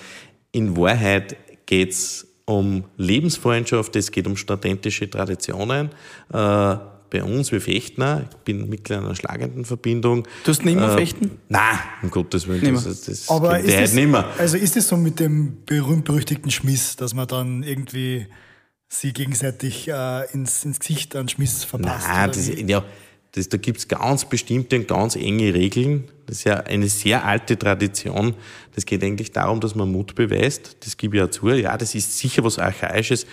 in 0.56 0.78
Wahrheit 0.78 1.36
geht's 1.66 2.28
um 2.45 2.86
Lebensfreundschaft, 2.97 3.95
es 3.95 4.12
geht 4.12 4.28
um 4.28 4.38
studentische 4.38 5.10
Traditionen. 5.10 5.89
Äh, 6.32 6.76
bei 7.10 7.24
uns, 7.24 7.51
wir 7.51 7.62
fechten 7.62 8.01
auch. 8.03 8.22
Ich 8.22 8.36
bin 8.43 8.68
Mitglied 8.70 8.97
einer 8.99 9.16
schlagenden 9.16 9.64
Verbindung. 9.66 10.28
Du 10.43 10.51
hast 10.51 10.64
nicht 10.66 10.76
mehr 10.76 10.89
Äh, 10.91 10.97
fechten? 10.97 11.32
Nein, 11.49 11.78
um 12.03 12.10
Gottes 12.12 12.47
Willen. 12.47 12.62
Nimmer. 12.62 12.82
Das, 12.82 13.01
das 13.01 13.30
Aber 13.30 13.56
gibt 13.58 13.68
ist 13.70 13.78
die 13.78 13.82
das, 13.82 13.93
nicht 13.93 14.08
mehr. 14.10 14.26
also 14.38 14.58
ist 14.58 14.76
es 14.78 14.88
so 14.88 14.97
mit 14.97 15.20
dem 15.20 15.58
berühmt-berüchtigten 15.66 16.51
Schmiss, 16.51 16.95
dass 16.95 17.14
man 17.14 17.28
dann 17.28 17.64
irgendwie 17.64 18.28
sie 18.89 19.14
gegenseitig 19.14 19.88
äh, 19.88 20.32
ins, 20.34 20.66
ins 20.66 20.80
Gesicht 20.80 21.16
einen 21.16 21.30
Schmiss 21.30 21.64
verpasst? 21.64 22.08
Nein, 22.08 22.28
das, 22.32 22.47
ja, 22.47 22.84
das, 23.36 23.49
da 23.49 23.57
gibt's 23.57 23.88
ganz 23.88 24.25
bestimmte 24.25 24.77
und 24.77 24.88
ganz 24.88 25.15
enge 25.15 25.53
Regeln. 25.53 26.05
Das 26.25 26.38
ist 26.38 26.43
ja 26.45 26.55
eine 26.61 26.88
sehr 26.88 27.25
alte 27.25 27.57
Tradition. 27.57 28.33
Das 28.73 28.86
geht 28.86 29.03
eigentlich 29.03 29.31
darum, 29.31 29.59
dass 29.59 29.75
man 29.75 29.91
Mut 29.91 30.15
beweist. 30.15 30.77
Das 30.86 30.97
gebe 30.97 31.17
ich 31.17 31.21
ja 31.21 31.29
zu. 31.29 31.49
Ja, 31.49 31.77
das 31.77 31.95
ist 31.95 32.17
sicher 32.17 32.43
was 32.43 32.59
Archaisches. 32.59 33.25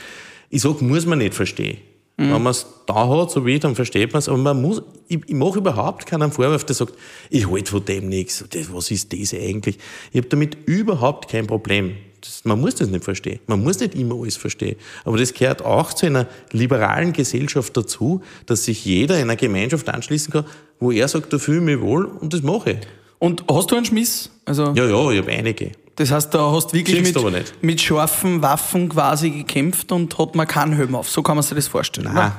Ich 0.50 0.62
sag, 0.62 0.82
muss 0.82 1.06
man 1.06 1.18
nicht 1.18 1.34
verstehen. 1.34 1.78
Wenn 2.16 2.42
man 2.42 2.50
es 2.50 2.66
da 2.86 3.08
hat, 3.08 3.30
so 3.30 3.44
wie 3.46 3.54
ich, 3.54 3.60
dann 3.60 3.74
versteht 3.74 4.12
man 4.12 4.20
es. 4.20 4.28
Aber 4.28 4.38
man 4.38 4.60
muss, 4.60 4.82
ich, 5.08 5.20
ich 5.26 5.34
mache 5.34 5.58
überhaupt 5.58 6.06
keinen 6.06 6.30
Vorwurf, 6.30 6.64
der 6.64 6.74
sagt, 6.74 6.94
ich 7.30 7.50
halte 7.50 7.70
von 7.70 7.84
dem 7.84 8.08
nichts. 8.08 8.44
Was 8.70 8.90
ist 8.90 9.12
das 9.12 9.34
eigentlich? 9.34 9.78
Ich 10.12 10.18
habe 10.18 10.28
damit 10.28 10.56
überhaupt 10.66 11.30
kein 11.30 11.46
Problem. 11.46 11.96
Das, 12.22 12.44
man 12.44 12.60
muss 12.60 12.76
das 12.76 12.88
nicht 12.88 13.04
verstehen. 13.04 13.40
Man 13.46 13.62
muss 13.62 13.80
nicht 13.80 13.94
immer 13.94 14.14
alles 14.14 14.36
verstehen. 14.36 14.76
Aber 15.04 15.18
das 15.18 15.34
gehört 15.34 15.62
auch 15.64 15.92
zu 15.92 16.06
einer 16.06 16.26
liberalen 16.52 17.12
Gesellschaft 17.12 17.76
dazu, 17.76 18.22
dass 18.46 18.64
sich 18.64 18.84
jeder 18.84 19.16
in 19.16 19.22
einer 19.22 19.36
Gemeinschaft 19.36 19.88
anschließen 19.88 20.32
kann, 20.32 20.44
wo 20.80 20.90
er 20.92 21.08
sagt, 21.08 21.32
da 21.32 21.38
fühle 21.38 21.58
ich 21.58 21.64
mich 21.64 21.80
wohl 21.80 22.06
und 22.06 22.32
das 22.32 22.42
mache 22.42 22.70
ich. 22.72 22.78
Und 23.18 23.44
hast 23.50 23.70
du 23.70 23.76
einen 23.76 23.84
Schmiss? 23.84 24.30
Also, 24.44 24.72
Ja, 24.74 24.84
ja, 24.86 25.10
ich 25.10 25.18
habe 25.18 25.30
einige. 25.30 25.72
das 25.96 26.10
heißt, 26.10 26.32
da 26.34 26.50
hast 26.50 26.68
du 26.68 26.74
wirklich 26.74 27.14
mit, 27.14 27.62
mit 27.62 27.80
scharfen 27.80 28.40
Waffen 28.42 28.88
quasi 28.88 29.30
gekämpft 29.30 29.92
und 29.92 30.16
hat 30.18 30.34
man 30.34 30.46
keinen 30.46 30.72
Helm 30.72 30.94
auf. 30.94 31.08
So 31.10 31.22
kann 31.22 31.36
man 31.36 31.42
sich 31.44 31.54
das 31.54 31.68
vorstellen. 31.68 32.10
Nein, 32.12 32.32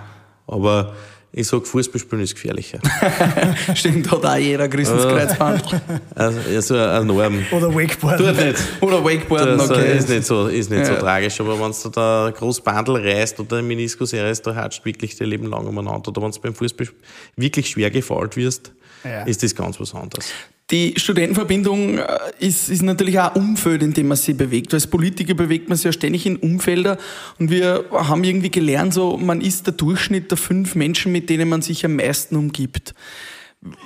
aber 0.48 0.94
ich 1.36 1.48
sag, 1.48 1.66
Fußballspielen 1.66 2.24
ist 2.24 2.36
gefährlicher. 2.36 2.80
Stimmt, 3.76 4.10
hat 4.12 4.24
auch 4.24 4.36
jeder 4.36 4.68
Christenskreuzband. 4.70 5.82
also, 6.16 6.40
also 6.56 6.76
eine 6.78 7.06
Norm. 7.06 7.44
Oder 7.52 7.74
Wakeboarden. 7.74 8.28
Tut 8.36 8.46
nicht. 8.46 8.60
Oder 8.82 9.04
Wakeboarden, 9.04 9.58
Das 9.58 9.72
okay. 9.72 9.98
ist 9.98 10.10
nicht 10.10 10.26
so, 10.26 10.48
ist 10.48 10.70
nicht 10.70 10.86
so 10.86 10.94
Ja. 10.94 11.00
tragisch. 11.00 11.40
Aber 11.42 11.60
wenn 11.60 11.72
du 11.72 11.90
da 11.90 12.28
ein 12.28 12.34
großes 12.34 12.64
Bandel 12.64 12.98
reißt 12.98 13.40
oder 13.40 13.58
ein 13.58 13.68
Meniskus 13.68 14.14
reißt, 14.14 14.46
da 14.46 14.54
hatscht 14.54 14.86
wirklich 14.86 15.16
dein 15.18 15.28
Leben 15.30 15.48
lang 15.48 15.66
umeinander. 15.66 16.10
Oder 16.10 16.22
wenn 16.22 16.32
du 16.32 16.40
beim 16.40 16.54
Fußball 16.54 16.88
wirklich 17.36 17.68
schwer 17.70 17.90
gefault 17.90 18.38
wirst, 18.38 18.72
Ja. 19.04 19.24
ist 19.24 19.42
das 19.44 19.56
ganz 19.56 19.80
was 19.80 19.94
anderes. 19.96 20.32
Die 20.72 20.94
Studentenverbindung 20.98 21.98
äh, 21.98 22.18
ist, 22.40 22.70
ist 22.70 22.82
natürlich 22.82 23.20
auch 23.20 23.36
ein 23.36 23.42
Umfeld, 23.42 23.84
in 23.84 23.94
dem 23.94 24.08
man 24.08 24.18
sich 24.18 24.36
bewegt. 24.36 24.74
Als 24.74 24.88
Politiker 24.88 25.34
bewegt 25.34 25.70
man 25.70 25.78
sich 25.78 25.86
ja 25.86 25.92
ständig 25.92 26.26
in 26.26 26.38
Umfelder 26.38 26.98
und 27.38 27.52
wir 27.52 27.86
haben 27.92 28.24
irgendwie 28.24 28.52
gelernt, 28.52 28.94
so, 28.94 29.18
man 29.18 29.42
ist 29.42 29.68
der 29.68 29.74
Durchschnitt 29.74 30.32
der 30.32 30.38
fünf 30.38 30.76
Menschen, 30.76 31.12
mit 31.12 31.30
denen 31.30 31.50
man 31.50 31.62
sich 31.62 31.86
am 31.86 31.98
meisten 31.98 32.38
umgibt. 32.38 32.94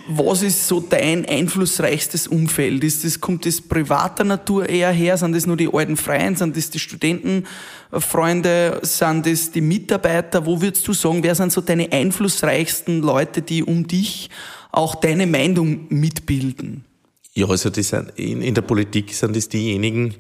Was 0.08 0.42
ist 0.42 0.68
so 0.68 0.80
dein 0.80 1.28
einflussreichstes 1.28 2.28
Umfeld? 2.28 2.84
Ist 2.84 3.04
das, 3.04 3.22
kommt 3.22 3.46
das 3.46 3.62
privater 3.62 4.24
Natur 4.24 4.68
eher 4.68 4.92
her? 4.92 5.18
Sind 5.18 5.36
das 5.36 5.46
nur 5.46 5.56
die 5.56 5.72
alten 5.72 5.98
Freien? 5.98 6.36
Sind 6.36 6.58
das 6.58 6.72
die 6.72 6.80
Studentenfreunde? 6.80 8.80
Sind 8.82 9.28
das 9.28 9.52
die 9.52 9.62
Mitarbeiter? 9.62 10.48
Wo 10.48 10.62
würdest 10.62 10.88
du 10.88 10.94
sagen, 10.94 11.22
wer 11.22 11.36
sind 11.36 11.52
so 11.52 11.62
deine 11.62 11.92
einflussreichsten 11.92 13.02
Leute, 13.02 13.44
die 13.44 13.64
um 13.64 13.88
dich 13.88 14.32
auch 14.72 14.96
deine 14.96 15.28
Meinung 15.28 15.88
mitbilden? 15.90 16.86
Ja, 17.34 17.48
also 17.48 17.70
das 17.70 17.90
sind, 17.90 18.12
in, 18.16 18.42
in 18.42 18.56
der 18.56 18.64
Politik 18.64 19.14
sind 19.14 19.36
das 19.36 19.48
diejenigen, 19.48 20.16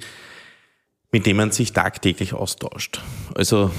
mit 1.12 1.26
denen 1.26 1.38
man 1.38 1.52
sich 1.52 1.74
tagtäglich 1.74 2.34
austauscht. 2.34 3.02
Also 3.34 3.72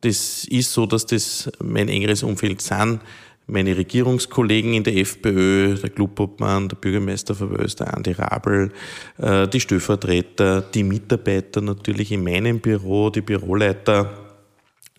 das 0.00 0.44
ist 0.44 0.72
so, 0.72 0.86
dass 0.86 1.06
das 1.06 1.50
mein 1.62 1.88
engeres 1.88 2.22
Umfeld 2.22 2.60
sind. 2.60 3.00
Meine 3.46 3.76
Regierungskollegen 3.76 4.72
in 4.72 4.84
der 4.84 4.96
FPÖ, 4.96 5.74
der 5.74 5.90
Clubobmann, 5.90 6.68
der 6.68 6.76
Bürgermeister 6.76 7.34
von 7.34 7.50
Wös, 7.50 7.76
der 7.76 7.94
Andi 7.94 8.12
Rabel, 8.12 8.72
äh, 9.18 9.46
die 9.48 9.60
Stellvertreter, 9.60 10.62
die 10.62 10.84
Mitarbeiter 10.84 11.60
natürlich 11.60 12.12
in 12.12 12.24
meinem 12.24 12.60
Büro, 12.60 13.10
die 13.10 13.20
Büroleiter, 13.20 14.21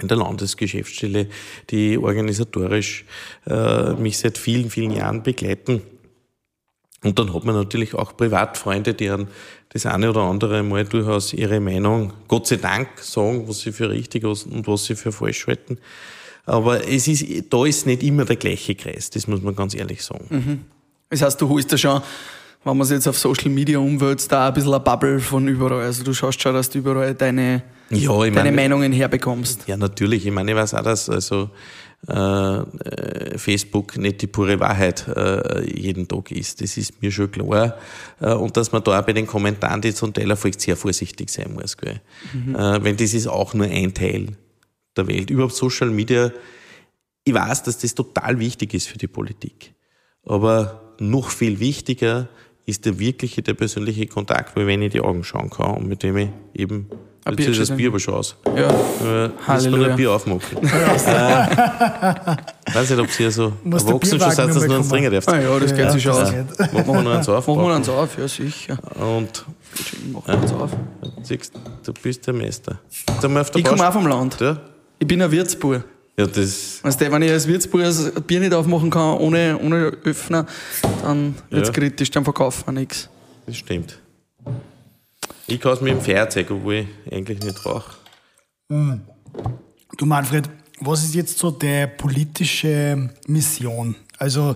in 0.02 0.08
der 0.08 0.18
Landesgeschäftsstelle, 0.18 1.28
die 1.70 1.98
organisatorisch 1.98 3.06
äh, 3.46 3.94
mich 3.94 4.18
seit 4.18 4.38
vielen, 4.38 4.70
vielen 4.70 4.92
Jahren 4.92 5.24
begleiten. 5.24 5.82
Und 7.04 7.20
dann 7.20 7.34
hat 7.34 7.44
man 7.44 7.56
natürlich 7.56 7.94
auch 7.94 8.16
Privatfreunde, 8.16 8.96
an 9.14 9.28
das 9.70 9.86
eine 9.86 10.10
oder 10.10 10.22
andere 10.22 10.64
Mal 10.64 10.86
durchaus 10.86 11.34
ihre 11.34 11.60
Meinung, 11.60 12.14
Gott 12.28 12.48
sei 12.48 12.56
Dank, 12.58 13.00
sagen, 13.00 13.48
was 13.48 13.60
sie 13.62 13.72
für 13.72 13.90
richtig 13.90 14.24
und 14.24 14.68
was 14.68 14.86
sie 14.86 14.96
für 14.96 15.12
falsch 15.12 15.48
halten. 15.48 15.80
Aber 16.46 16.88
es 16.88 17.08
ist, 17.08 17.26
da 17.50 17.66
ist 17.66 17.86
nicht 17.86 18.04
immer 18.04 18.26
der 18.26 18.36
gleiche 18.36 18.76
Kreis, 18.76 19.10
das 19.10 19.28
muss 19.28 19.42
man 19.42 19.56
ganz 19.56 19.76
ehrlich 19.76 20.04
sagen. 20.04 20.26
Das 21.10 21.22
heißt, 21.22 21.42
du 21.42 21.50
holst 21.50 21.72
da 21.72 21.78
schon, 21.78 22.02
wenn 22.64 22.78
man 22.78 22.86
es 22.86 22.92
jetzt 22.92 23.08
auf 23.08 23.18
Social 23.18 23.50
Media 23.50 23.80
umwälzt, 23.80 24.32
da 24.32 24.48
ein 24.48 24.54
bisschen 24.54 24.74
eine 24.74 24.84
Bubble 24.84 25.20
von 25.20 25.48
überall. 25.48 25.82
Also 25.82 26.04
du 26.04 26.14
schaust 26.14 26.42
schon, 26.42 26.54
dass 26.54 26.70
du 26.70 26.80
überall 26.80 27.14
deine, 27.14 27.64
Ja, 27.90 28.18
deine 28.18 28.32
meine, 28.32 28.52
Meinungen 28.52 28.92
herbekommst. 28.92 29.68
Ja, 29.68 29.78
natürlich. 29.78 30.26
Ich 30.26 30.32
meine, 30.32 30.52
ich 30.52 30.58
weiß 30.58 30.74
auch, 30.74 30.84
dass 30.84 31.10
also 31.10 31.50
äh, 32.08 32.58
äh, 32.58 33.38
Facebook 33.38 33.98
nicht 33.98 34.22
die 34.22 34.28
pure 34.28 34.60
Wahrheit 34.60 35.08
äh, 35.08 35.64
jeden 35.70 36.08
Tag 36.08 36.32
ist. 36.32 36.62
Das 36.62 36.76
ist 36.76 37.02
mir 37.02 37.12
schon 37.12 37.32
klar. 37.32 37.78
Äh, 38.20 38.34
und 38.34 38.58
dass 38.58 38.72
man 38.72 38.84
da 38.84 39.00
auch 39.00 39.06
bei 39.06 39.14
den 39.14 39.26
Kommentaren, 39.26 39.82
die 39.82 39.94
zum 39.94 40.14
Teil 40.14 40.30
erfolgt, 40.30 40.60
sehr 40.60 40.76
vorsichtig 40.76 41.30
sein 41.30 41.54
muss. 41.54 41.78
Gell? 41.78 42.02
Äh, 42.34 42.84
wenn 42.84 42.98
das 42.98 43.14
ist 43.14 43.28
auch 43.28 43.54
nur 43.54 43.68
ein 43.68 43.94
Teil 43.94 44.36
der 44.98 45.08
Welt. 45.08 45.30
Überhaupt 45.30 45.56
Social 45.56 45.90
Media, 45.90 46.32
ich 47.24 47.34
weiß, 47.34 47.64
dass 47.64 47.78
das 47.78 47.96
total 47.96 48.38
wichtig 48.40 48.74
ist 48.74 48.88
für 48.88 48.98
die 48.98 49.08
Politik. 49.08 49.74
Aber 50.26 50.96
noch 51.00 51.30
viel 51.30 51.60
wichtiger 51.60 52.28
ist 52.66 52.86
der 52.86 52.98
wirkliche, 53.00 53.42
der 53.42 53.54
persönliche 53.54 54.08
Kontakt, 54.08 54.56
weil 54.56 54.68
wenn 54.68 54.82
ich 54.82 54.86
in 54.88 54.92
die 54.92 55.02
Augen 55.02 55.24
schauen 55.24 55.50
kann 55.50 55.76
und 55.76 55.88
mit 55.88 56.04
dem 56.04 56.16
ich 56.18 56.30
eben, 56.54 56.88
Ein 57.26 57.38
ist 57.38 57.60
das 57.60 57.76
Bier 57.76 57.90
aber 57.90 58.00
schon 58.00 58.14
aus. 58.16 58.36
Ja. 58.56 58.70
Äh, 58.70 58.70
muss 58.70 59.04
man 59.04 59.48
Halleluja. 59.48 59.88
ein 59.90 59.96
Bier 59.96 60.12
aufmachen. 60.12 60.58
äh, 60.62 61.46
weiß 62.74 62.90
nicht, 62.90 63.00
ob 63.00 63.10
sie 63.10 63.30
so 63.32 63.54
erwachsen 63.66 64.20
schon 64.20 64.32
sind, 64.32 64.48
dass 64.48 64.56
nur 64.56 64.64
du 64.66 64.68
mal 64.68 64.80
noch 64.80 64.90
trinken 64.90 65.12
darfst. 65.12 65.30
Ah 65.30 65.42
ja, 65.42 65.60
das 65.60 65.76
geht 65.76 65.92
sich 65.92 66.04
schon 66.04 66.12
aus. 66.14 66.34
das 66.58 66.74
Machen 66.74 66.88
wir 66.88 67.02
noch 67.02 67.12
eins 67.12 67.30
auf. 67.30 67.48
Machen 67.48 67.62
wir 67.62 67.76
uns 67.76 67.90
auf, 67.90 68.18
ja 68.18 68.28
sicher. 68.28 68.78
Und 68.96 69.46
Machen 70.14 70.28
wir 70.28 70.42
uns 70.42 70.54
auf. 70.54 70.72
siehst, 71.24 71.54
du 71.84 71.94
bist 71.94 72.26
der 72.28 72.34
Meister. 72.34 72.80
Auf 73.08 73.52
Ich 73.56 73.64
komme 73.64 73.88
auch 73.88 73.94
vom 73.94 74.08
Land. 74.08 74.40
Ja, 74.40 74.58
Ich 75.00 75.08
bin 75.08 75.22
ein 75.22 75.32
Wirtsbur. 75.32 75.84
Ja, 76.18 76.28
das, 76.28 76.84
Weißt 76.84 77.02
du, 77.02 77.12
wenn 77.12 77.22
ich 77.24 77.32
als 77.32 77.48
Wirtsbur 77.48 77.82
das 77.82 78.12
Bier 78.28 78.40
nicht 78.40 78.54
aufmachen 78.54 78.90
kann, 78.90 79.18
ohne, 79.18 79.58
ohne 79.60 79.92
Öffner, 80.04 80.46
dann 81.02 81.36
wird's 81.50 81.70
Ja. 81.70 81.74
kritisch, 81.74 82.12
dann 82.12 82.24
verkaufen 82.24 82.64
wir 82.68 82.72
nichts. 82.82 83.10
das 83.46 83.58
stimmt. 83.58 84.00
Ich 85.48 85.60
kann 85.60 85.74
es 85.74 85.82
mit 85.82 85.92
dem 85.94 86.02
Feuerzeug, 86.02 86.52
obwohl 86.52 86.86
ich 87.06 87.14
eigentlich 87.14 87.40
nicht 87.42 87.66
rauche. 87.66 87.92
Du 89.98 90.06
Manfred, 90.06 90.50
was 90.80 91.04
ist 91.04 91.16
jetzt 91.16 91.38
so 91.38 91.52
der 91.52 91.88
politische 91.88 93.10
Mission? 93.28 93.96
Also 94.18 94.56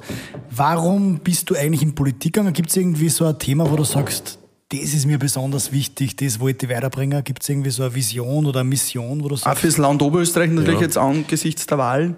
warum 0.50 1.20
bist 1.20 1.50
du 1.50 1.56
eigentlich 1.56 1.82
in 1.82 1.94
Politik 1.94 2.34
gegangen? 2.34 2.54
Gibt 2.54 2.70
es 2.70 2.78
irgendwie 2.78 3.10
so 3.10 3.26
ein 3.26 3.38
Thema, 3.38 3.70
wo 3.70 3.76
du 3.76 3.84
sagst, 3.84 4.37
das 4.70 4.94
ist 4.94 5.06
mir 5.06 5.18
besonders 5.18 5.72
wichtig, 5.72 6.16
das 6.18 6.40
wollte 6.40 6.66
ich 6.66 6.72
weiterbringen? 6.72 7.24
Gibt 7.24 7.42
es 7.42 7.50
irgendwie 7.50 7.70
so 7.70 7.84
eine 7.84 7.96
Vision 7.96 8.46
oder 8.46 8.62
eine 8.62 8.70
Mission, 8.70 9.24
wo 9.24 9.30
du 9.30 9.36
Auch 9.36 9.40
sagst, 9.40 9.62
fürs 9.62 9.78
Land 9.78 10.02
Oberösterreich 10.02 10.50
natürlich 10.50 10.76
Ja. 10.80 10.86
jetzt 10.86 10.98
angesichts 10.98 11.66
der 11.68 11.78
Wahlen. 11.78 12.18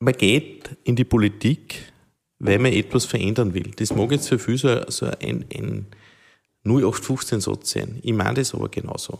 Man 0.00 0.14
geht 0.14 0.70
in 0.84 0.94
die 0.94 1.04
Politik, 1.04 1.92
weil 2.38 2.58
man 2.60 2.72
etwas 2.72 3.04
verändern 3.04 3.52
will. 3.52 3.72
Das 3.76 3.92
mag 3.94 4.12
jetzt 4.12 4.28
für 4.28 4.38
viele 4.38 4.58
so, 4.58 4.90
so 4.90 5.06
ein, 5.06 5.44
ein 5.52 5.86
0815-Satz 6.64 7.70
sein. 7.72 7.98
Ich 8.02 8.12
meine 8.12 8.34
das 8.34 8.54
aber 8.54 8.68
genauso. 8.68 9.18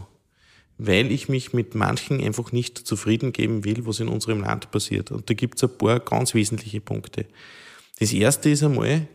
Weil 0.76 1.10
ich 1.10 1.28
mich 1.28 1.52
mit 1.52 1.74
manchen 1.74 2.20
einfach 2.20 2.52
nicht 2.52 2.78
zufrieden 2.78 3.32
geben 3.32 3.64
will, 3.64 3.84
was 3.86 3.98
in 3.98 4.06
unserem 4.06 4.42
Land 4.42 4.70
passiert. 4.70 5.10
Und 5.10 5.28
da 5.28 5.34
gibt 5.34 5.56
es 5.56 5.64
ein 5.64 5.76
paar 5.76 5.98
ganz 5.98 6.34
wesentliche 6.34 6.80
Punkte. 6.80 7.26
Das 7.98 8.12
erste 8.12 8.50
ist 8.50 8.62
einmal, 8.62 9.08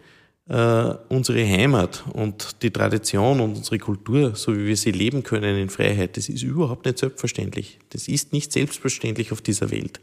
äh, 0.50 0.94
unsere 1.10 1.48
Heimat 1.48 2.04
und 2.14 2.62
die 2.64 2.72
Tradition 2.72 3.39
und 3.39 3.56
unsere 3.56 3.78
Kultur, 3.78 4.36
so 4.36 4.56
wie 4.56 4.66
wir 4.66 4.78
sie 4.78 4.91
leben 4.91 5.24
können 5.24 5.58
in 5.58 5.70
Freiheit, 5.70 6.18
das 6.18 6.30
ist 6.30 6.44
überhaupt 6.44 6.86
nicht 6.86 6.98
selbstverständlich. 6.98 7.80
Das 7.91 8.08
ist 8.08 8.34
nicht 8.34 8.52
selbstverständlich 8.52 9.32
auf 9.32 9.41
dieser 9.41 9.72
Welt. 9.72 10.02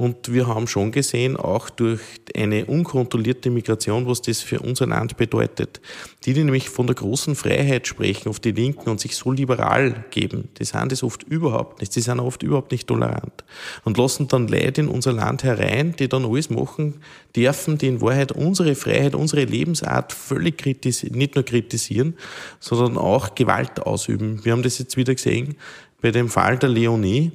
Und 0.00 0.32
wir 0.32 0.46
haben 0.46 0.66
schon 0.66 0.92
gesehen, 0.92 1.36
auch 1.36 1.68
durch 1.68 2.00
eine 2.34 2.64
unkontrollierte 2.64 3.50
Migration, 3.50 4.06
was 4.06 4.22
das 4.22 4.40
für 4.40 4.60
unser 4.60 4.86
Land 4.86 5.18
bedeutet. 5.18 5.82
Die, 6.24 6.32
die 6.32 6.42
nämlich 6.42 6.70
von 6.70 6.86
der 6.86 6.96
großen 6.96 7.34
Freiheit 7.34 7.86
sprechen 7.86 8.30
auf 8.30 8.40
die 8.40 8.52
Linken 8.52 8.88
und 8.88 8.98
sich 8.98 9.14
so 9.14 9.30
liberal 9.30 10.06
geben, 10.10 10.48
die 10.58 10.64
sind 10.64 10.90
das 10.90 11.02
oft 11.02 11.24
überhaupt 11.24 11.80
nicht. 11.80 11.94
Die 11.94 12.00
sind 12.00 12.18
oft 12.18 12.42
überhaupt 12.42 12.72
nicht 12.72 12.86
tolerant. 12.86 13.44
Und 13.84 13.98
lassen 13.98 14.26
dann 14.26 14.48
Leute 14.48 14.80
in 14.80 14.88
unser 14.88 15.12
Land 15.12 15.44
herein, 15.44 15.94
die 15.98 16.08
dann 16.08 16.24
alles 16.24 16.48
machen 16.48 17.02
dürfen, 17.36 17.76
die 17.76 17.88
in 17.88 18.00
Wahrheit 18.00 18.32
unsere 18.32 18.74
Freiheit, 18.76 19.14
unsere 19.14 19.44
Lebensart 19.44 20.14
völlig 20.14 20.56
kritisieren, 20.56 21.18
nicht 21.18 21.34
nur 21.34 21.44
kritisieren, 21.44 22.14
sondern 22.58 22.96
auch 22.96 23.34
Gewalt 23.34 23.80
ausüben. 23.80 24.42
Wir 24.46 24.52
haben 24.52 24.62
das 24.62 24.78
jetzt 24.78 24.96
wieder 24.96 25.14
gesehen 25.14 25.56
bei 26.00 26.10
dem 26.10 26.28
Fall 26.28 26.58
der 26.58 26.68
Leonie, 26.68 27.32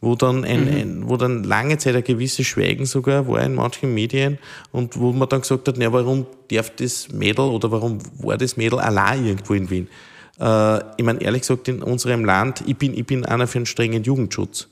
wo 0.00 0.14
dann 0.14 0.44
ein, 0.44 0.64
mhm. 0.64 0.76
ein, 0.76 1.08
wo 1.08 1.16
dann 1.16 1.42
lange 1.42 1.78
Zeit 1.78 1.96
ein 1.96 2.04
gewisses 2.04 2.46
Schweigen 2.46 2.86
sogar 2.86 3.26
war 3.26 3.42
in 3.42 3.54
manchen 3.54 3.94
Medien 3.94 4.38
und 4.70 4.98
wo 4.98 5.12
man 5.12 5.28
dann 5.28 5.40
gesagt 5.40 5.66
hat, 5.66 5.76
na, 5.76 5.92
warum 5.92 6.26
darf 6.50 6.70
das 6.76 7.08
Mädel 7.10 7.46
oder 7.46 7.70
warum 7.70 7.98
war 8.18 8.36
das 8.36 8.56
Mädel 8.56 8.78
allein 8.78 9.26
irgendwo 9.26 9.54
in 9.54 9.70
Wien? 9.70 9.88
Äh, 10.38 10.78
ich 10.96 11.04
meine, 11.04 11.20
ehrlich 11.20 11.42
gesagt, 11.42 11.68
in 11.68 11.82
unserem 11.82 12.24
Land, 12.24 12.62
ich 12.66 12.76
bin, 12.76 12.94
ich 12.94 13.06
bin 13.06 13.24
einer 13.24 13.46
für 13.46 13.58
einen 13.58 13.66
strengen 13.66 14.04
Jugendschutz. 14.04 14.68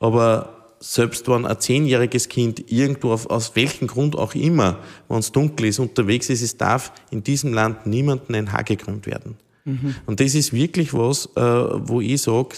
Aber 0.00 0.74
selbst 0.80 1.28
wenn 1.28 1.46
ein 1.46 1.60
zehnjähriges 1.60 2.28
Kind 2.28 2.70
irgendwo 2.70 3.12
auf, 3.12 3.30
aus 3.30 3.54
welchem 3.54 3.86
Grund 3.86 4.16
auch 4.16 4.34
immer, 4.34 4.78
wenn 5.08 5.18
es 5.18 5.32
dunkel 5.32 5.66
ist, 5.66 5.78
unterwegs 5.78 6.28
ist, 6.30 6.42
es 6.42 6.56
darf 6.56 6.92
in 7.10 7.22
diesem 7.22 7.54
Land 7.54 7.86
niemanden 7.86 8.34
ein 8.34 8.52
Haar 8.52 8.64
gekrümmt 8.64 9.06
werden. 9.06 9.36
Mhm. 9.64 9.94
Und 10.06 10.20
das 10.20 10.34
ist 10.34 10.52
wirklich 10.52 10.92
was, 10.92 11.26
äh, 11.36 11.40
wo 11.40 12.00
ich 12.00 12.20
sage, 12.20 12.56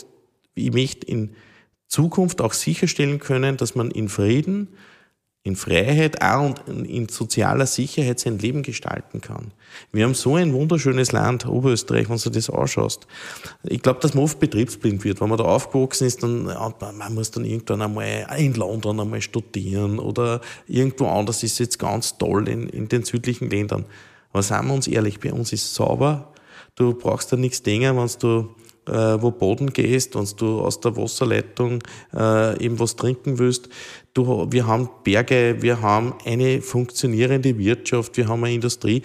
ich 0.54 0.72
möchte 0.72 1.06
in 1.06 1.30
Zukunft 1.88 2.40
auch 2.40 2.52
sicherstellen 2.52 3.18
können, 3.18 3.56
dass 3.56 3.74
man 3.74 3.90
in 3.90 4.08
Frieden, 4.08 4.68
in 5.46 5.54
Freiheit 5.54 6.22
auch 6.22 6.54
und 6.66 6.84
in 6.84 7.08
sozialer 7.08 7.66
Sicherheit 7.66 8.18
sein 8.18 8.38
Leben 8.38 8.64
gestalten 8.64 9.20
kann. 9.20 9.52
Wir 9.92 10.04
haben 10.04 10.14
so 10.14 10.34
ein 10.34 10.52
wunderschönes 10.52 11.12
Land, 11.12 11.46
Oberösterreich, 11.46 12.10
wenn 12.10 12.18
du 12.18 12.30
das 12.30 12.50
anschaust. 12.50 13.06
Ich 13.62 13.80
glaube, 13.80 14.00
dass 14.00 14.14
man 14.14 14.24
oft 14.24 14.40
betriebsblind 14.40 15.04
wird. 15.04 15.20
Wenn 15.20 15.28
man 15.28 15.38
da 15.38 15.44
aufgewachsen 15.44 16.08
ist, 16.08 16.24
dann 16.24 16.48
ja, 16.48 16.74
man 16.92 17.14
muss 17.14 17.30
dann 17.30 17.44
irgendwann 17.44 17.82
einmal 17.82 18.26
in 18.36 18.54
London 18.54 18.98
einmal 18.98 19.22
studieren 19.22 20.00
oder 20.00 20.40
irgendwo 20.66 21.06
anders 21.06 21.44
ist 21.44 21.60
jetzt 21.60 21.78
ganz 21.78 22.18
toll 22.18 22.48
in, 22.48 22.68
in 22.68 22.88
den 22.88 23.04
südlichen 23.04 23.48
Ländern. 23.48 23.84
Aber 24.32 24.42
seien 24.42 24.66
wir 24.66 24.74
uns 24.74 24.88
ehrlich, 24.88 25.20
bei 25.20 25.32
uns 25.32 25.52
ist 25.52 25.64
es 25.64 25.74
sauber. 25.76 26.32
Du 26.74 26.92
brauchst 26.92 27.32
da 27.32 27.36
nichts 27.36 27.62
denken, 27.62 27.96
wenn 27.96 28.10
du 28.18 28.48
wo 28.86 29.30
Boden 29.30 29.72
gehst, 29.72 30.14
wenn 30.14 30.26
du 30.36 30.60
aus 30.60 30.80
der 30.80 30.96
Wasserleitung 30.96 31.82
äh, 32.14 32.64
eben 32.64 32.78
was 32.78 32.96
trinken 32.96 33.38
willst. 33.38 33.68
Du, 34.14 34.46
wir 34.50 34.66
haben 34.66 34.88
Berge, 35.04 35.56
wir 35.60 35.82
haben 35.82 36.14
eine 36.24 36.62
funktionierende 36.62 37.58
Wirtschaft, 37.58 38.16
wir 38.16 38.28
haben 38.28 38.44
eine 38.44 38.54
Industrie. 38.54 39.02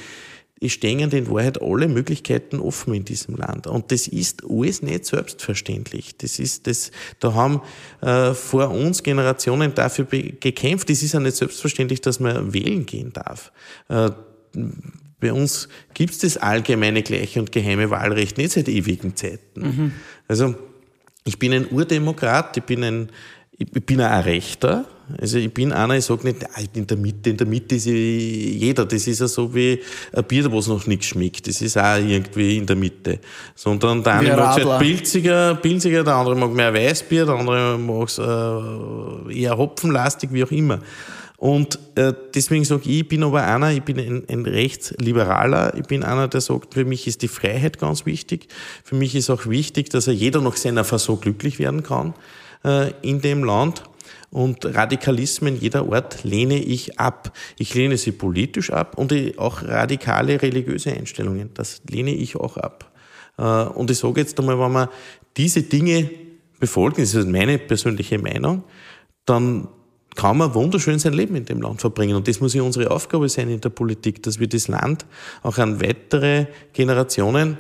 Es 0.63 0.73
stehen 0.73 0.99
in 0.99 1.27
Wahrheit 1.27 1.59
alle 1.59 1.87
Möglichkeiten 1.87 2.59
offen 2.59 2.93
in 2.93 3.03
diesem 3.03 3.35
Land. 3.35 3.65
Und 3.65 3.91
das 3.91 4.07
ist 4.07 4.43
alles 4.47 4.83
nicht 4.83 5.05
selbstverständlich. 5.05 6.15
Das 6.17 6.37
ist 6.37 6.67
das, 6.67 6.91
da 7.19 7.33
haben 7.33 7.61
äh, 8.01 8.35
vor 8.35 8.69
uns 8.69 9.01
Generationen 9.01 9.73
dafür 9.73 10.05
gekämpft. 10.05 10.91
Es 10.91 11.01
ist 11.01 11.13
ja 11.13 11.19
nicht 11.19 11.35
selbstverständlich, 11.35 12.01
dass 12.01 12.19
man 12.19 12.53
wählen 12.53 12.85
gehen 12.85 13.11
darf. 13.11 13.51
Äh, 13.89 14.11
bei 15.21 15.31
uns 15.31 15.69
gibt 15.93 16.11
es 16.11 16.19
das 16.19 16.37
allgemeine 16.37 17.03
gleiche 17.03 17.39
und 17.39 17.51
geheime 17.51 17.89
Wahlrecht 17.89 18.37
nicht 18.37 18.51
seit 18.51 18.67
ewigen 18.67 19.15
Zeiten. 19.15 19.61
Mhm. 19.61 19.91
Also 20.27 20.55
ich 21.23 21.39
bin 21.39 21.53
ein 21.53 21.67
Urdemokrat, 21.71 22.57
ich 22.57 22.63
bin 22.63 22.83
ein, 22.83 23.09
ich 23.57 23.69
bin 23.69 24.01
ein 24.01 24.23
Rechter. 24.23 24.85
Also 25.19 25.37
ich 25.37 25.53
bin 25.53 25.73
einer, 25.73 25.95
ich 25.95 26.05
sage 26.05 26.25
nicht, 26.25 26.45
in 26.73 26.87
der 26.87 26.97
Mitte, 26.97 27.29
in 27.31 27.37
der 27.37 27.45
Mitte 27.45 27.75
ist 27.75 27.85
jeder. 27.85 28.85
Das 28.85 29.05
ist 29.05 29.19
ja 29.19 29.27
so 29.27 29.53
wie 29.53 29.79
ein 30.13 30.23
Bier, 30.23 30.51
was 30.51 30.67
noch 30.67 30.87
nichts 30.87 31.07
schmeckt. 31.07 31.47
Das 31.47 31.61
ist 31.61 31.77
auch 31.77 31.97
irgendwie 31.97 32.57
in 32.57 32.65
der 32.65 32.77
Mitte. 32.77 33.19
Sondern 33.53 34.03
der 34.03 34.13
eine 34.13 34.35
mag 34.35 34.63
halt 34.63 34.79
pilziger, 34.79 35.55
pilziger, 35.55 36.03
der 36.03 36.15
andere 36.15 36.35
mag 36.35 36.51
mehr 36.51 36.73
Weißbier, 36.73 37.25
der 37.25 37.35
andere 37.35 37.77
mag 37.77 38.07
es 38.07 38.17
äh, 38.17 39.41
eher 39.41 39.57
hopfenlastig, 39.57 40.31
wie 40.31 40.43
auch 40.45 40.51
immer. 40.51 40.79
Und 41.41 41.79
äh, 41.95 42.13
deswegen 42.35 42.63
sage 42.65 42.83
ich, 42.85 42.99
ich 42.99 43.07
bin 43.07 43.23
aber 43.23 43.43
einer, 43.43 43.71
ich 43.71 43.81
bin 43.81 43.99
ein, 43.99 44.23
ein 44.29 44.45
Rechtsliberaler, 44.45 45.75
ich 45.75 45.87
bin 45.87 46.03
einer, 46.03 46.27
der 46.27 46.39
sagt, 46.39 46.75
für 46.75 46.85
mich 46.85 47.07
ist 47.07 47.23
die 47.23 47.27
Freiheit 47.27 47.79
ganz 47.79 48.05
wichtig. 48.05 48.47
Für 48.83 48.93
mich 48.93 49.15
ist 49.15 49.31
auch 49.31 49.47
wichtig, 49.47 49.89
dass 49.89 50.05
er 50.05 50.13
jeder 50.13 50.39
nach 50.39 50.55
seiner 50.55 50.83
Fassung 50.83 51.19
glücklich 51.19 51.57
werden 51.57 51.81
kann 51.81 52.13
äh, 52.63 52.91
in 53.01 53.21
dem 53.21 53.43
Land. 53.43 53.81
Und 54.29 54.67
Radikalismen 54.67 55.59
jeder 55.59 55.89
Ort 55.89 56.23
lehne 56.23 56.59
ich 56.59 56.99
ab. 56.99 57.35
Ich 57.57 57.73
lehne 57.73 57.97
sie 57.97 58.11
politisch 58.11 58.69
ab 58.69 58.99
und 58.99 59.11
auch 59.39 59.63
radikale 59.63 60.39
religiöse 60.43 60.91
Einstellungen, 60.91 61.49
das 61.55 61.81
lehne 61.89 62.13
ich 62.13 62.35
auch 62.35 62.57
ab. 62.57 62.91
Äh, 63.39 63.41
und 63.41 63.89
ich 63.89 63.97
sage 63.97 64.21
jetzt 64.21 64.39
einmal, 64.39 64.59
wenn 64.59 64.71
man 64.71 64.89
diese 65.37 65.63
Dinge 65.63 66.07
befolgen, 66.59 67.01
das 67.01 67.15
ist 67.15 67.27
meine 67.27 67.57
persönliche 67.57 68.19
Meinung, 68.19 68.63
dann 69.25 69.69
kann 70.15 70.37
man 70.37 70.53
wunderschön 70.53 70.99
sein 70.99 71.13
Leben 71.13 71.35
in 71.35 71.45
dem 71.45 71.61
Land 71.61 71.81
verbringen. 71.81 72.15
Und 72.15 72.27
das 72.27 72.39
muss 72.39 72.53
ja 72.53 72.63
unsere 72.63 72.91
Aufgabe 72.91 73.29
sein 73.29 73.49
in 73.49 73.61
der 73.61 73.69
Politik, 73.69 74.21
dass 74.23 74.39
wir 74.39 74.47
das 74.47 74.67
Land 74.67 75.05
auch 75.41 75.57
an 75.57 75.81
weitere 75.81 76.47
Generationen 76.73 77.57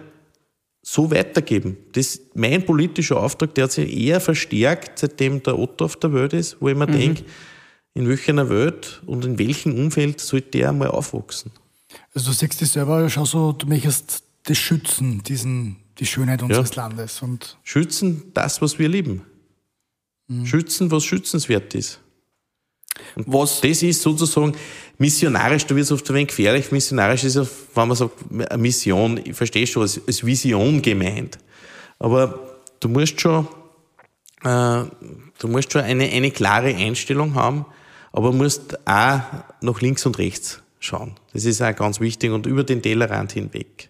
so 0.81 1.11
weitergeben. 1.11 1.77
Das 1.93 2.07
ist 2.07 2.35
mein 2.35 2.65
politischer 2.65 3.21
Auftrag, 3.21 3.53
der 3.55 3.65
hat 3.65 3.71
sich 3.71 3.95
eher 3.95 4.19
verstärkt, 4.19 4.99
seitdem 4.99 5.43
der 5.43 5.57
Otto 5.57 5.85
auf 5.85 5.95
der 5.95 6.11
Welt 6.13 6.33
ist, 6.33 6.57
wo 6.59 6.69
ich 6.69 6.75
mir 6.75 6.87
mhm. 6.87 6.91
denke, 6.91 7.23
in 7.93 8.07
welcher 8.07 8.49
Welt 8.49 9.01
und 9.05 9.25
in 9.25 9.37
welchem 9.37 9.77
Umfeld 9.77 10.19
sollte 10.19 10.51
der 10.51 10.69
einmal 10.69 10.89
aufwachsen? 10.89 11.51
Also 12.13 12.31
du 12.31 12.37
siehst 12.37 12.59
dich 12.59 12.69
selber 12.69 13.09
schon 13.09 13.25
so, 13.25 13.51
du 13.51 13.67
möchtest 13.67 14.23
das 14.43 14.57
schützen, 14.57 15.21
diesen, 15.23 15.77
die 15.99 16.05
Schönheit 16.05 16.41
unseres 16.41 16.73
ja. 16.75 16.83
Landes. 16.83 17.21
Und 17.21 17.57
schützen 17.63 18.31
das, 18.33 18.61
was 18.61 18.79
wir 18.79 18.89
lieben. 18.89 19.21
Mhm. 20.27 20.45
Schützen, 20.45 20.89
was 20.89 21.03
schützenswert 21.03 21.75
ist. 21.75 21.99
Was? 23.15 23.61
Das 23.61 23.83
ist 23.83 24.01
sozusagen 24.01 24.53
missionarisch, 24.97 25.65
da 25.65 25.75
wird 25.75 25.85
es 25.85 25.91
oft 25.91 26.09
ein 26.09 26.15
wenig 26.15 26.29
gefährlich. 26.29 26.71
Missionarisch 26.71 27.23
ist 27.23 27.35
ja, 27.35 27.45
wenn 27.75 27.87
man 27.87 27.97
sagt, 27.97 28.13
eine 28.31 28.57
Mission, 28.57 29.19
ich 29.23 29.35
verstehe 29.35 29.67
schon, 29.67 29.83
als, 29.83 29.99
als 30.05 30.25
Vision 30.25 30.81
gemeint. 30.81 31.39
Aber 31.99 32.39
du 32.79 32.89
musst 32.89 33.19
schon, 33.19 33.47
äh, 34.43 34.83
du 35.39 35.47
musst 35.47 35.71
schon 35.71 35.81
eine, 35.81 36.05
eine 36.05 36.31
klare 36.31 36.75
Einstellung 36.75 37.35
haben, 37.35 37.65
aber 38.11 38.31
musst 38.31 38.77
auch 38.87 39.21
nach 39.61 39.81
links 39.81 40.05
und 40.05 40.17
rechts 40.17 40.61
schauen. 40.79 41.15
Das 41.33 41.45
ist 41.45 41.61
auch 41.61 41.75
ganz 41.75 41.99
wichtig 41.99 42.31
und 42.31 42.45
über 42.45 42.63
den 42.63 42.81
Tellerrand 42.81 43.31
hinweg. 43.31 43.89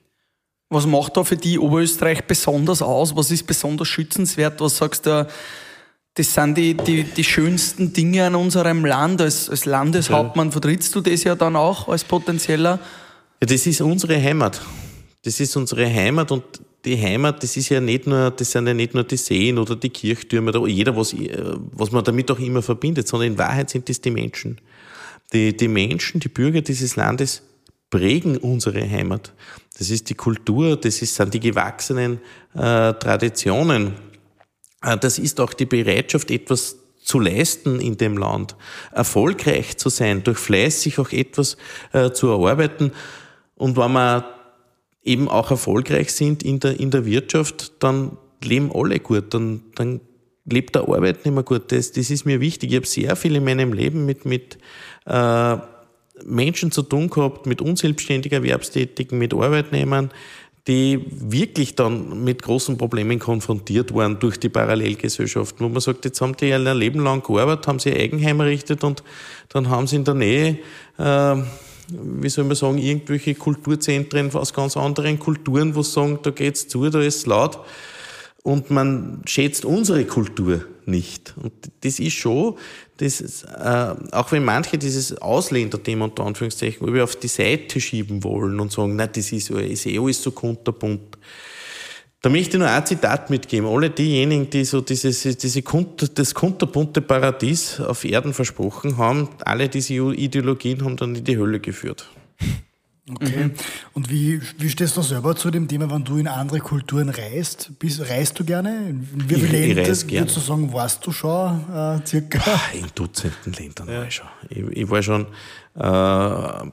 Was 0.70 0.86
macht 0.86 1.18
da 1.18 1.26
für 1.26 1.36
die 1.36 1.60
Oberösterreich 1.60 2.24
besonders 2.24 2.82
aus? 2.82 3.16
Was 3.16 3.30
ist 3.30 3.46
besonders 3.46 3.90
schützenswert? 3.90 4.62
Was 4.62 4.78
sagst 4.78 5.06
du, 5.06 5.28
das 6.16 6.34
sind 6.34 6.58
die, 6.58 6.76
die, 6.76 7.04
die 7.04 7.24
schönsten 7.24 7.94
Dinge 7.94 8.26
an 8.26 8.36
unserem 8.36 8.86
Land. 8.86 9.22
Als, 9.22 9.50
als 9.50 9.66
Landeshauptmann 9.66 10.52
vertrittst 10.52 10.94
du 10.96 11.02
das 11.02 11.24
ja 11.24 11.36
dann 11.36 11.56
auch 11.56 11.88
als 11.88 12.04
potenzieller? 12.04 12.80
Ja, 13.42 13.48
das 13.48 13.66
ist 13.66 13.82
unsere 13.82 14.22
Heimat. 14.22 14.62
Das 15.24 15.40
ist 15.40 15.56
unsere 15.56 15.86
Heimat 15.86 16.32
und 16.32 16.44
die 16.84 17.00
Heimat, 17.00 17.44
das 17.44 17.56
ist 17.58 17.70
ja 17.70 17.80
nicht 17.80 18.08
nur, 18.08 18.32
das 18.32 18.52
sind 18.52 18.68
ja 18.68 18.74
nicht 18.74 18.94
nur 18.94 19.04
die 19.04 19.18
Seen 19.18 19.58
oder 19.60 19.76
die 19.76 19.90
Kirchtürme 19.90 20.50
oder 20.50 20.68
jeder, 20.68 20.98
was, 20.98 21.16
was 21.72 21.92
man 21.92 22.04
damit 22.04 22.30
auch 22.32 22.40
immer 22.40 22.62
verbindet, 22.62 23.08
sondern 23.08 23.34
in 23.34 23.38
Wahrheit 23.38 23.70
sind 23.70 23.88
das 23.88 24.02
die 24.02 24.12
Menschen. 24.12 24.60
Die, 25.32 25.56
die 25.56 25.68
Menschen, 25.68 26.20
die 26.20 26.28
Bürger 26.28 26.62
dieses 26.62 26.96
Landes 26.96 27.44
prägen 27.90 28.38
unsere 28.38 28.82
Heimat. 28.90 29.32
Das 29.78 29.90
ist 29.90 30.10
die 30.10 30.16
Kultur, 30.16 30.76
das 30.76 31.02
ist, 31.02 31.16
sind 31.16 31.34
die 31.34 31.40
gewachsenen 31.40 32.20
äh, 32.54 32.94
Traditionen 32.94 33.88
äh, 33.88 34.11
das 34.82 35.20
ist 35.20 35.40
auch 35.40 35.54
die 35.54 35.66
Bereitschaft, 35.66 36.32
etwas 36.32 36.78
zu 37.04 37.20
leisten 37.20 37.80
in 37.80 37.98
dem 37.98 38.18
Land, 38.18 38.56
erfolgreich 38.92 39.78
zu 39.78 39.90
sein, 39.90 40.24
durch 40.24 40.38
Fleiß 40.38 40.82
sich 40.82 41.00
auch 41.00 41.12
etwas 41.12 41.58
äh, 41.94 42.12
zu 42.12 42.28
erarbeiten. 42.28 42.92
Und 43.56 43.78
wenn 43.78 43.94
wir 43.94 44.26
eben 45.04 45.28
auch 45.28 45.52
erfolgreich 45.52 46.14
sind 46.14 46.44
in 46.44 46.60
der, 46.60 46.80
in 46.80 46.92
der 46.92 47.06
Wirtschaft, 47.06 47.74
dann 47.84 48.18
leben 48.44 48.72
alle 48.74 49.00
gut, 49.00 49.34
dann, 49.34 49.62
dann 49.76 50.02
lebt 50.46 50.76
der 50.76 50.84
Arbeitnehmer 50.84 51.44
gut. 51.44 51.72
Das, 51.72 51.92
das 51.92 52.10
ist 52.10 52.26
mir 52.26 52.40
wichtig. 52.40 52.72
Ich 52.72 52.76
habe 52.76 52.88
sehr 52.88 53.16
viel 53.16 53.36
in 53.36 53.44
meinem 53.44 53.74
Leben 53.74 54.06
mit, 54.06 54.26
mit 54.26 54.58
äh, 55.06 55.58
Menschen 56.24 56.72
zu 56.72 56.84
tun 56.84 57.10
gehabt, 57.10 57.46
mit 57.46 57.62
unselbstständigen 57.62 58.44
Erwerbstätigen, 58.44 59.18
mit 59.18 59.34
Arbeitnehmern, 59.34 60.12
die 60.68 61.06
wirklich 61.10 61.76
dann 61.76 62.24
mit 62.24 62.44
großen 62.44 62.78
Problemen 62.78 63.18
konfrontiert 63.18 63.94
waren 63.96 64.20
durch 64.20 64.40
die 64.40 64.50
Parallelgesellschaften, 64.50 65.66
wo 65.66 65.70
man 65.70 65.82
sagt, 65.82 66.06
jetzt 66.06 66.22
haben 66.22 66.38
die 66.38 66.54
ein 66.54 66.64
Leben 66.78 67.04
lang 67.04 67.24
gearbeitet, 67.24 67.68
haben 67.68 67.80
sie 67.80 67.94
Eigenheim 67.94 68.40
errichtet 68.40 68.84
und 68.84 69.04
dann 69.50 69.70
haben 69.70 69.88
sie 69.88 69.96
in 69.96 70.04
der 70.04 70.14
Nähe 70.14 70.60
äh, 70.98 71.36
wie 71.92 72.30
soll 72.30 72.46
man 72.46 72.56
sagen, 72.56 72.78
irgendwelche 72.78 73.36
Kulturzentren 73.36 74.34
aus 74.34 74.54
ganz 74.54 74.78
anderen 74.78 75.20
Kulturen, 75.20 75.76
wo 75.76 75.82
sie 75.82 75.92
sagen, 75.92 76.20
da 76.24 76.32
geht's 76.32 76.68
zu, 76.68 76.90
da 76.90 77.02
ist 77.02 77.28
laut. 77.28 77.60
Und 78.44 78.72
man 78.72 79.22
schätzt 79.26 79.66
unsere 79.66 80.06
Kultur 80.06 80.64
nicht. 80.88 81.34
Und 81.42 81.54
das 81.82 82.00
ist 82.00 82.14
schon, 82.14 82.56
das 82.98 83.22
ist, 83.22 83.44
äh, 83.44 83.96
auch 84.12 84.32
wenn 84.32 84.44
manche 84.44 84.78
dieses 84.78 85.18
Ausländerthema 85.22 86.06
unter 86.06 86.26
Anführungszeichen 86.26 87.02
auf 87.02 87.16
die 87.16 87.28
Seite 87.28 87.80
schieben 87.80 88.24
wollen 88.24 88.60
und 88.60 88.72
sagen, 88.72 88.96
na, 88.96 89.08
das 89.08 89.32
ist, 89.32 89.50
ist 89.50 89.86
eh 89.86 90.12
so 90.12 90.32
kunterbunt. 90.32 91.18
Da 92.24 92.30
möchte 92.30 92.52
ich 92.52 92.60
nur 92.60 92.70
ein 92.70 92.86
Zitat 92.86 93.32
mitgeben. 93.32 93.68
Alle 93.68 93.90
diejenigen, 93.90 94.48
die 94.50 94.64
so 94.64 94.82
dieses, 94.82 95.24
diese 95.38 95.62
Kunter, 95.64 96.08
das 96.08 96.36
kunterbunte 96.36 97.02
Paradies 97.02 97.80
auf 97.80 98.06
Erden 98.06 98.34
versprochen 98.34 98.98
haben, 98.98 99.30
alle 99.44 99.70
diese 99.70 99.96
Ideologien 99.96 100.84
haben 100.86 100.98
dann 100.98 101.16
in 101.16 101.24
die 101.24 101.38
Hölle 101.38 101.60
geführt. 101.60 102.08
Okay. 103.16 103.46
Mhm. 103.46 103.52
Und 103.94 104.10
wie, 104.10 104.42
wie 104.58 104.70
stehst 104.70 104.96
du 104.96 105.02
selber 105.02 105.36
zu 105.36 105.52
dem 105.52 105.68
Thema, 105.68 105.90
wenn 105.92 106.04
du 106.04 106.18
in 106.18 106.28
andere 106.28 106.60
Kulturen 106.60 107.10
reist? 107.10 107.72
Bist, 107.80 108.02
reist 108.10 108.40
du 108.40 108.46
gerne? 108.46 108.90
In 108.90 109.08
wie 109.30 109.36
viele 109.36 109.48
Länder 109.48 109.84
würdest 109.84 110.08
gerne. 110.08 110.28
du 110.28 110.40
sagen, 110.40 110.72
warst 110.72 111.06
du 111.06 111.12
schon 111.12 111.62
äh, 111.70 112.06
circa? 112.06 112.40
Ah, 112.46 112.62
in 112.74 112.88
Dutzenden 112.96 113.54
Ländern 113.54 113.88
ja. 113.90 113.98
war 114.00 114.08
ich 114.08 114.16
schon. 114.16 114.28
Ich, 114.50 114.64
ich 114.78 114.90
war 114.90 115.04
schon 115.04 115.26
äh, 115.76 116.72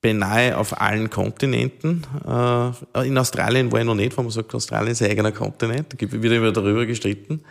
beinahe 0.00 0.56
auf 0.56 0.80
allen 0.80 1.10
Kontinenten. 1.10 2.04
Äh, 2.26 3.06
in 3.06 3.18
Australien 3.18 3.70
war 3.70 3.80
ich 3.80 3.86
noch 3.86 3.94
nicht, 3.94 4.16
wenn 4.16 4.24
man 4.24 4.32
sagt, 4.32 4.54
Australien 4.54 4.92
ist 4.92 5.02
ein 5.02 5.10
eigener 5.10 5.32
Kontinent. 5.32 5.92
Da 5.92 6.00
wird 6.00 6.32
immer 6.32 6.52
darüber 6.52 6.86
gestritten. 6.86 7.42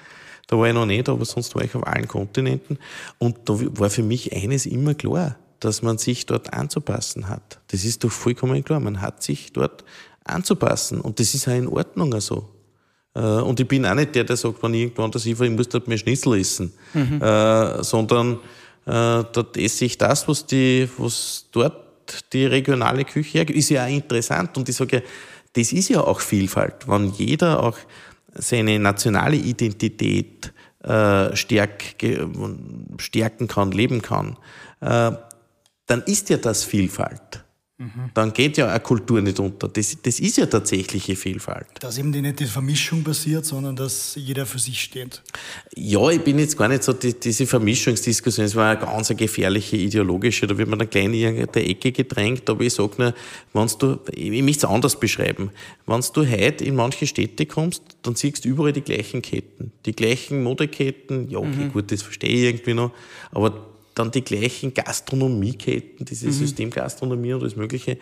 Da 0.47 0.57
war 0.57 0.67
ich 0.67 0.73
noch 0.73 0.86
nicht, 0.86 1.09
aber 1.09 1.25
sonst 1.25 1.55
war 1.55 1.63
ich 1.63 1.75
auf 1.75 1.86
allen 1.86 2.07
Kontinenten. 2.07 2.78
Und 3.17 3.38
da 3.45 3.53
war 3.80 3.89
für 3.89 4.03
mich 4.03 4.34
eines 4.34 4.65
immer 4.65 4.93
klar 4.93 5.36
dass 5.60 5.82
man 5.82 5.97
sich 5.97 6.26
dort 6.26 6.53
anzupassen 6.53 7.30
hat. 7.30 7.60
Das 7.68 7.84
ist 7.84 8.03
doch 8.03 8.12
vollkommen 8.12 8.64
klar. 8.64 8.80
Man 8.80 9.01
hat 9.01 9.24
sich 9.24 9.53
dort 9.53 9.84
anzupassen. 10.24 11.01
Und 11.01 11.20
das 11.20 11.34
ist 11.34 11.47
auch 11.47 11.55
in 11.55 11.68
Ordnung 11.68 12.20
so. 12.20 12.49
Äh, 13.16 13.20
und 13.20 13.60
ich 13.60 13.68
bin 13.68 13.86
auch 13.86 13.95
nicht 13.95 14.16
der, 14.16 14.24
der 14.24 14.38
sagt, 14.38 14.62
wenn 14.62 14.74
ich 14.74 14.82
irgendwann 14.82 15.12
das 15.12 15.26
ich, 15.26 15.39
ich 15.39 15.51
muss 15.51 15.70
dort 15.70 15.88
mehr 15.88 15.97
Schnitzel 15.97 16.39
essen. 16.39 16.74
Mhm. 16.93 17.22
Äh, 17.22 17.84
sondern 17.84 18.36
äh, 18.86 19.24
dort 19.32 19.58
esse 19.58 19.86
ich 19.86 19.97
das, 19.97 20.28
was, 20.28 20.45
die, 20.45 20.88
was 20.97 21.45
dort 21.51 21.86
die 22.34 22.45
regionale 22.45 23.03
Küche 23.03 23.39
hergibt. 23.39 23.60
Ist 23.60 23.70
ja 23.70 23.86
auch 23.86 23.89
interessant. 23.89 24.58
Und 24.58 24.70
ich 24.70 24.76
sage 24.76 24.97
ja, 24.97 25.01
das 25.53 25.72
ist 25.72 25.89
ja 25.89 26.01
auch 26.01 26.20
Vielfalt. 26.20 26.88
Wenn 26.88 27.10
jeder 27.12 27.64
auch 27.64 27.78
seine 28.34 28.78
nationale 28.78 29.36
Identität 29.36 30.53
äh, 30.84 31.36
stärk, 31.36 31.95
stärken 32.97 33.47
kann, 33.47 33.72
leben 33.72 34.01
kann, 34.01 34.38
äh, 34.82 35.12
dann 35.88 36.03
ist 36.03 36.29
ja 36.29 36.38
das 36.38 36.63
Vielfalt. 36.63 37.43
Mhm. 37.79 38.09
Dann 38.15 38.33
geht 38.33 38.57
ja 38.57 38.69
eine 38.69 38.79
Kultur 38.79 39.21
nicht 39.21 39.39
unter. 39.39 39.67
Das, 39.67 39.95
das 40.01 40.19
ist 40.19 40.38
ja 40.38 40.47
tatsächliche 40.47 41.15
Vielfalt. 41.15 41.67
Dass 41.79 41.99
eben 41.99 42.09
nicht 42.09 42.39
die 42.39 42.45
Vermischung 42.45 43.03
passiert, 43.03 43.45
sondern 43.45 43.75
dass 43.75 44.15
jeder 44.15 44.47
für 44.47 44.57
sich 44.57 44.81
steht. 44.81 45.21
Ja, 45.75 46.09
ich 46.09 46.21
bin 46.21 46.39
jetzt 46.39 46.57
gar 46.57 46.69
nicht 46.69 46.81
so, 46.81 46.93
die, 46.93 47.13
diese 47.13 47.45
Vermischungsdiskussion, 47.45 48.47
das 48.47 48.55
war 48.55 48.71
eine 48.71 48.79
ganz 48.79 49.09
gefährliche 49.15 49.77
ideologische, 49.77 50.47
da 50.47 50.57
wird 50.57 50.67
man 50.67 50.79
dann 50.79 50.89
gleich 50.89 51.05
in 51.05 51.47
der 51.51 51.69
Ecke 51.69 51.91
gedrängt, 51.91 52.49
aber 52.49 52.61
ich 52.63 52.73
sage 52.73 52.95
nur, 52.97 53.13
wenn's 53.53 53.77
du, 53.77 53.99
ich 54.11 54.41
möchte 54.41 54.65
es 54.65 54.71
anders 54.71 54.99
beschreiben, 54.99 55.51
wenn 55.85 56.01
du 56.13 56.25
heute 56.25 56.63
in 56.63 56.73
manche 56.73 57.05
Städte 57.05 57.45
kommst, 57.45 57.83
dann 58.01 58.15
siehst 58.15 58.43
du 58.43 58.49
überall 58.49 58.73
die 58.73 58.81
gleichen 58.81 59.21
Ketten, 59.21 59.71
die 59.85 59.93
gleichen 59.93 60.41
Modeketten, 60.41 61.29
ja 61.29 61.38
okay, 61.38 61.65
mhm. 61.65 61.73
gut, 61.73 61.91
das 61.91 62.01
verstehe 62.01 62.31
ich 62.31 62.43
irgendwie 62.55 62.73
noch, 62.73 62.91
aber 63.29 63.76
dann 63.99 64.11
die 64.11 64.23
gleichen 64.23 64.73
Gastronomieketten, 64.73 66.05
diese 66.05 66.27
mhm. 66.27 66.31
Systemgastronomie 66.31 67.33
und 67.33 67.41
alles 67.41 67.55
Mögliche. 67.55 67.97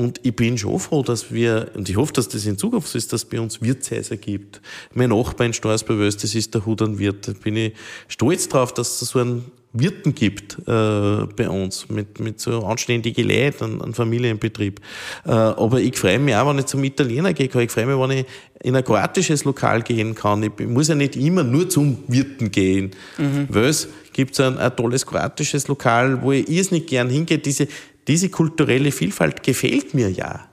Und 0.00 0.20
ich 0.22 0.34
bin 0.34 0.56
schon 0.56 0.78
froh, 0.78 1.02
dass 1.02 1.30
wir, 1.30 1.72
und 1.74 1.88
ich 1.90 1.96
hoffe, 1.96 2.12
dass 2.14 2.28
das 2.28 2.46
in 2.46 2.56
Zukunft 2.56 2.88
so 2.88 2.96
ist, 2.96 3.12
dass 3.12 3.24
es 3.24 3.28
bei 3.28 3.38
uns 3.38 3.60
Wirtshäuser 3.60 4.16
gibt. 4.16 4.62
Mein 4.94 5.10
Nachbar 5.10 5.46
in 5.46 5.52
Starsbewös, 5.52 6.16
das 6.16 6.34
ist 6.34 6.54
der 6.54 6.64
Hudernwirt. 6.64 7.28
Da 7.28 7.32
bin 7.32 7.56
ich 7.56 7.74
stolz 8.08 8.48
drauf, 8.48 8.72
dass 8.72 9.02
es 9.02 9.10
so 9.10 9.18
einen 9.18 9.44
Wirten 9.72 10.14
gibt 10.14 10.58
äh, 10.66 11.26
bei 11.36 11.48
uns, 11.48 11.88
mit, 11.90 12.18
mit 12.18 12.40
so 12.40 12.64
anständigen 12.64 13.28
Leuten, 13.28 13.64
einen, 13.64 13.82
einen 13.82 13.94
Familienbetrieb. 13.94 14.80
Äh, 15.26 15.30
aber 15.30 15.80
ich 15.80 15.96
freue 15.96 16.18
mich 16.18 16.34
auch, 16.34 16.48
wenn 16.48 16.58
ich 16.58 16.66
zum 16.66 16.82
Italiener 16.82 17.32
gehe. 17.34 17.46
Ich 17.46 17.70
freue 17.70 17.86
mich, 17.86 17.96
wenn 17.98 18.18
ich 18.18 18.26
in 18.62 18.74
ein 18.74 18.84
kroatisches 18.84 19.44
Lokal 19.44 19.82
gehen 19.82 20.14
kann. 20.14 20.42
Ich 20.42 20.66
muss 20.66 20.88
ja 20.88 20.94
nicht 20.94 21.14
immer 21.14 21.44
nur 21.44 21.68
zum 21.68 21.98
Wirten 22.08 22.50
gehen. 22.50 22.92
Mhm. 23.16 23.46
Weil 23.48 23.74
es 24.10 24.16
gibt 24.16 24.40
ein, 24.40 24.58
ein 24.58 24.74
tolles 24.74 25.06
kroatisches 25.06 25.68
Lokal, 25.68 26.20
wo 26.22 26.32
ich 26.32 26.48
irrsinnig 26.48 26.86
gern 26.86 27.08
hingehe. 27.08 27.38
Diese, 27.38 27.68
diese 28.08 28.28
kulturelle 28.28 28.90
Vielfalt 28.90 29.42
gefällt 29.42 29.94
mir 29.94 30.10
ja. 30.10 30.48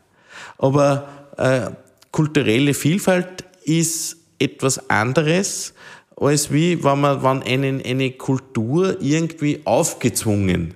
Aber 0.60 1.08
äh, 1.38 1.72
kulturelle 2.12 2.76
Vielfalt 2.76 3.44
ist 3.64 4.18
etwas 4.40 4.90
anderes, 4.90 5.74
als 6.16 6.52
wie 6.52 6.84
wenn 6.84 7.02
man, 7.02 7.24
wenn 7.24 7.44
einen, 7.44 7.82
eine 7.84 8.12
Kultur 8.12 9.02
irgendwie 9.02 9.62
aufgezwungen 9.66 10.76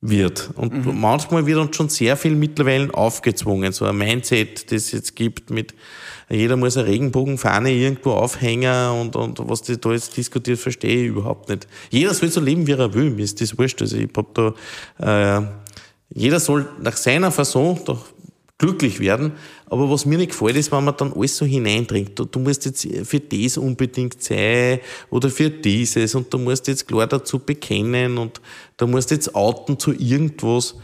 wird. 0.00 0.50
Und 0.54 0.86
mhm. 0.86 1.00
manchmal 1.00 1.46
wird 1.46 1.58
uns 1.58 1.76
schon 1.76 1.88
sehr 1.88 2.16
viel 2.16 2.34
mittlerweile 2.34 2.92
aufgezwungen. 2.94 3.72
So 3.72 3.84
ein 3.84 3.96
Mindset, 3.96 4.70
das 4.70 4.84
es 4.84 4.92
jetzt 4.92 5.16
gibt 5.16 5.50
mit, 5.50 5.74
jeder 6.30 6.56
muss 6.56 6.76
eine 6.76 6.86
Regenbogenfahne 6.86 7.72
irgendwo 7.72 8.12
aufhängen 8.12 8.90
und, 8.90 9.16
und 9.16 9.48
was 9.48 9.62
die 9.62 9.80
da 9.80 9.92
jetzt 9.92 10.16
diskutiert, 10.16 10.58
verstehe 10.58 11.04
ich 11.04 11.08
überhaupt 11.08 11.48
nicht. 11.48 11.66
Jeder 11.90 12.14
soll 12.14 12.28
so 12.28 12.40
leben, 12.40 12.66
wie 12.66 12.72
er 12.72 12.92
will. 12.94 13.10
Mir 13.10 13.24
ist 13.24 13.40
das 13.40 13.56
wurscht. 13.58 13.80
Also 13.80 13.96
ich 13.96 14.10
hab 14.14 14.34
da, 14.34 15.40
äh, 15.40 15.46
jeder 16.14 16.38
soll 16.38 16.68
nach 16.80 16.96
seiner 16.96 17.32
Fasson 17.32 17.80
doch 17.84 18.04
glücklich 18.58 18.98
werden. 18.98 19.32
Aber 19.66 19.88
was 19.88 20.04
mir 20.04 20.18
nicht 20.18 20.32
gefällt, 20.32 20.56
ist, 20.56 20.72
wenn 20.72 20.84
man 20.84 20.96
dann 20.96 21.12
alles 21.12 21.36
so 21.36 21.46
hineindringt. 21.46 22.18
Du, 22.18 22.24
du 22.24 22.40
musst 22.40 22.66
jetzt 22.66 22.86
für 23.04 23.20
das 23.20 23.56
unbedingt 23.56 24.20
sein 24.22 24.80
oder 25.10 25.30
für 25.30 25.48
dieses 25.48 26.14
und 26.14 26.32
du 26.34 26.38
musst 26.38 26.66
jetzt 26.66 26.86
klar 26.86 27.06
dazu 27.06 27.38
bekennen 27.38 28.18
und 28.18 28.40
du 28.76 28.86
musst 28.88 29.12
jetzt 29.12 29.34
outen 29.34 29.78
zu 29.78 29.92
irgendwas. 29.92 30.74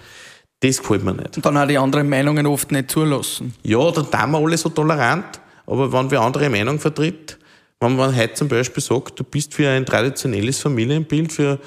Das 0.61 0.79
gefällt 0.79 1.05
mir 1.05 1.15
nicht. 1.15 1.37
Und 1.37 1.45
dann 1.45 1.59
auch 1.59 1.67
die 1.67 1.77
anderen 1.77 2.09
Meinungen 2.09 2.47
oft 2.47 2.71
nicht 2.71 2.91
zulassen. 2.91 3.53
Ja, 3.65 3.91
dann 3.91 4.11
tun 4.11 4.31
wir 4.31 4.39
alle 4.39 4.57
so 4.57 4.69
tolerant. 4.69 5.41
Aber 5.67 5.93
wenn 5.93 6.11
wir 6.11 6.21
andere 6.21 6.49
Meinung 6.49 6.79
vertritt, 6.79 7.39
wenn 7.81 7.97
man 7.97 8.17
heute 8.17 8.35
zum 8.35 8.49
Beispiel 8.49 8.83
sagt, 8.83 9.19
du 9.19 9.25
bist 9.25 9.53
für 9.53 9.69
ein 9.69 9.85
traditionelles 9.85 10.61
Familienbild, 10.61 11.33
für, 11.33 11.59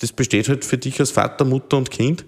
das 0.00 0.12
besteht 0.12 0.48
halt 0.48 0.64
für 0.64 0.78
dich 0.78 1.00
als 1.00 1.10
Vater, 1.10 1.44
Mutter 1.44 1.78
und 1.78 1.90
Kind, 1.90 2.24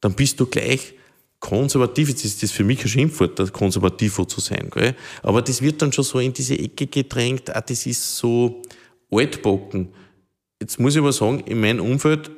dann 0.00 0.12
bist 0.12 0.38
du 0.40 0.46
gleich 0.46 0.94
konservativ, 1.40 2.10
jetzt 2.10 2.24
ist 2.24 2.42
das 2.42 2.52
für 2.52 2.64
mich 2.64 2.82
ein 2.82 2.88
Schimpfwort, 2.88 3.52
konservativ 3.52 4.20
zu 4.26 4.40
sein, 4.40 4.68
gell? 4.70 4.94
aber 5.22 5.42
das 5.42 5.62
wird 5.62 5.80
dann 5.82 5.92
schon 5.92 6.04
so 6.04 6.18
in 6.18 6.32
diese 6.32 6.58
Ecke 6.58 6.86
gedrängt, 6.86 7.54
ah, 7.54 7.62
das 7.62 7.86
ist 7.86 8.16
so 8.16 8.62
altbocken. 9.10 9.88
Jetzt 10.60 10.78
muss 10.78 10.94
ich 10.94 11.00
aber 11.00 11.12
sagen, 11.12 11.40
in 11.40 11.60
meinem 11.60 11.80
Umfeld 11.80 12.30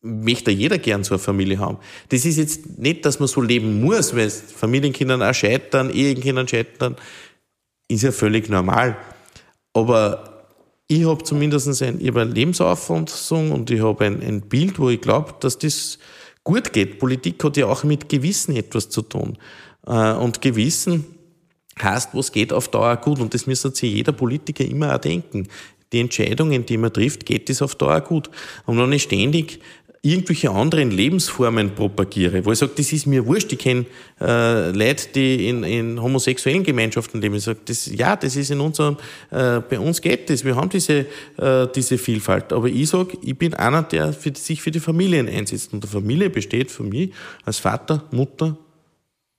möchte 0.00 0.50
jeder 0.50 0.78
gern 0.78 1.02
so 1.02 1.14
eine 1.14 1.18
Familie 1.18 1.58
haben. 1.58 1.78
Das 2.10 2.24
ist 2.24 2.36
jetzt 2.36 2.78
nicht, 2.78 3.04
dass 3.04 3.18
man 3.18 3.26
so 3.26 3.40
leben 3.40 3.80
muss, 3.80 4.14
weil 4.14 4.30
Familienkindern 4.30 5.22
auch 5.22 5.34
scheitern, 5.34 5.90
Ehenkindern 5.90 6.46
scheitern, 6.46 6.96
ist 7.88 8.02
ja 8.02 8.12
völlig 8.12 8.48
normal. 8.48 8.96
Aber 9.72 10.46
ich 10.86 11.04
habe 11.06 11.24
zumindest 11.24 11.82
ein, 11.82 12.00
ich 12.00 12.08
hab 12.08 12.16
eine 12.16 12.30
Lebensauffassung 12.30 13.50
und 13.50 13.70
ich 13.70 13.82
habe 13.82 14.04
ein, 14.04 14.22
ein 14.22 14.42
Bild, 14.42 14.78
wo 14.78 14.90
ich 14.90 15.00
glaube, 15.00 15.34
dass 15.40 15.58
das 15.58 15.98
gut 16.44 16.72
geht. 16.72 16.98
Politik 16.98 17.42
hat 17.42 17.56
ja 17.56 17.66
auch 17.66 17.84
mit 17.84 18.08
Gewissen 18.08 18.54
etwas 18.54 18.88
zu 18.90 19.02
tun. 19.02 19.38
Äh, 19.86 20.12
und 20.12 20.40
Gewissen 20.40 21.04
heißt, 21.82 22.10
was 22.12 22.30
geht 22.30 22.52
auf 22.52 22.68
Dauer 22.68 22.96
gut. 22.98 23.18
Und 23.18 23.34
das 23.34 23.46
müsste 23.46 23.70
sich 23.70 23.92
jeder 23.92 24.12
Politiker 24.12 24.64
immer 24.64 24.94
auch 24.94 25.00
denken. 25.00 25.48
Die 25.92 26.00
Entscheidungen, 26.00 26.66
die 26.66 26.76
man 26.76 26.92
trifft, 26.92 27.26
geht 27.26 27.48
das 27.48 27.62
auf 27.62 27.74
Dauer 27.74 28.00
gut. 28.00 28.30
Und 28.66 28.78
wenn 28.78 28.92
ich 28.92 29.04
ständig 29.04 29.60
irgendwelche 30.04 30.50
anderen 30.50 30.90
Lebensformen 30.90 31.74
propagiere, 31.74 32.44
wo 32.44 32.52
ich 32.52 32.58
sage, 32.58 32.72
das 32.76 32.92
ist 32.92 33.06
mir 33.06 33.24
wurscht, 33.26 33.52
ich 33.52 33.58
kenne 33.58 33.86
äh, 34.20 34.70
Leute, 34.70 35.08
die 35.14 35.48
in, 35.48 35.64
in 35.64 36.00
homosexuellen 36.00 36.62
Gemeinschaften 36.62 37.20
leben, 37.20 37.34
ich 37.36 37.44
sage, 37.44 37.60
das, 37.64 37.86
ja, 37.86 38.14
das 38.14 38.36
ist 38.36 38.50
in 38.50 38.60
unserem, 38.60 38.98
äh, 39.30 39.60
bei 39.60 39.80
uns 39.80 40.02
geht 40.02 40.28
das, 40.28 40.44
wir 40.44 40.56
haben 40.56 40.68
diese, 40.68 41.06
äh, 41.38 41.66
diese 41.74 41.96
Vielfalt, 41.96 42.52
aber 42.52 42.68
ich 42.68 42.88
sage, 42.88 43.16
ich 43.22 43.36
bin 43.36 43.54
einer, 43.54 43.82
der 43.82 44.12
für, 44.12 44.32
sich 44.34 44.60
für 44.60 44.70
die 44.70 44.80
Familien 44.80 45.28
einsetzt. 45.28 45.72
Und 45.72 45.84
die 45.84 45.88
Familie 45.88 46.30
besteht 46.30 46.70
für 46.70 46.82
mich 46.82 47.12
als 47.44 47.58
Vater, 47.58 48.04
Mutter 48.10 48.56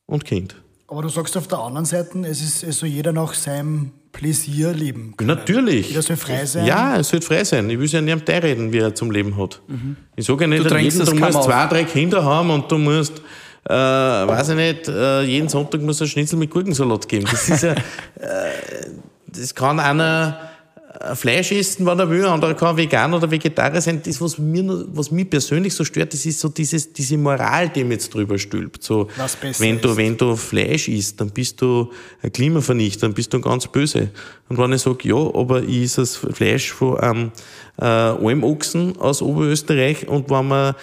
und 0.05 0.25
Kind. 0.25 0.55
Aber 0.87 1.01
du 1.01 1.09
sagst 1.09 1.35
auf 1.35 1.47
der 1.47 1.59
anderen 1.59 1.85
Seite, 1.85 2.19
es 2.27 2.41
ist 2.41 2.63
es 2.63 2.79
soll 2.79 2.89
jeder 2.89 3.11
nach 3.11 3.33
seinem 3.33 3.91
Pläsier 4.11 4.71
leben 4.71 5.15
können. 5.17 5.27
Natürlich. 5.27 5.89
Jeder 5.89 6.01
soll 6.01 6.15
frei 6.15 6.45
sein. 6.45 6.65
Ja, 6.65 6.97
es 6.97 7.09
soll 7.09 7.21
frei 7.21 7.43
sein. 7.43 7.69
Ich 7.69 7.79
will 7.79 7.87
ja 7.87 8.01
nicht 8.01 8.29
reden, 8.29 8.71
wie 8.71 8.77
er 8.77 8.93
zum 8.93 9.11
Leben 9.11 9.35
hat. 9.35 9.61
Mhm. 9.67 9.97
Ich 10.15 10.25
sage 10.25 10.43
ja 10.43 10.47
nicht, 10.47 10.69
du, 10.69 10.77
jeden, 10.77 11.05
du 11.05 11.15
musst 11.15 11.43
zwei, 11.43 11.67
drei 11.67 11.83
Kinder 11.83 12.23
haben 12.23 12.51
und 12.51 12.71
du 12.71 12.77
musst, 12.77 13.19
äh, 13.65 13.73
weiß 13.73 14.49
ich 14.49 14.55
nicht, 14.55 14.87
äh, 14.87 15.23
jeden 15.23 15.49
Sonntag 15.49 15.81
muss 15.81 16.01
ein 16.01 16.07
Schnitzel 16.07 16.37
mit 16.37 16.51
Gurkensalat 16.51 17.07
geben. 17.09 17.25
Das 17.29 17.49
ist 17.49 17.63
ja, 17.63 17.73
äh, 17.73 17.77
das 19.27 19.53
kann 19.53 19.79
einer, 19.79 20.39
Fleisch 21.15 21.51
essen, 21.51 21.85
wenn 21.85 21.99
er 21.99 22.09
will, 22.09 22.25
andere 22.25 22.55
kann 22.55 22.77
vegan 22.77 23.13
oder 23.13 23.29
Vegetarier 23.29 23.81
sein. 23.81 24.01
Das, 24.03 24.21
was, 24.21 24.37
mir, 24.37 24.85
was 24.87 25.11
mich 25.11 25.29
persönlich 25.29 25.73
so 25.73 25.83
stört, 25.83 26.13
das 26.13 26.25
ist 26.25 26.39
so 26.39 26.49
dieses, 26.49 26.93
diese 26.93 27.17
Moral, 27.17 27.69
die 27.69 27.83
mir 27.83 27.93
jetzt 27.93 28.13
drüber 28.13 28.37
stülpt. 28.37 28.83
So, 28.83 29.07
wenn 29.59 29.81
du, 29.81 29.89
ist. 29.89 29.97
wenn 29.97 30.17
du 30.17 30.35
Fleisch 30.35 30.87
isst, 30.87 31.19
dann 31.19 31.31
bist 31.31 31.61
du 31.61 31.91
ein 32.21 32.31
Klimavernichter, 32.31 33.07
dann 33.07 33.13
bist 33.13 33.33
du 33.33 33.41
ganz 33.41 33.67
böse. 33.67 34.09
Und 34.47 34.57
wenn 34.57 34.71
ich 34.73 34.81
sage, 34.81 35.07
ja, 35.09 35.15
aber 35.15 35.63
ich 35.63 35.83
esse 35.83 36.01
das 36.01 36.15
Fleisch 36.15 36.71
von 36.71 36.97
einem 36.99 37.31
äh, 37.77 37.85
Almochsen 37.85 38.97
aus 38.97 39.21
Oberösterreich 39.21 40.07
und 40.07 40.29
wenn 40.29 40.47
wir 40.47 40.75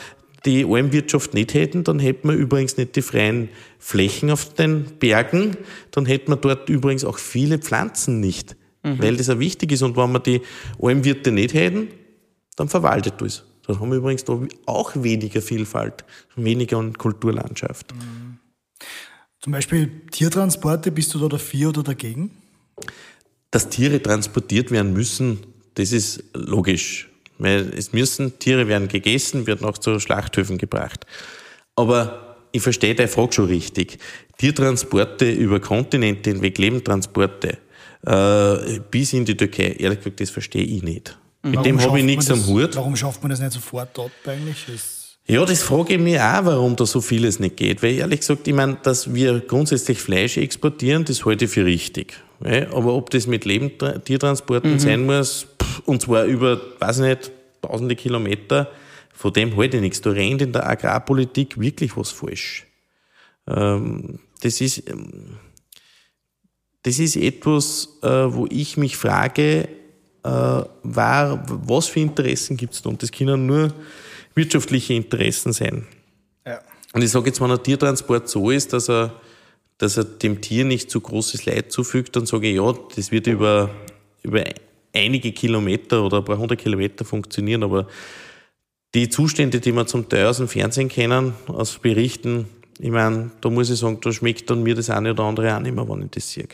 die 0.45 0.65
Almwirtschaft 0.65 1.35
nicht 1.35 1.55
hätten, 1.55 1.85
dann 1.85 1.99
hätten 1.99 2.29
wir 2.29 2.37
übrigens 2.37 2.77
nicht 2.77 2.97
die 2.97 3.03
freien 3.03 3.49
Flächen 3.79 4.31
auf 4.31 4.53
den 4.55 4.85
Bergen, 4.99 5.57
dann 5.91 6.07
hätten 6.07 6.33
wir 6.33 6.37
dort 6.37 6.69
übrigens 6.69 7.05
auch 7.05 7.19
viele 7.19 7.59
Pflanzen 7.59 8.21
nicht, 8.21 8.57
weil 8.83 9.17
das 9.17 9.29
ja 9.29 9.39
wichtig 9.39 9.73
ist. 9.73 9.83
Und 9.83 9.97
wenn 9.97 10.13
wir 10.13 10.21
die 10.21 10.41
Almwirte 10.81 11.31
nicht 11.31 11.55
hätten, 11.55 11.89
dann 12.57 12.69
verwaltet 12.69 13.15
das. 13.19 13.45
Dann 13.67 13.79
haben 13.79 13.91
wir 13.91 13.99
übrigens 13.99 14.25
da 14.25 14.41
auch 14.67 14.93
weniger 14.97 15.41
Vielfalt, 15.41 16.05
weniger 16.35 16.79
an 16.79 16.95
Kulturlandschaft. 16.95 17.95
Zum 19.41 19.53
Beispiel 19.53 19.91
Tiertransporte, 20.11 20.91
bist 20.91 21.15
du 21.15 21.19
da 21.19 21.29
dafür 21.29 21.71
oder 21.71 21.83
dagegen? 21.83 22.31
Dass 23.51 23.69
Tiere 23.69 24.03
transportiert 24.03 24.71
werden 24.71 24.93
müssen, 24.93 25.39
das 25.75 25.93
ist 25.93 26.25
logisch. 26.35 27.09
Weil 27.39 27.73
es 27.77 27.93
müssen, 27.93 28.39
Tiere 28.39 28.69
werden 28.69 28.89
gegessen, 28.89 29.47
werden 29.47 29.67
auch 29.67 29.79
zu 29.79 29.99
Schlachthöfen 29.99 30.59
gebracht. 30.59 31.07
Aber 31.75 32.37
ich 32.53 32.63
verstehe 32.63 32.95
deine 32.95 33.09
Frage 33.09 33.33
schon 33.33 33.47
richtig. 33.47 33.99
Tiertransporte 34.39 35.31
über 35.31 35.61
Kontinente 35.61 36.31
hinweg, 36.31 36.59
Lebendtransporte 36.59 37.59
äh, 38.07 38.81
bis 38.91 39.13
in 39.13 39.25
die 39.25 39.37
Türkei, 39.37 39.77
ehrlich 39.79 39.99
gesagt, 39.99 40.21
das 40.21 40.31
verstehe 40.31 40.65
ich 40.65 40.83
nicht. 40.83 41.19
Mit 41.43 41.65
dem 41.65 41.77
Warum 41.77 41.91
habe 41.91 41.99
ich 41.99 42.05
nichts 42.05 42.31
am 42.31 42.47
Hut. 42.47 42.77
Warum 42.77 42.95
schafft 42.95 43.23
man 43.23 43.31
das 43.31 43.41
nicht 43.41 43.53
sofort 43.53 43.91
dort 43.95 44.13
eigentlich? 44.27 44.65
Das 44.67 45.17
Ja, 45.27 45.45
das 45.45 45.63
frage 45.63 45.95
ich 45.95 46.01
mich 46.01 46.19
auch, 46.19 46.45
warum 46.45 46.77
da 46.77 46.87
so 46.87 47.01
vieles 47.01 47.41
nicht 47.41 47.57
geht. 47.57 47.83
Weil 47.83 47.95
ehrlich 47.95 48.21
gesagt, 48.21 48.47
ich 48.47 48.55
meine, 48.55 48.77
dass 48.83 49.13
wir 49.13 49.41
grundsätzlich 49.41 49.99
Fleisch 49.99 50.37
exportieren, 50.37 51.05
das 51.05 51.25
halte 51.25 51.47
ich 51.47 51.51
für 51.51 51.65
richtig. 51.65 52.15
Aber 52.41 52.95
ob 52.95 53.11
das 53.11 53.27
mit 53.27 53.45
Lebendtiertransporten 53.45 54.79
sein 54.79 55.07
muss, 55.07 55.47
und 55.85 56.03
zwar 56.03 56.25
über, 56.25 56.61
weiß 56.81 56.99
ich 56.99 57.05
nicht, 57.05 57.31
tausende 57.61 57.95
Kilometer, 57.95 58.69
von 59.13 59.33
dem 59.33 59.57
halte 59.57 59.77
ich 59.77 59.83
nichts. 59.83 60.01
Da 60.01 60.11
rennt 60.11 60.43
in 60.43 60.53
der 60.53 60.69
Agrarpolitik 60.69 61.59
wirklich 61.61 61.97
was 61.97 62.11
falsch. 62.11 62.67
Ähm, 63.47 64.19
das 64.43 64.61
ist, 64.61 64.89
ähm, 64.89 65.39
das 66.83 66.99
ist 66.99 67.17
etwas, 67.17 67.99
äh, 68.03 68.09
wo 68.09 68.47
ich 68.51 68.77
mich 68.77 68.97
frage, 68.97 69.69
äh, 70.25 70.29
war, 70.29 71.45
was 71.47 71.87
für 71.87 72.01
Interessen 72.01 72.57
gibt 72.57 72.75
es 72.75 72.83
da? 72.83 72.91
Und 72.91 73.03
das 73.03 73.13
können 73.13 73.47
nur 73.47 73.73
wirtschaftliche 74.35 74.95
Interessen 74.95 75.53
sein. 75.53 75.87
ja. 76.47 76.61
Und 76.93 77.03
ich 77.03 77.11
sage 77.11 77.27
jetzt, 77.27 77.41
wenn 77.41 77.51
ein 77.51 77.63
Tiertransport 77.63 78.29
so 78.29 78.51
ist, 78.51 78.73
dass 78.73 78.89
er, 78.89 79.13
dass 79.79 79.97
er 79.97 80.05
dem 80.05 80.41
Tier 80.41 80.65
nicht 80.65 80.91
zu 80.91 81.01
großes 81.01 81.45
Leid 81.47 81.73
zufügt, 81.73 82.17
dann 82.17 82.27
sage 82.27 82.49
ich, 82.49 82.57
ja, 82.57 82.75
das 82.95 83.11
wird 83.11 83.27
über, 83.27 83.71
über 84.23 84.45
einige 84.93 85.33
Kilometer 85.33 86.05
oder 86.05 86.19
ein 86.19 86.25
paar 86.25 86.39
hundert 86.39 86.61
Kilometer 86.61 87.05
funktionieren, 87.05 87.63
aber 87.63 87.87
die 88.95 89.09
Zustände, 89.09 89.59
die 89.59 89.73
wir 89.73 89.87
zum 89.87 90.09
Teil 90.09 90.27
aus 90.27 90.37
dem 90.37 90.49
Fernsehen 90.49 90.89
kennen, 90.89 91.33
aus 91.47 91.79
Berichten, 91.79 92.47
ich 92.79 92.91
meine, 92.91 93.31
da 93.41 93.49
muss 93.49 93.71
ich 93.71 93.79
sagen, 93.79 93.99
da 94.03 94.13
schmeckt 94.13 94.51
dann 94.51 94.63
mir 94.63 94.75
das 94.75 94.91
eine 94.91 95.13
oder 95.13 95.25
andere 95.25 95.57
auch 95.57 95.61
nicht 95.61 95.75
mehr, 95.75 95.89
wenn 95.89 96.03
ich 96.03 96.11
das 96.11 96.31
sehe. 96.31 96.49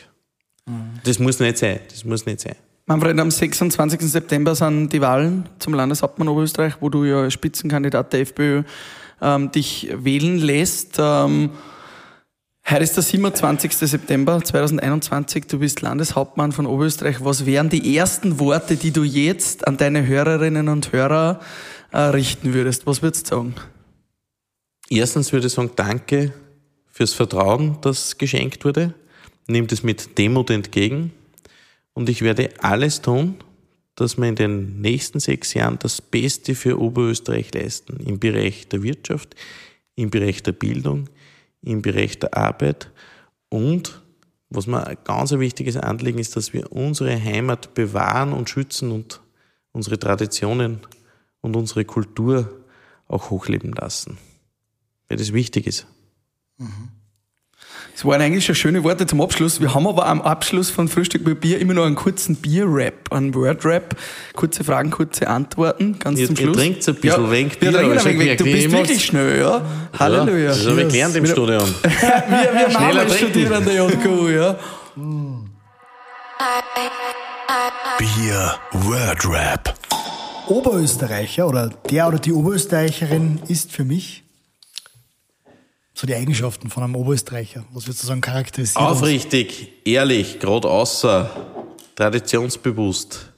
Das 1.03 1.19
muss 1.19 1.39
nicht 1.39 1.57
sein, 1.57 1.79
das 1.89 2.03
muss 2.03 2.25
nicht 2.25 2.41
sein. 2.41 2.55
Manfred, 2.85 3.19
am 3.19 3.29
26. 3.29 4.01
September 4.01 4.55
sind 4.55 4.91
die 4.91 5.01
Wahlen 5.01 5.47
zum 5.59 5.75
Landeshauptmann 5.75 6.27
Oberösterreich, 6.27 6.73
wo 6.79 6.89
du 6.89 7.05
ja 7.05 7.29
Spitzenkandidat 7.29 8.13
der 8.13 8.21
FPÖ 8.21 8.63
ähm, 9.21 9.51
dich 9.51 9.89
wählen 9.93 10.39
lässt. 10.39 10.97
Ähm, 10.97 11.51
heute 12.67 12.83
ist 12.83 12.95
der 12.95 13.03
27. 13.03 13.73
September 13.73 14.43
2021, 14.43 15.45
du 15.45 15.59
bist 15.59 15.81
Landeshauptmann 15.81 16.51
von 16.51 16.65
Oberösterreich. 16.65 17.23
Was 17.23 17.45
wären 17.45 17.69
die 17.69 17.95
ersten 17.95 18.39
Worte, 18.39 18.75
die 18.75 18.91
du 18.91 19.03
jetzt 19.03 19.67
an 19.67 19.77
deine 19.77 20.07
Hörerinnen 20.07 20.67
und 20.67 20.91
Hörer 20.91 21.41
äh, 21.91 21.99
richten 21.99 22.55
würdest? 22.55 22.87
Was 22.87 23.03
würdest 23.03 23.29
du 23.31 23.35
sagen? 23.35 23.55
Erstens 24.89 25.31
würde 25.31 25.45
ich 25.45 25.53
sagen, 25.53 25.71
danke 25.75 26.33
fürs 26.87 27.13
Vertrauen, 27.13 27.77
das 27.81 28.17
geschenkt 28.17 28.65
wurde. 28.65 28.95
Nehmt 29.49 29.71
es 29.71 29.83
mit 29.83 30.17
Demut 30.17 30.49
entgegen. 30.49 31.11
Und 31.93 32.07
ich 32.07 32.21
werde 32.21 32.49
alles 32.59 33.01
tun, 33.01 33.35
dass 33.95 34.17
wir 34.17 34.27
in 34.29 34.35
den 34.35 34.79
nächsten 34.79 35.19
sechs 35.19 35.53
Jahren 35.53 35.77
das 35.79 36.01
Beste 36.01 36.55
für 36.55 36.79
Oberösterreich 36.79 37.53
leisten. 37.53 37.97
Im 38.05 38.19
Bereich 38.19 38.69
der 38.69 38.83
Wirtschaft, 38.83 39.35
im 39.95 40.09
Bereich 40.09 40.41
der 40.43 40.53
Bildung, 40.53 41.09
im 41.61 41.81
Bereich 41.81 42.17
der 42.19 42.37
Arbeit. 42.37 42.91
Und 43.49 44.01
was 44.49 44.67
mir 44.67 44.87
ein 44.87 44.97
ganz 45.03 45.31
wichtiges 45.31 45.75
Anliegen 45.75 46.19
ist, 46.19 46.35
dass 46.35 46.53
wir 46.53 46.71
unsere 46.71 47.21
Heimat 47.21 47.73
bewahren 47.73 48.31
und 48.31 48.49
schützen 48.49 48.91
und 48.91 49.19
unsere 49.73 49.99
Traditionen 49.99 50.79
und 51.41 51.55
unsere 51.57 51.83
Kultur 51.83 52.63
auch 53.07 53.29
hochleben 53.29 53.73
lassen 53.73 54.17
weil 55.09 55.17
das 55.17 55.33
wichtig 55.33 55.67
ist. 55.67 55.87
Das 57.99 58.05
waren 58.05 58.21
eigentlich 58.21 58.45
schon 58.45 58.55
schöne 58.55 58.81
Worte 58.85 59.05
zum 59.07 59.19
Abschluss. 59.19 59.59
Wir 59.59 59.73
haben 59.75 59.85
aber 59.85 60.05
am 60.05 60.21
Abschluss 60.21 60.69
von 60.69 60.87
Frühstück 60.87 61.25
mit 61.27 61.41
Bier 61.41 61.59
immer 61.59 61.73
noch 61.73 61.83
einen 61.85 61.95
kurzen 61.95 62.37
Bier-Rap, 62.37 63.11
einen 63.11 63.35
Word-Rap. 63.35 63.93
Kurze 64.37 64.63
Fragen, 64.63 64.89
kurze 64.89 65.27
Antworten, 65.27 65.99
ganz 65.99 66.17
Ihr- 66.17 66.27
zum 66.27 66.37
ihr 66.37 66.41
Schluss. 66.43 66.55
trinkt's 66.55 66.87
ein 66.87 66.95
bisschen 66.95 67.29
wenig 67.29 67.53
wir 67.59 67.59
Bier, 67.59 67.71
trinken 67.77 67.97
aber 67.97 67.99
ein 67.99 68.05
wenig 68.19 68.25
weg. 68.29 68.37
Du 68.37 68.43
bist 68.45 68.71
wirklich 68.71 69.03
schnell, 69.05 69.39
ja. 69.41 69.61
Halleluja. 69.99 70.37
Ja, 70.39 70.47
das 70.47 70.65
habe 70.65 70.81
ich 70.83 70.87
gelernt 70.87 71.15
im 71.17 71.25
Studium. 71.25 71.59
Wir, 71.83 71.91
wir 71.91 72.71
Schneller 72.71 73.05
trinken. 73.05 73.17
studieren 73.17 73.53
an 73.53 73.65
der 73.65 73.73
JKU, 73.75 74.27
ja. 74.29 74.55
Bier 77.97 78.55
Word 78.71 79.25
Rap. 79.29 79.73
Oberösterreicher 80.47 81.49
oder 81.49 81.69
der 81.89 82.07
oder 82.07 82.19
die 82.19 82.31
Oberösterreicherin 82.31 83.39
ist 83.49 83.73
für 83.73 83.83
mich 83.83 84.23
so 85.99 86.07
die 86.07 86.15
Eigenschaften 86.15 86.69
von 86.69 86.83
einem 86.83 86.95
Oberösterreicher. 86.95 87.65
Was 87.73 87.85
würdest 87.85 88.03
du 88.03 88.07
sagen, 88.07 88.21
charakterisiert? 88.21 88.77
uns? 88.77 89.01
Aufrichtig, 89.01 89.85
ehrlich, 89.85 90.39
gerade 90.39 90.69
außer, 90.69 91.29
traditionsbewusst, 91.95 93.33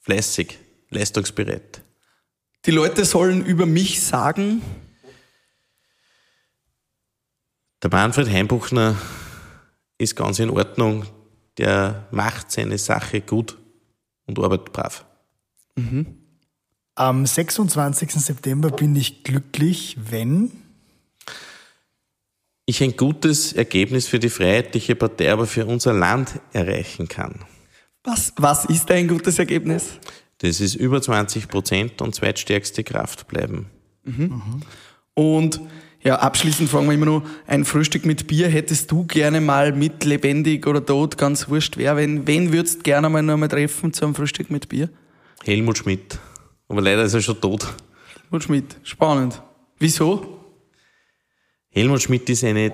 fleißig, 0.00 0.58
leistungsbereit. 0.90 1.82
Die 2.66 2.72
Leute 2.72 3.06
sollen 3.06 3.42
über 3.42 3.64
mich 3.64 4.02
sagen, 4.02 4.60
Der 7.80 7.90
Manfred 7.90 8.28
Heimbuchner 8.28 8.96
ist 9.98 10.16
ganz 10.16 10.40
in 10.40 10.50
Ordnung. 10.50 11.06
Der 11.58 12.08
macht 12.10 12.50
seine 12.50 12.76
Sache 12.76 13.20
gut 13.20 13.56
und 14.26 14.36
arbeitet 14.38 14.72
brav. 14.72 15.04
Am 16.96 17.24
26. 17.24 18.10
September 18.14 18.70
bin 18.70 18.96
ich 18.96 19.22
glücklich, 19.22 19.96
wenn 20.10 20.50
Ich 22.70 22.82
ein 22.82 22.98
gutes 22.98 23.54
Ergebnis 23.54 24.08
für 24.08 24.18
die 24.18 24.28
Freiheitliche 24.28 24.94
Partei, 24.94 25.32
aber 25.32 25.46
für 25.46 25.64
unser 25.64 25.94
Land 25.94 26.38
erreichen 26.52 27.08
kann. 27.08 27.46
was, 28.04 28.34
was 28.36 28.66
ist 28.66 28.90
ein 28.90 29.08
gutes 29.08 29.38
Ergebnis? 29.38 29.98
Das 30.36 30.60
ist 30.60 30.74
über 30.74 31.00
20 31.00 31.48
Prozent 31.48 32.02
und 32.02 32.14
zweitstärkste 32.14 32.84
Kraft 32.84 33.26
bleiben. 33.26 33.70
Und 35.14 35.62
ja, 36.02 36.16
abschließend 36.16 36.68
fragen 36.68 36.88
wir 36.88 36.92
immer 36.92 37.06
noch, 37.06 37.22
ein 37.46 37.64
Frühstück 37.64 38.04
mit 38.04 38.26
Bier 38.26 38.48
hättest 38.48 38.90
du 38.90 39.06
gerne 39.06 39.40
mal 39.40 39.72
mit 39.72 40.04
lebendig 40.04 40.66
oder 40.66 40.84
tot, 40.84 41.16
ganz 41.16 41.48
wurscht 41.48 41.78
wer, 41.78 41.96
wen, 41.96 42.26
wen 42.26 42.52
würdest 42.52 42.80
du 42.80 42.82
gerne 42.82 43.08
mal 43.08 43.22
noch 43.22 43.38
mal 43.38 43.48
treffen 43.48 43.94
zu 43.94 44.04
einem 44.04 44.14
Frühstück 44.14 44.50
mit 44.50 44.68
Bier? 44.68 44.90
Helmut 45.42 45.78
Schmidt. 45.78 46.18
Aber 46.68 46.82
leider 46.82 47.04
ist 47.04 47.14
er 47.14 47.22
schon 47.22 47.40
tot. 47.40 47.66
Und 48.30 48.44
Schmidt, 48.44 48.76
spannend. 48.82 49.40
Wieso? 49.78 50.37
Helmut 51.78 52.02
Schmidt 52.02 52.28
ist 52.28 52.42
eine 52.42 52.72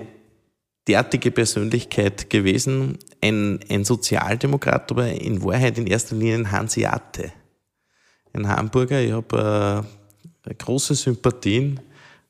derartige 0.87 1.29
Persönlichkeit 1.29 2.29
gewesen, 2.29 2.97
ein, 3.21 3.59
ein 3.69 3.85
Sozialdemokrat, 3.85 4.91
aber 4.91 5.07
in 5.09 5.43
Wahrheit 5.43 5.77
in 5.77 5.87
erster 5.87 6.15
Linie 6.15 6.35
ein 6.35 6.51
Hanseate. 6.51 7.31
Ein 8.33 8.47
Hamburger. 8.47 9.01
Ich 9.01 9.11
habe 9.11 9.85
äh, 10.47 10.53
große 10.53 10.95
Sympathien 10.95 11.79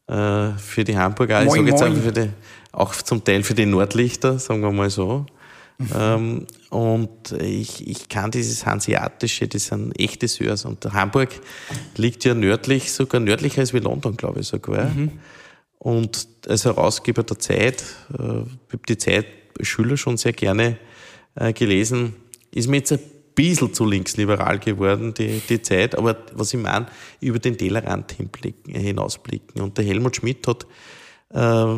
äh, 0.08 0.52
für 0.58 0.84
die 0.84 0.98
Hamburger. 0.98 1.42
Ich 1.44 1.48
Moin, 1.48 1.66
sage 1.66 1.70
jetzt 1.70 1.84
auch, 1.84 2.04
für 2.04 2.12
die, 2.12 2.30
auch 2.74 2.94
zum 2.94 3.24
Teil 3.24 3.44
für 3.44 3.56
die 3.56 3.66
Nordlichter, 3.66 4.38
sagen 4.38 4.62
wir 4.62 4.72
mal 4.72 4.90
so. 4.90 5.26
Ähm, 5.94 6.46
und 6.70 7.32
ich, 7.42 7.88
ich 7.88 8.08
kann 8.08 8.32
dieses 8.32 8.66
Hanseatische, 8.66 9.48
das 9.48 9.68
sind 9.68 9.98
echte 10.00 10.28
Sörs. 10.28 10.66
Und 10.66 10.86
Hamburg 10.94 11.30
liegt 11.96 12.24
ja 12.26 12.34
nördlich, 12.34 12.92
sogar 12.92 13.20
nördlicher 13.22 13.62
als 13.62 13.74
wie 13.74 13.80
London, 13.80 14.16
glaube 14.16 14.42
ich 14.42 14.48
sogar. 14.48 14.92
Und 15.86 16.28
als 16.48 16.66
Herausgeber 16.66 17.22
der 17.22 17.38
Zeit, 17.38 17.84
äh, 18.18 18.42
ich 18.42 18.74
habe 18.74 18.82
die 18.90 18.98
Zeit 18.98 19.28
Schüler 19.62 19.98
schon 19.98 20.18
sehr 20.18 20.34
gerne 20.34 20.80
äh, 21.36 21.54
gelesen, 21.54 22.16
ist 22.52 22.68
mir 22.68 22.78
jetzt 22.78 22.94
ein 22.94 23.00
bisschen 23.36 23.72
zu 23.72 23.86
linksliberal 23.86 24.58
geworden, 24.58 25.14
die, 25.14 25.44
die 25.48 25.62
Zeit. 25.62 25.96
Aber 25.96 26.18
was 26.34 26.56
ich 26.56 26.60
meine, 26.60 26.88
über 27.22 27.38
den 27.38 27.56
Tellerrand 27.56 28.14
hinblicken, 28.14 28.74
hinausblicken. 28.74 29.62
Und 29.62 29.78
der 29.78 29.86
Helmut 29.86 30.16
Schmidt 30.16 30.48
hat, 30.48 30.66
äh, 31.30 31.76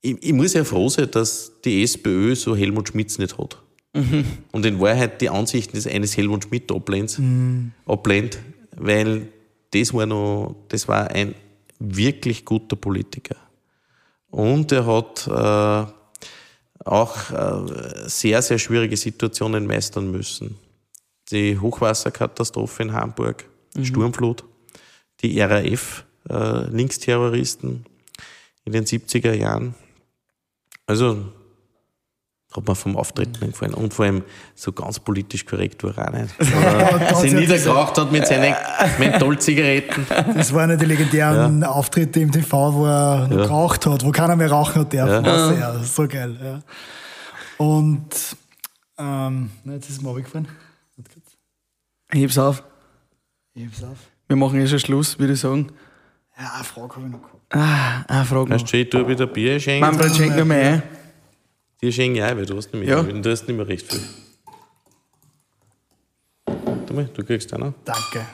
ich, 0.00 0.22
ich, 0.22 0.32
muss 0.32 0.52
ja 0.52 0.62
froh 0.62 0.88
sein, 0.88 1.10
dass 1.10 1.50
die 1.64 1.82
SPÖ 1.82 2.36
so 2.36 2.54
Helmut 2.54 2.90
Schmidt 2.90 3.18
nicht 3.18 3.36
hat. 3.38 3.60
Mhm. 3.92 4.24
Und 4.52 4.64
in 4.64 4.78
Wahrheit 4.78 5.20
die 5.20 5.30
Ansichten 5.30 5.74
des 5.74 5.88
eines 5.88 6.16
Helmut 6.16 6.44
Schmidt 6.44 6.70
ablehnt, 6.70 7.18
mhm. 7.18 7.72
ablehnt 7.86 8.38
weil 8.76 9.32
das 9.72 9.92
war 9.92 10.06
noch, 10.06 10.54
das 10.68 10.86
war 10.86 11.10
ein 11.10 11.34
wirklich 11.78 12.44
guter 12.44 12.76
Politiker. 12.76 13.36
Und 14.30 14.72
er 14.72 14.86
hat 14.86 15.26
äh, 15.26 15.92
auch 16.84 17.30
äh, 17.30 18.08
sehr, 18.08 18.42
sehr 18.42 18.58
schwierige 18.58 18.96
Situationen 18.96 19.66
meistern 19.66 20.10
müssen. 20.10 20.58
Die 21.30 21.58
Hochwasserkatastrophe 21.58 22.82
in 22.82 22.92
Hamburg, 22.92 23.44
mhm. 23.74 23.84
Sturmflut, 23.84 24.44
die 25.22 25.40
RAF, 25.40 26.04
äh, 26.28 26.66
Linksterroristen 26.68 27.86
in 28.64 28.72
den 28.72 28.84
70er 28.84 29.32
Jahren. 29.32 29.74
Also 30.86 31.32
hat 32.56 32.68
mir 32.68 32.74
vom 32.74 32.96
Auftreten 32.96 33.50
gefallen. 33.50 33.74
Und 33.74 33.92
vor 33.92 34.04
allem 34.04 34.22
so 34.54 34.72
ganz 34.72 35.00
politisch 35.00 35.44
korrekt 35.44 35.82
war 35.82 35.96
er 35.98 36.08
auch 36.08 36.12
nicht. 36.12 36.34
Aber 36.54 37.14
sie 37.16 37.34
niedergeraucht 37.34 37.98
hat 37.98 38.12
mit 38.12 38.26
seinen 38.26 38.54
Mentholzigaretten. 38.98 40.06
Das 40.34 40.52
waren 40.52 40.70
ja 40.70 40.76
die 40.76 40.84
legendären 40.84 41.62
ja. 41.62 41.68
Auftritte 41.68 42.20
im 42.20 42.30
TV, 42.30 42.74
wo 42.74 42.86
er 42.86 43.28
ja. 43.30 43.36
geraucht 43.36 43.86
hat, 43.86 44.04
wo 44.04 44.10
keiner 44.10 44.36
mehr 44.36 44.50
rauchen 44.50 44.82
hat 44.82 44.92
dürfen. 44.92 45.24
Ja. 45.24 45.48
Sehr, 45.48 45.84
so 45.84 46.06
geil. 46.06 46.36
Ja. 46.42 46.60
Und 47.58 48.36
ähm, 48.98 49.50
jetzt 49.64 49.90
ist 49.90 49.96
es 49.96 50.02
mir 50.02 50.10
abgefallen. 50.10 50.48
Heb's 52.10 52.38
auf. 52.38 52.62
Heb's 53.54 53.82
auf. 53.82 53.98
Wir 54.28 54.36
machen 54.36 54.60
eh 54.60 54.66
schon 54.66 54.78
Schluss, 54.78 55.18
würde 55.18 55.32
ich 55.32 55.40
sagen. 55.40 55.72
Ja, 56.38 56.52
eine 56.54 56.64
Frage 56.64 56.96
habe 56.96 57.06
ich 57.06 57.12
noch 57.12 57.22
gehabt. 57.22 57.34
Ah, 57.50 58.04
eine 58.08 58.24
Frage 58.24 58.50
noch. 58.50 58.62
Hast 58.62 58.72
du 58.72 58.84
du 58.84 59.08
wieder 59.08 59.26
Bier 59.26 59.60
schenken? 59.60 59.80
Manfred, 59.80 60.16
schenk 60.16 60.34
mir 60.34 60.44
mal 60.44 60.60
ein. 60.60 60.82
Dir 61.84 61.92
schenken 61.92 62.16
ja, 62.16 62.34
weil 62.34 62.46
du 62.46 62.56
hast 62.56 62.72
nicht 62.72 62.86
mehr, 62.86 62.96
ja. 62.96 63.02
du 63.02 63.30
hast 63.30 63.46
nicht 63.46 63.54
mehr 63.54 63.68
recht 63.68 63.92
viel. 63.92 64.00
Mal, 66.90 67.10
du 67.12 67.22
kriegst 67.22 67.52
auch 67.52 67.58
noch. 67.58 67.74
Danke. 67.84 68.24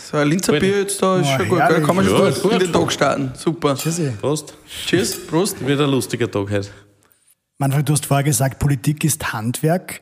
So 0.00 0.16
ein 0.16 0.26
Linzer 0.26 0.58
Bier 0.58 0.80
jetzt 0.80 1.00
da 1.00 1.20
ist 1.20 1.28
oh, 1.28 1.36
schon 1.38 1.48
gut, 1.48 1.58
gell? 1.68 1.82
kann 1.82 1.94
man 1.94 2.04
schon 2.04 2.18
ja, 2.18 2.30
gut, 2.30 2.42
gut 2.42 2.52
in 2.54 2.58
den 2.58 2.72
Tag 2.72 2.90
starten. 2.90 3.32
Super. 3.36 3.76
Tschüssi. 3.76 4.10
Prost. 4.20 4.54
Cheers, 4.66 5.24
Prost. 5.28 5.64
Wird 5.64 5.80
ein 5.80 5.88
lustiger 5.88 6.28
Tag 6.28 6.50
heute. 6.50 6.70
Manfred, 7.58 7.88
du 7.88 7.92
hast 7.92 8.06
vorher 8.06 8.24
gesagt, 8.24 8.58
Politik 8.58 9.04
ist 9.04 9.32
Handwerk. 9.32 10.00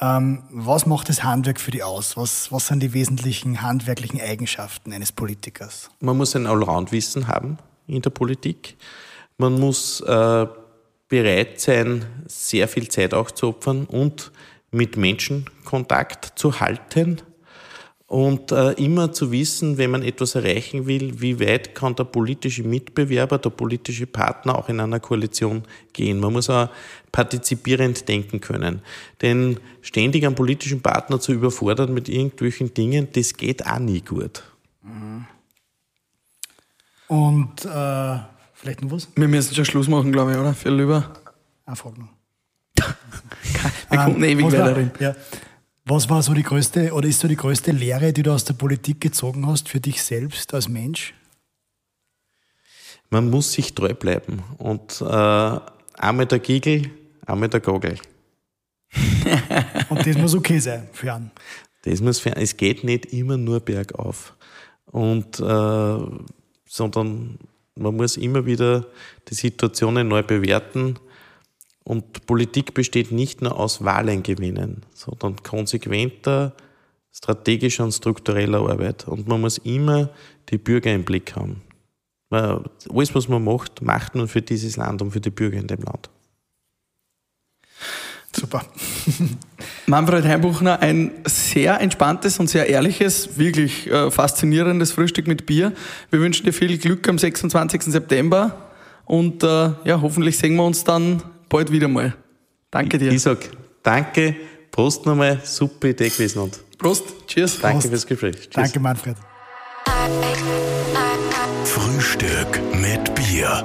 Ähm, 0.00 0.42
was 0.50 0.84
macht 0.84 1.08
das 1.08 1.22
Handwerk 1.22 1.60
für 1.60 1.70
dich 1.70 1.84
aus? 1.84 2.16
Was, 2.16 2.50
was 2.50 2.66
sind 2.66 2.82
die 2.82 2.92
wesentlichen 2.92 3.62
handwerklichen 3.62 4.20
Eigenschaften 4.20 4.92
eines 4.92 5.12
Politikers? 5.12 5.90
Man 6.00 6.16
muss 6.16 6.34
ein 6.34 6.48
Allround-Wissen 6.48 7.28
haben 7.28 7.58
in 7.86 8.02
der 8.02 8.10
Politik. 8.10 8.76
Man 9.36 9.60
muss 9.60 10.00
äh, 10.00 10.46
bereit 11.08 11.60
sein, 11.60 12.04
sehr 12.26 12.68
viel 12.68 12.88
Zeit 12.88 13.14
auch 13.14 13.30
zu 13.30 13.48
opfern 13.48 13.86
und 13.86 14.30
mit 14.70 14.96
Menschen 14.96 15.46
Kontakt 15.64 16.38
zu 16.38 16.60
halten 16.60 17.22
und 18.06 18.52
äh, 18.52 18.72
immer 18.72 19.12
zu 19.12 19.32
wissen, 19.32 19.76
wenn 19.76 19.90
man 19.90 20.02
etwas 20.02 20.34
erreichen 20.34 20.86
will, 20.86 21.20
wie 21.20 21.40
weit 21.40 21.74
kann 21.74 21.94
der 21.94 22.04
politische 22.04 22.62
Mitbewerber, 22.62 23.36
der 23.36 23.50
politische 23.50 24.06
Partner 24.06 24.58
auch 24.58 24.70
in 24.70 24.80
einer 24.80 24.98
Koalition 24.98 25.62
gehen. 25.92 26.18
Man 26.18 26.32
muss 26.32 26.48
auch 26.48 26.70
partizipierend 27.12 28.08
denken 28.08 28.40
können. 28.40 28.80
Denn 29.20 29.60
ständig 29.82 30.24
einen 30.24 30.34
politischen 30.34 30.80
Partner 30.80 31.20
zu 31.20 31.32
überfordern 31.32 31.92
mit 31.92 32.08
irgendwelchen 32.08 32.72
Dingen, 32.72 33.08
das 33.12 33.34
geht 33.34 33.66
auch 33.66 33.78
nie 33.78 34.00
gut. 34.00 34.42
Und 37.08 37.64
äh 37.66 38.37
Vielleicht 38.58 38.82
noch 38.82 38.90
was? 38.90 39.08
Wir 39.14 39.28
müssen 39.28 39.54
schon 39.54 39.64
Schluss 39.64 39.88
machen, 39.88 40.10
glaube 40.10 40.32
ich, 40.32 40.38
oder? 40.38 40.52
Für 40.52 40.70
lieber. 40.70 41.12
Eine 41.64 41.76
Frage 41.76 42.00
noch. 42.00 42.08
Wir 43.90 43.98
kommen 43.98 44.16
ähm, 44.16 44.24
ewig 44.24 44.46
weiter 44.46 44.74
drin. 44.74 44.90
Ja. 44.98 45.14
Was 45.84 46.08
war 46.10 46.22
so 46.22 46.34
die 46.34 46.42
größte 46.42 46.92
oder 46.92 47.08
ist 47.08 47.20
so 47.20 47.28
die 47.28 47.36
größte 47.36 47.70
Lehre, 47.70 48.12
die 48.12 48.22
du 48.22 48.32
aus 48.32 48.44
der 48.44 48.54
Politik 48.54 49.00
gezogen 49.00 49.46
hast 49.46 49.68
für 49.68 49.80
dich 49.80 50.02
selbst 50.02 50.52
als 50.54 50.68
Mensch? 50.68 51.14
Man 53.10 53.30
muss 53.30 53.52
sich 53.52 53.74
treu 53.74 53.94
bleiben 53.94 54.42
und 54.58 55.00
äh, 55.00 55.60
einmal 55.94 56.26
der 56.26 56.40
Giegel, 56.40 56.90
einmal 57.26 57.48
der 57.48 57.60
Gogel. 57.60 57.96
und 59.88 60.06
das 60.06 60.18
muss 60.18 60.34
okay 60.34 60.58
sein 60.58 60.88
für 60.92 61.14
einen. 61.14 61.30
Das 61.82 62.00
muss 62.00 62.18
für, 62.18 62.36
es 62.36 62.56
geht 62.56 62.82
nicht 62.84 63.06
immer 63.06 63.36
nur 63.36 63.60
bergauf. 63.60 64.34
Und, 64.86 65.38
äh, 65.40 65.98
sondern 66.66 67.38
man 67.78 67.96
muss 67.96 68.16
immer 68.16 68.46
wieder 68.46 68.86
die 69.28 69.34
Situationen 69.34 70.08
neu 70.08 70.22
bewerten. 70.22 70.98
Und 71.84 72.26
Politik 72.26 72.74
besteht 72.74 73.12
nicht 73.12 73.40
nur 73.40 73.58
aus 73.58 73.82
Wahlen 73.82 74.22
gewinnen, 74.22 74.82
sondern 74.92 75.36
konsequenter, 75.42 76.54
strategischer 77.12 77.84
und 77.84 77.92
struktureller 77.92 78.68
Arbeit. 78.68 79.08
Und 79.08 79.26
man 79.26 79.40
muss 79.40 79.58
immer 79.58 80.10
die 80.50 80.58
Bürger 80.58 80.92
im 80.94 81.04
Blick 81.04 81.34
haben. 81.34 81.62
Alles, 82.30 83.14
was 83.14 83.28
man 83.28 83.42
macht, 83.42 83.80
macht 83.80 84.14
man 84.14 84.28
für 84.28 84.42
dieses 84.42 84.76
Land 84.76 85.00
und 85.00 85.12
für 85.12 85.20
die 85.20 85.30
Bürger 85.30 85.58
in 85.58 85.66
dem 85.66 85.80
Land. 85.82 86.10
Super. 88.38 88.64
Manfred 89.86 90.24
Heimbuchner, 90.24 90.80
ein 90.80 91.10
sehr 91.24 91.80
entspanntes 91.80 92.38
und 92.38 92.48
sehr 92.48 92.68
ehrliches, 92.68 93.38
wirklich 93.38 93.90
äh, 93.90 94.10
faszinierendes 94.10 94.92
Frühstück 94.92 95.26
mit 95.26 95.46
Bier. 95.46 95.72
Wir 96.10 96.20
wünschen 96.20 96.44
dir 96.44 96.52
viel 96.52 96.78
Glück 96.78 97.08
am 97.08 97.18
26. 97.18 97.82
September 97.84 98.70
und 99.04 99.42
äh, 99.42 99.46
ja, 99.84 100.00
hoffentlich 100.00 100.38
sehen 100.38 100.56
wir 100.56 100.64
uns 100.64 100.84
dann 100.84 101.22
bald 101.48 101.72
wieder 101.72 101.88
mal. 101.88 102.14
Danke 102.70 102.98
dir. 102.98 103.10
Ich 103.12 103.22
sag 103.22 103.38
danke, 103.82 104.36
Prost 104.70 105.06
nochmal, 105.06 105.40
super 105.42 105.88
Idee 105.88 106.10
gewesen 106.10 106.40
und 106.40 106.60
Prost, 106.78 107.04
cheers. 107.26 107.58
Danke 107.58 107.78
Prost. 107.78 107.88
fürs 107.88 108.06
Gespräch. 108.06 108.36
Cheers. 108.36 108.52
Danke, 108.52 108.80
Manfred. 108.80 109.16
Frühstück 111.64 112.60
mit 112.74 113.14
Bier. 113.14 113.64